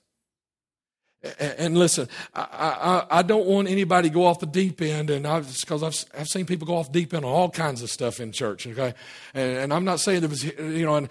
And 1.37 1.77
listen, 1.77 2.07
I, 2.33 3.05
I, 3.11 3.19
I, 3.19 3.21
don't 3.23 3.45
want 3.45 3.67
anybody 3.67 4.07
to 4.07 4.13
go 4.13 4.25
off 4.25 4.39
the 4.39 4.45
deep 4.45 4.81
end, 4.81 5.09
and 5.09 5.27
I, 5.27 5.41
because 5.41 5.83
I've, 5.83 6.05
I've 6.17 6.29
seen 6.29 6.45
people 6.45 6.65
go 6.65 6.77
off 6.77 6.93
deep 6.93 7.13
end 7.13 7.25
on 7.25 7.31
all 7.31 7.49
kinds 7.49 7.81
of 7.81 7.89
stuff 7.89 8.21
in 8.21 8.31
church. 8.31 8.65
Okay, 8.65 8.93
and, 9.33 9.57
and 9.57 9.73
I'm 9.73 9.83
not 9.83 9.99
saying 9.99 10.21
there 10.21 10.29
was 10.29 10.45
you 10.45 10.85
know, 10.85 10.95
and 10.95 11.09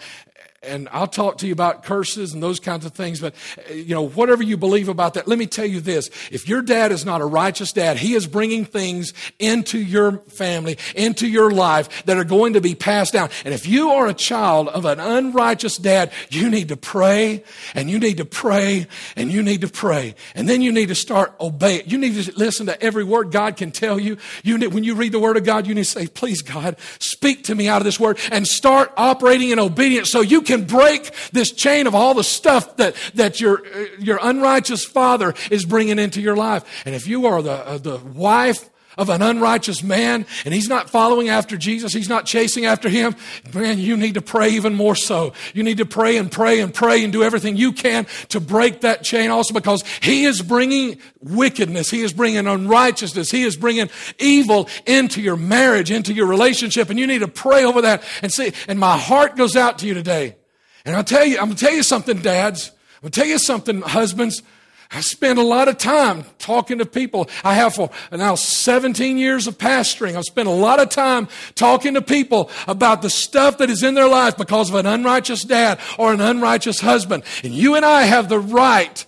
and 0.61 0.89
I'll 0.91 1.07
talk 1.07 1.39
to 1.39 1.47
you 1.47 1.53
about 1.53 1.85
curses 1.85 2.35
and 2.35 2.43
those 2.43 2.59
kinds 2.59 2.85
of 2.85 2.93
things, 2.93 3.21
but 3.21 3.33
you 3.73 3.95
know, 3.95 4.03
whatever 4.03 4.43
you 4.43 4.57
believe 4.57 4.89
about 4.89 5.15
that, 5.15 5.29
let 5.29 5.39
me 5.39 5.47
tell 5.47 5.65
you 5.65 5.81
this. 5.81 6.11
If 6.33 6.49
your 6.49 6.63
dad 6.63 6.91
is 6.91 7.05
not 7.05 7.21
a 7.21 7.25
righteous 7.25 7.73
dad, 7.73 7.97
he 7.97 8.15
is 8.15 8.27
bringing 8.27 8.65
things 8.65 9.13
into 9.39 9.79
your 9.79 10.19
family, 10.19 10.77
into 10.97 11.29
your 11.29 11.53
life 11.53 12.05
that 12.07 12.17
are 12.17 12.25
going 12.25 12.55
to 12.55 12.61
be 12.61 12.75
passed 12.75 13.13
down. 13.13 13.31
And 13.45 13.55
if 13.55 13.69
you 13.69 13.91
are 13.91 14.09
a 14.09 14.15
child 14.15 14.67
of 14.69 14.85
an 14.85 14.99
unrighteous 14.99 15.77
dad, 15.77 16.11
you 16.29 16.51
need 16.51 16.69
to 16.69 16.77
pray 16.77 17.45
and 17.75 17.89
you 17.89 18.01
need 18.01 18.17
to 18.17 18.25
pray 18.25 18.89
and 19.15 19.31
you 19.31 19.45
need 19.45 19.61
to 19.61 19.69
pray. 19.69 20.17
And 20.35 20.49
then 20.49 20.61
you 20.61 20.73
need 20.73 20.89
to 20.89 20.97
start 20.97 21.35
obeying. 21.39 21.83
You 21.87 21.99
need 21.99 22.21
to 22.21 22.33
listen 22.37 22.67
to 22.67 22.83
every 22.83 23.05
word 23.05 23.31
God 23.31 23.57
can 23.57 23.71
tell 23.71 24.01
you. 24.01 24.17
You 24.43 24.59
need, 24.59 24.75
when 24.75 24.83
you 24.83 24.97
read 24.97 25.13
the 25.13 25.21
word 25.21 25.37
of 25.37 25.45
God, 25.45 25.69
you 25.69 25.75
need 25.75 25.85
to 25.85 25.91
say, 25.91 26.09
please 26.09 26.43
God, 26.43 26.77
speak 26.99 27.45
to 27.45 27.55
me 27.55 27.69
out 27.69 27.81
of 27.81 27.85
this 27.85 28.01
word 28.01 28.19
and 28.33 28.45
start 28.45 28.93
operating 28.97 29.51
in 29.51 29.61
obedience 29.61 30.11
so 30.11 30.21
you 30.21 30.48
can 30.49 30.65
break 30.65 31.13
this 31.31 31.53
chain 31.53 31.87
of 31.87 31.95
all 31.95 32.15
the 32.15 32.25
stuff 32.25 32.77
that, 32.79 32.97
that 33.15 33.41
your, 33.41 33.63
your 33.99 34.19
unrighteous 34.21 34.85
father 34.85 35.35
is 35.51 35.65
bringing 35.65 35.99
into 35.99 36.21
your 36.21 36.37
life. 36.37 36.65
And 36.85 36.95
if 36.95 37.07
you 37.07 37.27
are 37.27 37.43
the, 37.43 37.53
uh, 37.53 37.79
the 37.79 37.99
wife 37.99 38.69
of 38.99 39.09
an 39.09 39.23
unrighteous 39.23 39.83
man 39.83 40.27
and 40.45 40.53
he's 40.53 40.69
not 40.69 40.91
following 40.91 41.29
after 41.29 41.57
Jesus, 41.57 41.93
he's 41.95 42.09
not 42.09 42.27
chasing 42.27 42.67
after 42.67 42.89
him, 42.89 43.15
man, 43.55 43.79
you 43.79 43.97
need 43.97 44.15
to 44.15 44.21
pray 44.21 44.51
even 44.51 44.75
more 44.75 44.97
so. 44.97 45.33
You 45.55 45.63
need 45.63 45.79
to 45.79 45.87
pray 45.87 46.17
and 46.17 46.31
pray 46.31 46.61
and 46.61 46.75
pray 46.75 47.05
and 47.05 47.13
do 47.13 47.23
everything 47.23 47.57
you 47.57 47.73
can 47.73 48.07
to 48.29 48.41
break 48.41 48.81
that 48.81 49.05
chain 49.05 49.31
also 49.31 49.55
because 49.55 49.85
he 50.03 50.25
is 50.25 50.43
bringing 50.43 50.99
wickedness. 51.21 51.89
He 51.89 52.03
is 52.03 52.13
bringing 52.13 52.47
unrighteousness. 52.47 53.31
He 53.31 53.45
is 53.45 53.57
bringing 53.57 53.89
evil 54.19 54.69
into 54.85 55.23
your 55.23 55.37
marriage, 55.37 55.91
into 55.93 56.13
your 56.13 56.27
relationship. 56.27 56.91
And 56.91 56.99
you 56.99 57.07
need 57.07 57.21
to 57.21 57.29
pray 57.29 57.65
over 57.65 57.83
that 57.83 58.03
and 58.21 58.33
see. 58.33 58.53
And 58.67 58.81
my 58.81 58.99
heart 58.99 59.37
goes 59.37 59.55
out 59.55 59.79
to 59.79 59.87
you 59.87 59.95
today. 59.95 60.37
And 60.85 60.97
I'll 60.97 61.05
tell 61.05 61.25
you, 61.25 61.39
I'm 61.39 61.51
to 61.51 61.57
tell 61.57 61.73
you 61.73 61.85
something, 61.85 62.21
dads. 62.21 62.73
I'm 63.03 63.11
to 63.11 63.21
tell 63.21 63.29
you 63.29 63.39
something, 63.39 63.83
husbands. 63.83 64.43
I 64.91 65.03
spend 65.03 65.39
a 65.39 65.43
lot 65.43 65.69
of 65.69 65.77
time 65.77 66.25
talking 66.39 66.79
to 66.79 66.87
people. 66.87 67.29
I 67.45 67.55
have 67.55 67.75
for 67.75 67.91
now 68.11 68.37
17 68.37 69.19
years 69.19 69.47
of 69.47 69.59
pastoring. 69.59 70.17
I've 70.17 70.25
spent 70.25 70.49
a 70.49 70.53
lot 70.53 70.81
of 70.81 70.89
time 70.89 71.29
talking 71.55 71.93
to 71.95 72.01
people 72.01 72.51
about 72.67 73.03
the 73.03 73.11
stuff 73.11 73.59
that 73.59 73.69
is 73.69 73.83
in 73.83 73.93
their 73.93 74.09
life 74.09 74.39
because 74.39 74.71
of 74.71 74.77
an 74.77 74.87
unrighteous 74.87 75.45
dad 75.45 75.79
or 75.99 76.15
an 76.15 76.23
unrighteous 76.23 76.81
husband. 76.81 77.23
And 77.45 77.53
you 77.53 77.75
and 77.75 77.85
I 77.85 78.03
have 78.03 78.31
the 78.31 78.39
right 78.39 79.05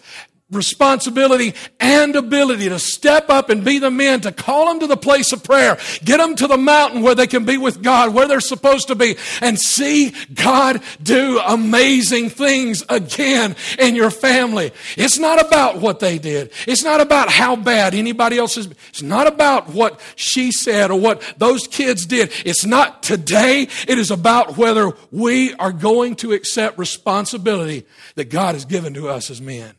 responsibility 0.50 1.54
and 1.78 2.16
ability 2.16 2.68
to 2.68 2.78
step 2.78 3.30
up 3.30 3.50
and 3.50 3.64
be 3.64 3.78
the 3.78 3.90
men 3.90 4.20
to 4.22 4.32
call 4.32 4.66
them 4.66 4.80
to 4.80 4.86
the 4.86 4.96
place 4.96 5.32
of 5.32 5.44
prayer, 5.44 5.78
get 6.04 6.18
them 6.18 6.34
to 6.36 6.46
the 6.46 6.56
mountain 6.56 7.02
where 7.02 7.14
they 7.14 7.26
can 7.26 7.44
be 7.44 7.56
with 7.56 7.82
God, 7.82 8.14
where 8.14 8.26
they're 8.26 8.40
supposed 8.40 8.88
to 8.88 8.94
be, 8.94 9.16
and 9.40 9.58
see 9.58 10.12
God 10.34 10.82
do 11.02 11.40
amazing 11.46 12.30
things 12.30 12.82
again 12.88 13.54
in 13.78 13.94
your 13.94 14.10
family. 14.10 14.72
It's 14.96 15.18
not 15.18 15.44
about 15.44 15.80
what 15.80 16.00
they 16.00 16.18
did. 16.18 16.52
It's 16.66 16.82
not 16.82 17.00
about 17.00 17.30
how 17.30 17.56
bad 17.56 17.94
anybody 17.94 18.38
else 18.38 18.56
is. 18.56 18.68
It's 18.88 19.02
not 19.02 19.26
about 19.26 19.68
what 19.68 20.00
she 20.16 20.52
said 20.52 20.90
or 20.90 20.98
what 20.98 21.22
those 21.38 21.66
kids 21.66 22.06
did. 22.06 22.32
It's 22.44 22.64
not 22.64 23.02
today. 23.02 23.68
It 23.86 23.98
is 23.98 24.10
about 24.10 24.56
whether 24.56 24.92
we 25.10 25.54
are 25.54 25.72
going 25.72 26.16
to 26.16 26.32
accept 26.32 26.78
responsibility 26.78 27.86
that 28.16 28.30
God 28.30 28.54
has 28.54 28.64
given 28.64 28.94
to 28.94 29.08
us 29.08 29.30
as 29.30 29.40
men. 29.40 29.74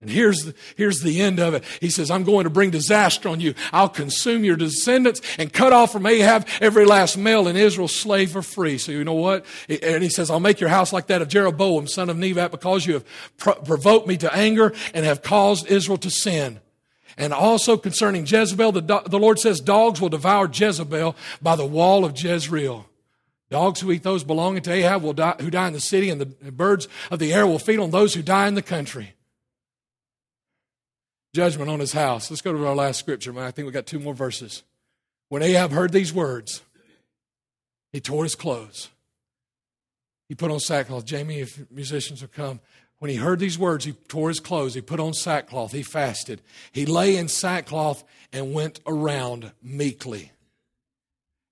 And 0.00 0.10
here's 0.10 0.44
the, 0.44 0.54
here's 0.76 1.00
the 1.00 1.20
end 1.20 1.40
of 1.40 1.54
it. 1.54 1.64
He 1.80 1.90
says, 1.90 2.08
I'm 2.08 2.22
going 2.22 2.44
to 2.44 2.50
bring 2.50 2.70
disaster 2.70 3.28
on 3.28 3.40
you. 3.40 3.54
I'll 3.72 3.88
consume 3.88 4.44
your 4.44 4.54
descendants 4.54 5.20
and 5.38 5.52
cut 5.52 5.72
off 5.72 5.90
from 5.90 6.06
Ahab 6.06 6.46
every 6.60 6.84
last 6.84 7.18
male 7.18 7.48
in 7.48 7.56
Israel, 7.56 7.88
slave 7.88 8.36
or 8.36 8.42
free. 8.42 8.78
So 8.78 8.92
you 8.92 9.02
know 9.02 9.14
what? 9.14 9.44
And 9.68 10.02
he 10.02 10.08
says, 10.08 10.30
I'll 10.30 10.38
make 10.38 10.60
your 10.60 10.70
house 10.70 10.92
like 10.92 11.08
that 11.08 11.20
of 11.20 11.28
Jeroboam, 11.28 11.88
son 11.88 12.10
of 12.10 12.16
Nebat, 12.16 12.52
because 12.52 12.86
you 12.86 12.94
have 12.94 13.04
provoked 13.38 14.06
me 14.06 14.16
to 14.18 14.32
anger 14.32 14.72
and 14.94 15.04
have 15.04 15.22
caused 15.22 15.66
Israel 15.66 15.98
to 15.98 16.10
sin. 16.10 16.60
And 17.16 17.32
also 17.32 17.76
concerning 17.76 18.24
Jezebel, 18.24 18.70
the, 18.70 19.02
the 19.04 19.18
Lord 19.18 19.40
says, 19.40 19.58
dogs 19.58 20.00
will 20.00 20.10
devour 20.10 20.48
Jezebel 20.52 21.16
by 21.42 21.56
the 21.56 21.66
wall 21.66 22.04
of 22.04 22.16
Jezreel. 22.16 22.86
Dogs 23.50 23.80
who 23.80 23.90
eat 23.90 24.04
those 24.04 24.22
belonging 24.22 24.62
to 24.62 24.72
Ahab 24.72 25.02
will 25.02 25.14
die, 25.14 25.34
who 25.40 25.50
die 25.50 25.66
in 25.66 25.72
the 25.72 25.80
city, 25.80 26.08
and 26.10 26.20
the 26.20 26.26
birds 26.52 26.86
of 27.10 27.18
the 27.18 27.32
air 27.32 27.48
will 27.48 27.58
feed 27.58 27.80
on 27.80 27.90
those 27.90 28.14
who 28.14 28.22
die 28.22 28.46
in 28.46 28.54
the 28.54 28.62
country 28.62 29.14
judgment 31.34 31.70
on 31.70 31.80
his 31.80 31.92
house. 31.92 32.30
Let's 32.30 32.42
go 32.42 32.52
to 32.52 32.66
our 32.66 32.74
last 32.74 32.98
scripture. 32.98 33.38
I 33.38 33.50
think 33.50 33.66
we 33.66 33.72
got 33.72 33.86
two 33.86 34.00
more 34.00 34.14
verses. 34.14 34.62
When 35.28 35.42
Ahab 35.42 35.72
heard 35.72 35.92
these 35.92 36.12
words, 36.12 36.62
he 37.92 38.00
tore 38.00 38.24
his 38.24 38.34
clothes. 38.34 38.88
He 40.28 40.34
put 40.34 40.50
on 40.50 40.60
sackcloth. 40.60 41.04
Jamie, 41.04 41.40
if 41.40 41.70
musicians 41.70 42.20
will 42.20 42.28
come. 42.28 42.60
When 42.98 43.10
he 43.10 43.16
heard 43.16 43.38
these 43.38 43.58
words, 43.58 43.84
he 43.84 43.92
tore 43.92 44.28
his 44.28 44.40
clothes. 44.40 44.74
He 44.74 44.80
put 44.80 45.00
on 45.00 45.14
sackcloth. 45.14 45.72
He 45.72 45.82
fasted. 45.82 46.42
He 46.72 46.84
lay 46.84 47.16
in 47.16 47.28
sackcloth 47.28 48.04
and 48.32 48.52
went 48.52 48.80
around 48.86 49.52
meekly. 49.62 50.32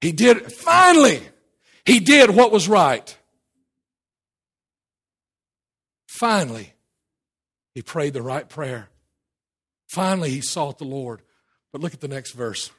He 0.00 0.12
did, 0.12 0.52
finally, 0.52 1.22
he 1.84 2.00
did 2.00 2.30
what 2.30 2.52
was 2.52 2.68
right. 2.68 3.16
Finally, 6.08 6.72
he 7.74 7.82
prayed 7.82 8.12
the 8.12 8.22
right 8.22 8.48
prayer. 8.48 8.88
Finally, 9.86 10.30
he 10.30 10.40
sought 10.40 10.78
the 10.78 10.84
Lord. 10.84 11.22
But 11.72 11.80
look 11.80 11.94
at 11.94 12.00
the 12.00 12.08
next 12.08 12.32
verse. 12.32 12.70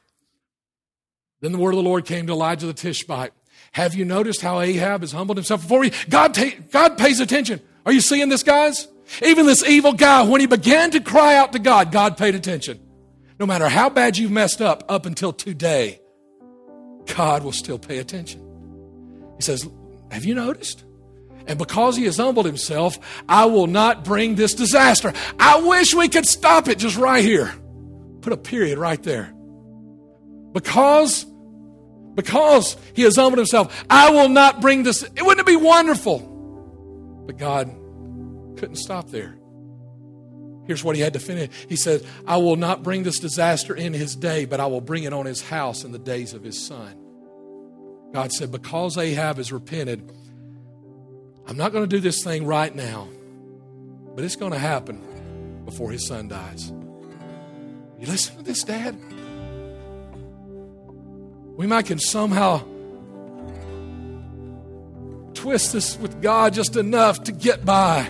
Then 1.42 1.52
the 1.52 1.58
word 1.58 1.72
of 1.72 1.78
the 1.78 1.84
Lord 1.84 2.06
came 2.06 2.28
to 2.28 2.34
Elijah 2.34 2.66
the 2.66 2.74
Tishbite. 2.74 3.32
Have 3.74 3.96
you 3.96 4.06
noticed 4.06 4.42
how 4.42 4.60
Ahab 4.60 5.02
has 5.02 5.12
humbled 5.12 5.38
himself 5.38 5.62
before 5.62 5.84
you? 5.84 5.92
God, 6.10 6.38
God 6.72 6.98
pays 6.98 7.20
attention. 7.20 7.62
Are 7.86 7.92
you 7.92 8.02
seeing 8.02 8.30
this, 8.30 8.44
guys? 8.44 8.88
Even 9.24 9.46
this 9.46 9.64
evil 9.64 9.94
guy, 9.94 10.24
when 10.24 10.42
he 10.42 10.48
began 10.48 10.92
to 10.92 11.00
cry 11.00 11.36
out 11.36 11.54
to 11.54 11.60
God, 11.60 11.92
God 11.92 12.18
paid 12.18 12.36
attention. 12.36 12.80
No 13.40 13.46
matter 13.46 13.70
how 13.70 13.90
bad 13.90 14.18
you've 14.18 14.32
messed 14.32 14.62
up 14.62 14.84
up 14.90 15.06
until 15.06 15.32
today, 15.32 16.02
God 17.16 17.44
will 17.44 17.52
still 17.52 17.80
pay 17.80 18.00
attention. 18.00 18.42
He 19.38 19.44
says, 19.44 19.68
Have 20.12 20.26
you 20.26 20.36
noticed? 20.36 20.84
And 21.48 21.58
because 21.58 21.96
he 21.96 22.06
has 22.06 22.18
humbled 22.18 22.46
himself, 22.46 23.00
I 23.28 23.46
will 23.46 23.68
not 23.68 24.04
bring 24.04 24.36
this 24.36 24.54
disaster. 24.54 25.14
I 25.40 25.62
wish 25.62 25.94
we 25.94 26.10
could 26.10 26.26
stop 26.26 26.68
it 26.68 26.78
just 26.78 26.98
right 26.98 27.24
here. 27.24 27.54
Put 28.22 28.34
a 28.34 28.38
period 28.38 28.78
right 28.78 29.02
there. 29.02 29.34
Because, 30.52 31.26
because 32.16 32.76
he 32.94 33.04
has 33.04 33.16
humbled 33.16 33.38
himself, 33.38 33.86
I 33.90 34.12
will 34.12 34.30
not 34.30 34.60
bring 34.60 34.84
this. 34.84 35.04
It 35.04 35.26
wouldn't 35.26 35.48
be 35.48 35.56
wonderful? 35.56 36.20
But 37.26 37.38
God 37.38 37.68
couldn't 38.58 38.78
stop 38.78 39.10
there. 39.10 39.38
Here's 40.66 40.84
what 40.84 40.98
he 40.98 41.02
had 41.02 41.14
to 41.14 41.20
finish. 41.20 41.50
He 41.70 41.78
said, 41.78 42.06
I 42.26 42.38
will 42.38 42.58
not 42.58 42.84
bring 42.84 43.04
this 43.04 43.20
disaster 43.20 43.74
in 43.74 43.94
his 43.94 44.18
day, 44.18 44.44
but 44.44 44.60
I 44.60 44.66
will 44.66 44.82
bring 44.82 45.04
it 45.04 45.14
on 45.14 45.26
his 45.26 45.42
house 45.42 45.86
in 45.86 45.94
the 45.94 46.00
days 46.00 46.34
of 46.34 46.44
his 46.44 46.68
son. 46.68 46.94
God 48.14 48.34
said, 48.34 48.52
Because 48.52 48.98
Ahab 48.98 49.38
has 49.38 49.54
repented, 49.54 50.12
I'm 51.48 51.56
not 51.56 51.72
going 51.72 51.86
to 51.86 51.96
do 51.96 52.02
this 52.02 52.24
thing 52.26 52.46
right 52.46 52.76
now, 52.76 53.08
but 54.16 54.26
it's 54.26 54.36
going 54.36 54.52
to 54.52 54.60
happen 54.60 55.64
before 55.64 55.92
his 55.92 56.06
son 56.06 56.28
dies. 56.28 56.74
You 57.98 58.06
listen 58.08 58.36
to 58.36 58.44
this, 58.44 58.64
Dad? 58.64 58.98
We 61.56 61.66
might 61.66 61.86
can 61.86 62.00
somehow 62.00 62.60
twist 65.34 65.72
this 65.72 65.98
with 65.98 66.22
God 66.22 66.54
just 66.54 66.76
enough 66.76 67.24
to 67.24 67.32
get 67.32 67.64
by, 67.64 68.10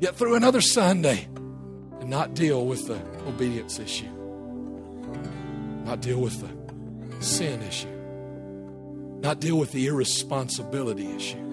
get 0.00 0.16
through 0.16 0.36
another 0.36 0.62
Sunday, 0.62 1.28
and 2.00 2.08
not 2.08 2.32
deal 2.32 2.64
with 2.64 2.86
the 2.86 2.98
obedience 3.26 3.78
issue, 3.78 4.10
not 5.84 6.00
deal 6.00 6.20
with 6.20 6.40
the 6.40 7.22
sin 7.22 7.62
issue, 7.62 7.88
not 9.20 9.38
deal 9.38 9.58
with 9.58 9.72
the 9.72 9.86
irresponsibility 9.86 11.14
issue 11.14 11.45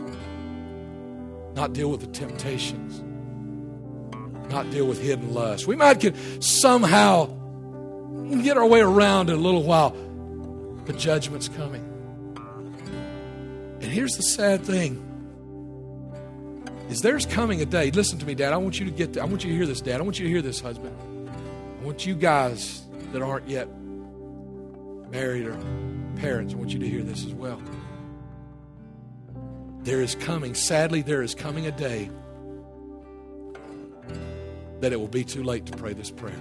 not 1.56 1.74
deal 1.74 1.90
with 1.90 2.02
the 2.02 2.08
temptations, 2.08 3.02
not 4.52 4.70
deal 4.72 4.86
with 4.86 5.02
hidden 5.02 5.34
lust. 5.34 5.68
We 5.68 5.76
might 5.76 6.00
get 6.00 6.16
somehow 6.44 7.28
get 8.42 8.58
our 8.58 8.66
way 8.66 8.82
around 8.82 9.30
in 9.30 9.36
a 9.36 9.42
little 9.42 9.64
while, 9.64 9.92
but 10.86 10.98
judgment's 10.98 11.50
coming. 11.50 11.90
And 13.82 13.92
here's 13.92 14.14
the 14.14 14.24
sad 14.24 14.64
thing. 14.64 15.10
Is 16.90 17.02
there's 17.02 17.26
coming 17.26 17.62
a 17.62 17.66
day. 17.66 17.92
Listen 17.92 18.20
to 18.20 18.26
me, 18.26 18.36
Dad. 18.36 18.54
I 18.54 18.58
want 18.58 18.80
you 18.80 18.86
to 18.86 18.92
get. 18.92 19.18
I 19.18 19.26
want 19.26 19.44
you 19.44 19.50
to 19.52 19.56
hear 19.56 19.66
this, 19.66 19.82
Dad. 19.82 20.00
I 20.00 20.04
want 20.04 20.20
you 20.20 20.26
to 20.26 20.32
hear 20.32 20.42
this, 20.42 20.60
husband. 20.60 20.96
I 21.82 21.86
want 21.86 22.06
you 22.06 22.16
guys 22.16 22.84
that 23.12 23.22
aren't 23.22 23.48
yet 23.48 23.68
married 25.10 25.46
or 25.46 25.58
parents. 26.18 26.54
I 26.54 26.58
want 26.58 26.72
you 26.72 26.80
to 26.80 26.88
hear 26.88 27.02
this 27.02 27.26
as 27.26 27.34
well. 27.34 27.62
There 29.84 30.02
is 30.02 30.16
coming, 30.16 30.56
sadly, 30.56 31.02
there 31.02 31.22
is 31.22 31.36
coming 31.36 31.68
a 31.68 31.72
day 31.72 32.10
that 34.80 34.92
it 34.92 35.00
will 35.00 35.08
be 35.08 35.24
too 35.24 35.44
late 35.44 35.66
to 35.68 35.78
pray 35.78 35.94
this 35.94 36.10
prayer. 36.10 36.40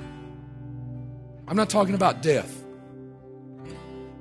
I'm 1.48 1.56
not 1.56 1.68
talking 1.68 1.94
about 1.94 2.22
death. 2.22 2.62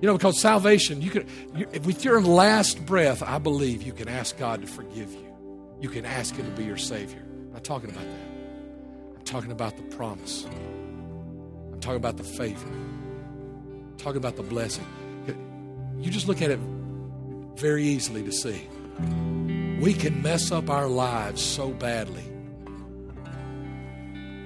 You 0.01 0.07
know, 0.07 0.17
because 0.17 0.39
salvation, 0.39 1.01
you 1.01 1.11
can, 1.11 1.27
you, 1.55 1.67
with 1.83 2.03
your 2.03 2.21
last 2.21 2.83
breath, 2.87 3.21
I 3.21 3.37
believe 3.37 3.83
you 3.83 3.93
can 3.93 4.07
ask 4.07 4.35
God 4.37 4.61
to 4.61 4.67
forgive 4.67 5.11
you. 5.11 5.31
You 5.79 5.89
can 5.89 6.05
ask 6.05 6.35
Him 6.35 6.45
to 6.45 6.51
be 6.51 6.63
your 6.63 6.77
Savior. 6.77 7.21
I'm 7.21 7.53
not 7.53 7.63
talking 7.63 7.91
about 7.91 8.03
that. 8.03 9.17
I'm 9.17 9.23
talking 9.23 9.51
about 9.51 9.77
the 9.77 9.83
promise. 9.95 10.45
I'm 10.45 11.79
talking 11.79 11.97
about 11.97 12.17
the 12.17 12.23
favor. 12.23 12.67
I'm 12.67 13.97
talking 13.97 14.17
about 14.17 14.35
the 14.35 14.43
blessing. 14.43 14.85
You 15.99 16.09
just 16.09 16.27
look 16.27 16.41
at 16.41 16.49
it 16.49 16.59
very 17.55 17.83
easily 17.83 18.23
to 18.23 18.31
see. 18.31 18.67
We 18.99 19.93
can 19.93 20.21
mess 20.21 20.51
up 20.51 20.69
our 20.69 20.87
lives 20.87 21.41
so 21.41 21.71
badly 21.71 22.23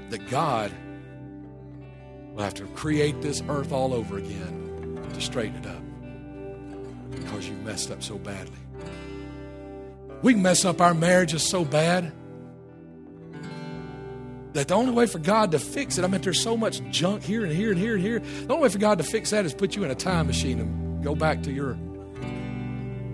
that 0.09 0.29
God 0.29 0.71
will 2.33 2.43
have 2.43 2.53
to 2.55 2.65
create 2.67 3.21
this 3.21 3.41
earth 3.49 3.71
all 3.71 3.93
over 3.93 4.17
again 4.17 4.99
to 5.13 5.21
straighten 5.21 5.57
it 5.57 5.67
up 5.67 5.81
because 7.11 7.47
you 7.47 7.55
messed 7.57 7.91
up 7.91 8.03
so 8.03 8.17
badly. 8.17 8.57
We 10.21 10.33
can 10.33 10.41
mess 10.41 10.65
up 10.65 10.81
our 10.81 10.93
marriages 10.93 11.43
so 11.43 11.65
bad 11.65 12.11
that 14.53 14.69
the 14.69 14.73
only 14.73 14.91
way 14.91 15.05
for 15.05 15.19
God 15.19 15.51
to 15.51 15.59
fix 15.59 15.97
it, 15.97 16.05
I 16.05 16.07
mean, 16.07 16.21
there's 16.21 16.41
so 16.41 16.55
much 16.55 16.81
junk 16.89 17.23
here 17.23 17.43
and 17.43 17.53
here 17.53 17.71
and 17.71 17.79
here 17.79 17.95
and 17.95 18.01
here. 18.01 18.19
The 18.19 18.53
only 18.53 18.63
way 18.63 18.69
for 18.69 18.79
God 18.79 18.97
to 18.99 19.03
fix 19.03 19.31
that 19.31 19.45
is 19.45 19.53
put 19.53 19.75
you 19.75 19.83
in 19.83 19.91
a 19.91 19.95
time 19.95 20.27
machine 20.27 20.59
and 20.59 21.03
go 21.03 21.13
back 21.13 21.43
to 21.43 21.51
your 21.51 21.77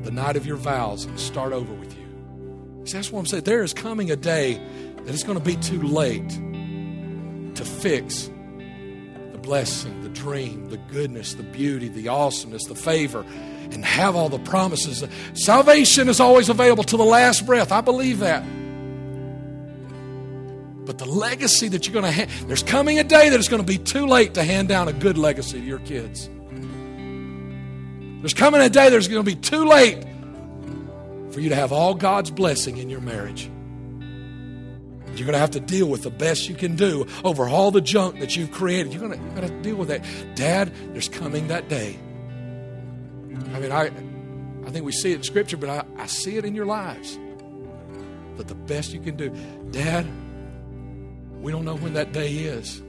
the 0.04 0.12
night 0.12 0.36
of 0.36 0.45
your 0.45 0.58
vows 0.58 1.06
and 1.06 1.20
start 1.20 1.54
over 1.54 1.74
with 1.74 1.97
you. 1.97 2.86
See, 2.86 2.93
that's 2.93 3.12
what 3.12 3.20
I'm 3.20 3.26
saying. 3.26 3.43
There 3.43 3.64
is 3.64 3.74
coming 3.74 4.10
a 4.12 4.16
day 4.16 4.60
that 5.04 5.14
it's 5.14 5.24
going 5.24 5.38
to 5.38 5.43
be 5.43 5.56
too 5.56 5.82
late 5.82 6.30
to 7.56 7.66
fix 7.66 8.30
the 9.32 9.38
blessing, 9.38 10.02
the 10.02 10.10
dream, 10.10 10.70
the 10.70 10.78
goodness, 10.78 11.36
the 11.36 11.43
beauty, 11.43 11.88
the 11.88 12.08
awesomeness, 12.08 12.66
the 12.66 12.76
favor, 12.76 13.26
and 13.72 13.86
have 13.86 14.16
all 14.16 14.30
the 14.30 14.39
promises. 14.39 15.04
Salvation 15.34 16.10
is 16.10 16.20
always 16.20 16.49
available 16.49 16.84
to 16.86 16.97
the 16.97 17.06
last 17.06 17.45
breath. 17.45 17.72
I 17.72 17.82
believe 17.82 18.20
that. 18.20 18.43
But 20.86 20.97
the 20.97 21.06
legacy 21.06 21.68
that 21.70 21.86
you're 21.88 21.93
going 21.93 22.06
to 22.06 22.12
have, 22.12 22.47
there's 22.47 22.64
coming 22.64 22.99
a 22.99 23.04
day 23.04 23.30
that 23.30 23.39
it's 23.39 23.47
going 23.47 23.62
to 23.62 23.68
be 23.68 23.78
too 23.78 24.08
late 24.08 24.34
to 24.34 24.43
hand 24.43 24.68
down 24.68 24.88
a 24.88 24.93
good 24.93 25.18
legacy 25.18 25.60
to 25.60 25.66
your 25.66 25.80
kids. 25.80 26.30
There's 28.22 28.34
coming 28.34 28.61
a 28.61 28.69
day 28.69 28.89
there's 28.89 29.07
going 29.07 29.26
to 29.26 29.30
be 29.30 29.39
too 29.39 29.65
late 29.65 30.03
for 31.32 31.39
you 31.39 31.49
to 31.49 31.55
have 31.55 31.72
all 31.72 31.93
God's 31.95 32.32
blessing 32.32 32.78
in 32.78 32.89
your 32.89 33.01
marriage. 33.01 33.49
You're 35.15 35.26
going 35.26 35.34
to 35.34 35.39
have 35.39 35.51
to 35.51 35.59
deal 35.59 35.88
with 35.88 36.03
the 36.03 36.11
best 36.11 36.47
you 36.47 36.55
can 36.55 36.76
do 36.76 37.05
over 37.24 37.47
all 37.47 37.72
the 37.72 37.82
junk 37.82 38.19
that 38.19 38.36
you've 38.38 38.51
created. 38.51 38.93
You're 38.93 39.01
going 39.01 39.17
to, 39.17 39.17
you're 39.17 39.36
going 39.36 39.47
to 39.47 39.53
have 39.53 39.63
to 39.63 39.69
deal 39.69 39.76
with 39.76 39.89
that. 39.89 40.05
Dad, 40.36 40.72
there's 40.93 41.09
coming 41.09 41.47
that 41.49 41.67
day. 41.67 41.99
I 43.53 43.59
mean, 43.59 43.72
I, 43.72 43.91
I 44.65 44.69
think 44.69 44.86
we 44.86 44.91
see 44.91 45.11
it 45.11 45.15
in 45.15 45.24
Scripture, 45.24 45.57
but 45.57 45.69
I, 45.69 45.84
I 45.97 46.05
see 46.05 46.38
it 46.38 46.45
in 46.45 46.55
your 46.55 46.65
lives. 46.65 47.19
That 48.38 48.47
the 48.47 48.55
best 48.55 48.93
you 48.93 49.01
can 49.01 49.17
do. 49.17 49.36
Dad, 49.72 50.07
we 51.41 51.51
don't 51.51 51.65
know 51.65 51.76
when 51.76 51.93
that 51.93 52.13
day 52.13 52.34
is. 52.34 52.82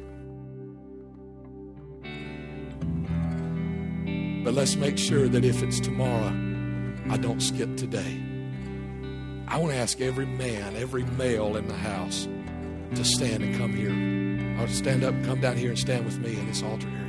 But 4.44 4.54
let's 4.54 4.74
make 4.76 4.98
sure 4.98 5.28
that 5.28 5.44
if 5.44 5.62
it's 5.62 5.78
tomorrow, 5.78 6.32
I 7.08 7.16
don't 7.16 7.40
skip 7.40 7.76
today. 7.76 8.20
I 9.46 9.58
want 9.58 9.72
to 9.72 9.78
ask 9.78 10.00
every 10.00 10.26
man, 10.26 10.76
every 10.76 11.04
male 11.04 11.56
in 11.56 11.68
the 11.68 11.76
house 11.76 12.26
to 12.94 13.04
stand 13.04 13.42
and 13.44 13.56
come 13.56 13.72
here. 13.72 14.58
I'll 14.58 14.68
stand 14.68 15.04
up, 15.04 15.14
come 15.24 15.40
down 15.40 15.56
here 15.56 15.70
and 15.70 15.78
stand 15.78 16.04
with 16.04 16.18
me 16.18 16.36
in 16.36 16.46
this 16.46 16.62
altar 16.62 16.88
area. 16.88 17.02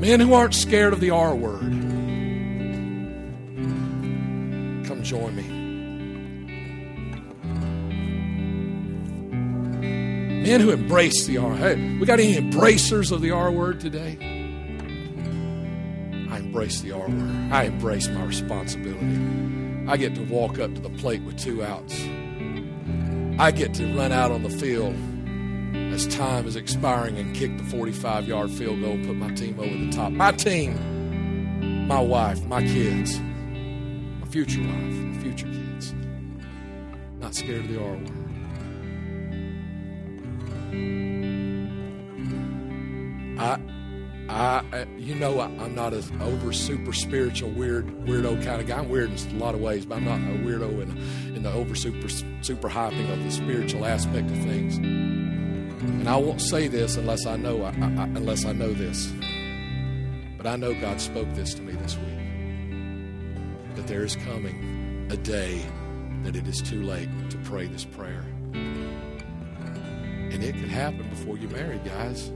Men 0.00 0.20
who 0.20 0.34
aren't 0.34 0.54
scared 0.54 0.92
of 0.92 1.00
the 1.00 1.10
R 1.10 1.34
word, 1.34 1.60
come 4.86 5.02
join 5.02 5.36
me. 5.36 5.42
Men 10.42 10.60
who 10.60 10.70
embrace 10.70 11.24
the 11.24 11.38
R. 11.38 11.54
Hey, 11.54 11.98
we 11.98 12.04
got 12.04 12.18
any 12.18 12.36
embracers 12.36 13.12
of 13.12 13.20
the 13.20 13.30
R 13.30 13.50
word 13.50 13.80
today? 13.80 14.31
Embrace 16.52 16.82
the 16.82 16.92
R 16.92 17.08
word. 17.08 17.50
I 17.50 17.62
embrace 17.62 18.08
my 18.08 18.24
responsibility. 18.24 19.88
I 19.88 19.96
get 19.96 20.14
to 20.16 20.22
walk 20.24 20.58
up 20.58 20.74
to 20.74 20.82
the 20.82 20.90
plate 20.90 21.22
with 21.22 21.38
two 21.38 21.64
outs. 21.64 21.98
I 23.40 23.50
get 23.52 23.72
to 23.74 23.86
run 23.96 24.12
out 24.12 24.30
on 24.30 24.42
the 24.42 24.50
field 24.50 24.94
as 25.94 26.06
time 26.08 26.46
is 26.46 26.54
expiring 26.54 27.16
and 27.16 27.34
kick 27.34 27.56
the 27.56 27.64
45 27.64 28.28
yard 28.28 28.50
field 28.50 28.82
goal, 28.82 28.98
put 28.98 29.16
my 29.16 29.30
team 29.30 29.58
over 29.58 29.74
the 29.74 29.90
top. 29.92 30.12
My 30.12 30.30
team, 30.30 31.86
my 31.88 32.00
wife, 32.00 32.44
my 32.44 32.60
kids, 32.60 33.18
my 33.18 34.26
future 34.26 34.60
wife, 34.60 34.94
my 34.94 35.22
future 35.22 35.46
kids. 35.46 35.94
Not 37.18 37.34
scared 37.34 37.64
of 37.64 37.68
the 37.68 37.82
R 37.82 37.92
word. 37.92 38.10
I 43.38 43.58
I, 44.32 44.64
uh, 44.72 44.84
you 44.96 45.14
know, 45.14 45.40
I, 45.40 45.46
am 45.46 45.74
not 45.74 45.92
an 45.92 46.22
over 46.22 46.54
super 46.54 46.94
spiritual 46.94 47.50
weird 47.50 47.86
weirdo 48.06 48.42
kind 48.42 48.62
of 48.62 48.66
guy. 48.66 48.78
I'm 48.78 48.88
weird 48.88 49.10
in 49.10 49.36
a 49.36 49.38
lot 49.38 49.54
of 49.54 49.60
ways, 49.60 49.84
but 49.84 49.96
I'm 49.96 50.04
not 50.06 50.20
a 50.20 50.38
weirdo 50.42 50.80
in, 50.80 51.36
in 51.36 51.42
the 51.42 51.52
over 51.52 51.74
super 51.74 52.08
super 52.08 52.70
hyping 52.70 53.12
of 53.12 53.22
the 53.22 53.30
spiritual 53.30 53.84
aspect 53.84 54.30
of 54.30 54.38
things. 54.38 54.78
And 54.78 56.08
I 56.08 56.16
won't 56.16 56.40
say 56.40 56.66
this 56.66 56.96
unless 56.96 57.26
I 57.26 57.36
know 57.36 57.62
I, 57.62 57.68
I, 57.68 58.04
unless 58.04 58.46
I 58.46 58.52
know 58.52 58.72
this. 58.72 59.12
But 60.38 60.46
I 60.46 60.56
know 60.56 60.72
God 60.80 60.98
spoke 61.00 61.28
this 61.34 61.52
to 61.54 61.62
me 61.62 61.74
this 61.74 61.98
week 61.98 63.76
that 63.76 63.86
there 63.86 64.02
is 64.02 64.16
coming 64.16 65.08
a 65.10 65.16
day 65.16 65.60
that 66.22 66.36
it 66.36 66.48
is 66.48 66.62
too 66.62 66.82
late 66.82 67.08
to 67.30 67.36
pray 67.38 67.66
this 67.66 67.84
prayer. 67.84 68.24
And 68.54 70.42
it 70.42 70.54
could 70.54 70.70
happen 70.70 71.06
before 71.10 71.36
you're 71.36 71.50
married, 71.50 71.84
guys. 71.84 72.32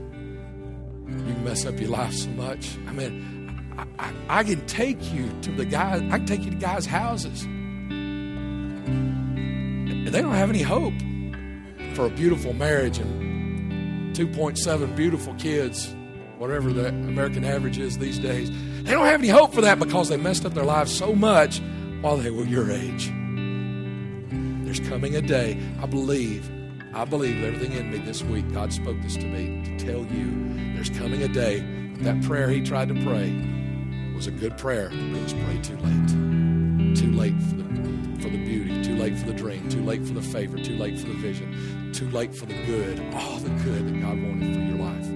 You 1.07 1.33
mess 1.43 1.65
up 1.65 1.79
your 1.79 1.89
life 1.89 2.13
so 2.13 2.29
much. 2.31 2.77
I 2.87 2.91
mean, 2.91 3.73
I, 3.77 3.85
I, 3.99 4.13
I 4.39 4.43
can 4.43 4.65
take 4.67 5.13
you 5.13 5.31
to 5.41 5.51
the 5.51 5.65
guys, 5.65 6.01
I 6.11 6.17
can 6.17 6.25
take 6.25 6.43
you 6.43 6.51
to 6.51 6.57
guys' 6.57 6.85
houses. 6.85 7.43
And 9.89 10.07
they 10.07 10.21
don't 10.21 10.35
have 10.35 10.49
any 10.49 10.61
hope 10.61 10.93
for 11.95 12.05
a 12.05 12.09
beautiful 12.09 12.53
marriage 12.53 12.97
and 12.99 14.15
2.7 14.15 14.95
beautiful 14.95 15.33
kids 15.35 15.93
whatever 16.37 16.71
the 16.71 16.87
American 16.89 17.43
average 17.43 17.77
is 17.77 17.97
these 17.97 18.19
days. 18.19 18.51
They 18.83 18.91
don't 18.91 19.05
have 19.05 19.19
any 19.19 19.29
hope 19.29 19.53
for 19.53 19.61
that 19.61 19.79
because 19.79 20.09
they 20.09 20.17
messed 20.17 20.45
up 20.45 20.53
their 20.53 20.63
lives 20.63 20.95
so 20.95 21.13
much 21.13 21.61
while 22.01 22.17
they 22.17 22.31
were 22.31 22.43
your 22.43 22.71
age. 22.71 23.11
There's 24.63 24.79
coming 24.81 25.15
a 25.15 25.21
day, 25.21 25.59
I 25.81 25.85
believe, 25.85 26.49
I 26.93 27.05
believe 27.05 27.43
everything 27.43 27.73
in 27.73 27.91
me 27.91 27.99
this 27.99 28.23
week, 28.23 28.51
God 28.53 28.73
spoke 28.73 29.01
this 29.01 29.15
to 29.15 29.25
me 29.25 29.63
to 29.63 29.85
tell 29.85 30.05
you 30.05 30.73
there's 30.73 30.89
coming 30.89 31.21
a 31.21 31.27
day 31.27 31.59
that 31.99 32.21
prayer 32.23 32.49
he 32.49 32.61
tried 32.61 32.89
to 32.89 32.95
pray 33.03 33.31
was 34.15 34.27
a 34.27 34.31
good 34.31 34.57
prayer, 34.57 34.89
but 34.89 34.97
it 34.97 35.23
was 35.23 35.33
prayed 35.33 35.63
too 35.63 35.77
late. 35.77 36.95
Too 36.97 37.11
late 37.11 37.39
for 37.43 37.55
the, 37.55 37.63
for 38.21 38.29
the 38.29 38.43
beauty, 38.43 38.83
too 38.83 38.95
late 38.95 39.17
for 39.17 39.27
the 39.27 39.33
dream, 39.33 39.69
too 39.69 39.83
late 39.83 40.03
for 40.05 40.13
the 40.13 40.21
favor, 40.21 40.57
too 40.57 40.75
late 40.75 40.99
for 40.99 41.07
the 41.07 41.13
vision, 41.13 41.91
too 41.93 42.09
late 42.09 42.35
for 42.35 42.47
the 42.47 42.55
good, 42.65 42.99
all 43.13 43.37
the 43.37 43.49
good 43.63 43.87
that 43.87 44.01
God 44.01 44.19
wanted 44.21 44.55
for 44.55 44.61
your 44.61 44.77
life. 44.77 45.07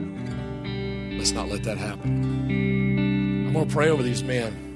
Let's 1.17 1.31
not 1.31 1.49
let 1.49 1.63
that 1.63 1.79
happen. 1.79 3.47
I'm 3.47 3.53
going 3.53 3.67
to 3.67 3.73
pray 3.73 3.89
over 3.89 4.03
these 4.03 4.23
men. 4.23 4.69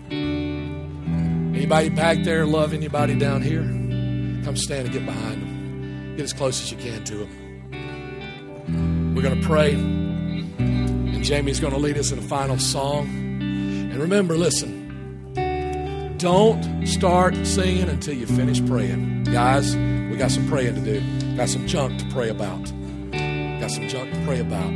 Anybody 1.55 1.89
back 1.89 2.23
there 2.23 2.47
love 2.47 2.73
anybody 2.73 3.17
down 3.17 3.41
here? 3.43 3.61
Come 4.43 4.57
stand 4.57 4.85
and 4.87 4.91
get 4.91 5.05
behind 5.05 5.41
them. 5.41 5.44
Get 6.15 6.23
as 6.23 6.33
close 6.33 6.61
as 6.61 6.71
you 6.71 6.77
can 6.77 7.03
to 7.03 7.25
Him. 7.25 9.13
We're 9.15 9.21
going 9.21 9.41
to 9.41 9.45
pray, 9.45 9.73
and 9.73 11.23
Jamie's 11.23 11.59
going 11.59 11.73
to 11.73 11.79
lead 11.79 11.97
us 11.97 12.11
in 12.11 12.19
a 12.19 12.21
final 12.21 12.57
song. 12.57 13.07
And 13.07 13.95
remember, 13.95 14.37
listen, 14.37 16.15
don't 16.17 16.87
start 16.87 17.35
singing 17.45 17.89
until 17.89 18.13
you 18.13 18.25
finish 18.27 18.65
praying. 18.65 19.25
Guys, 19.25 19.75
we 19.75 20.15
got 20.15 20.31
some 20.31 20.47
praying 20.47 20.75
to 20.75 20.81
do. 20.81 21.35
Got 21.35 21.49
some 21.49 21.67
junk 21.67 21.99
to 21.99 22.05
pray 22.13 22.29
about. 22.29 22.63
Got 23.11 23.71
some 23.71 23.89
junk 23.89 24.13
to 24.13 24.23
pray 24.25 24.39
about. 24.39 24.71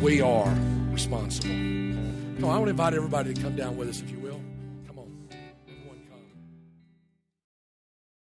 We 0.00 0.22
are 0.22 0.54
responsible. 0.90 1.50
On, 1.50 2.44
I 2.44 2.46
want 2.46 2.64
to 2.64 2.70
invite 2.70 2.94
everybody 2.94 3.34
to 3.34 3.42
come 3.42 3.56
down 3.56 3.76
with 3.76 3.90
us 3.90 4.00
if 4.00 4.10
you. 4.10 4.15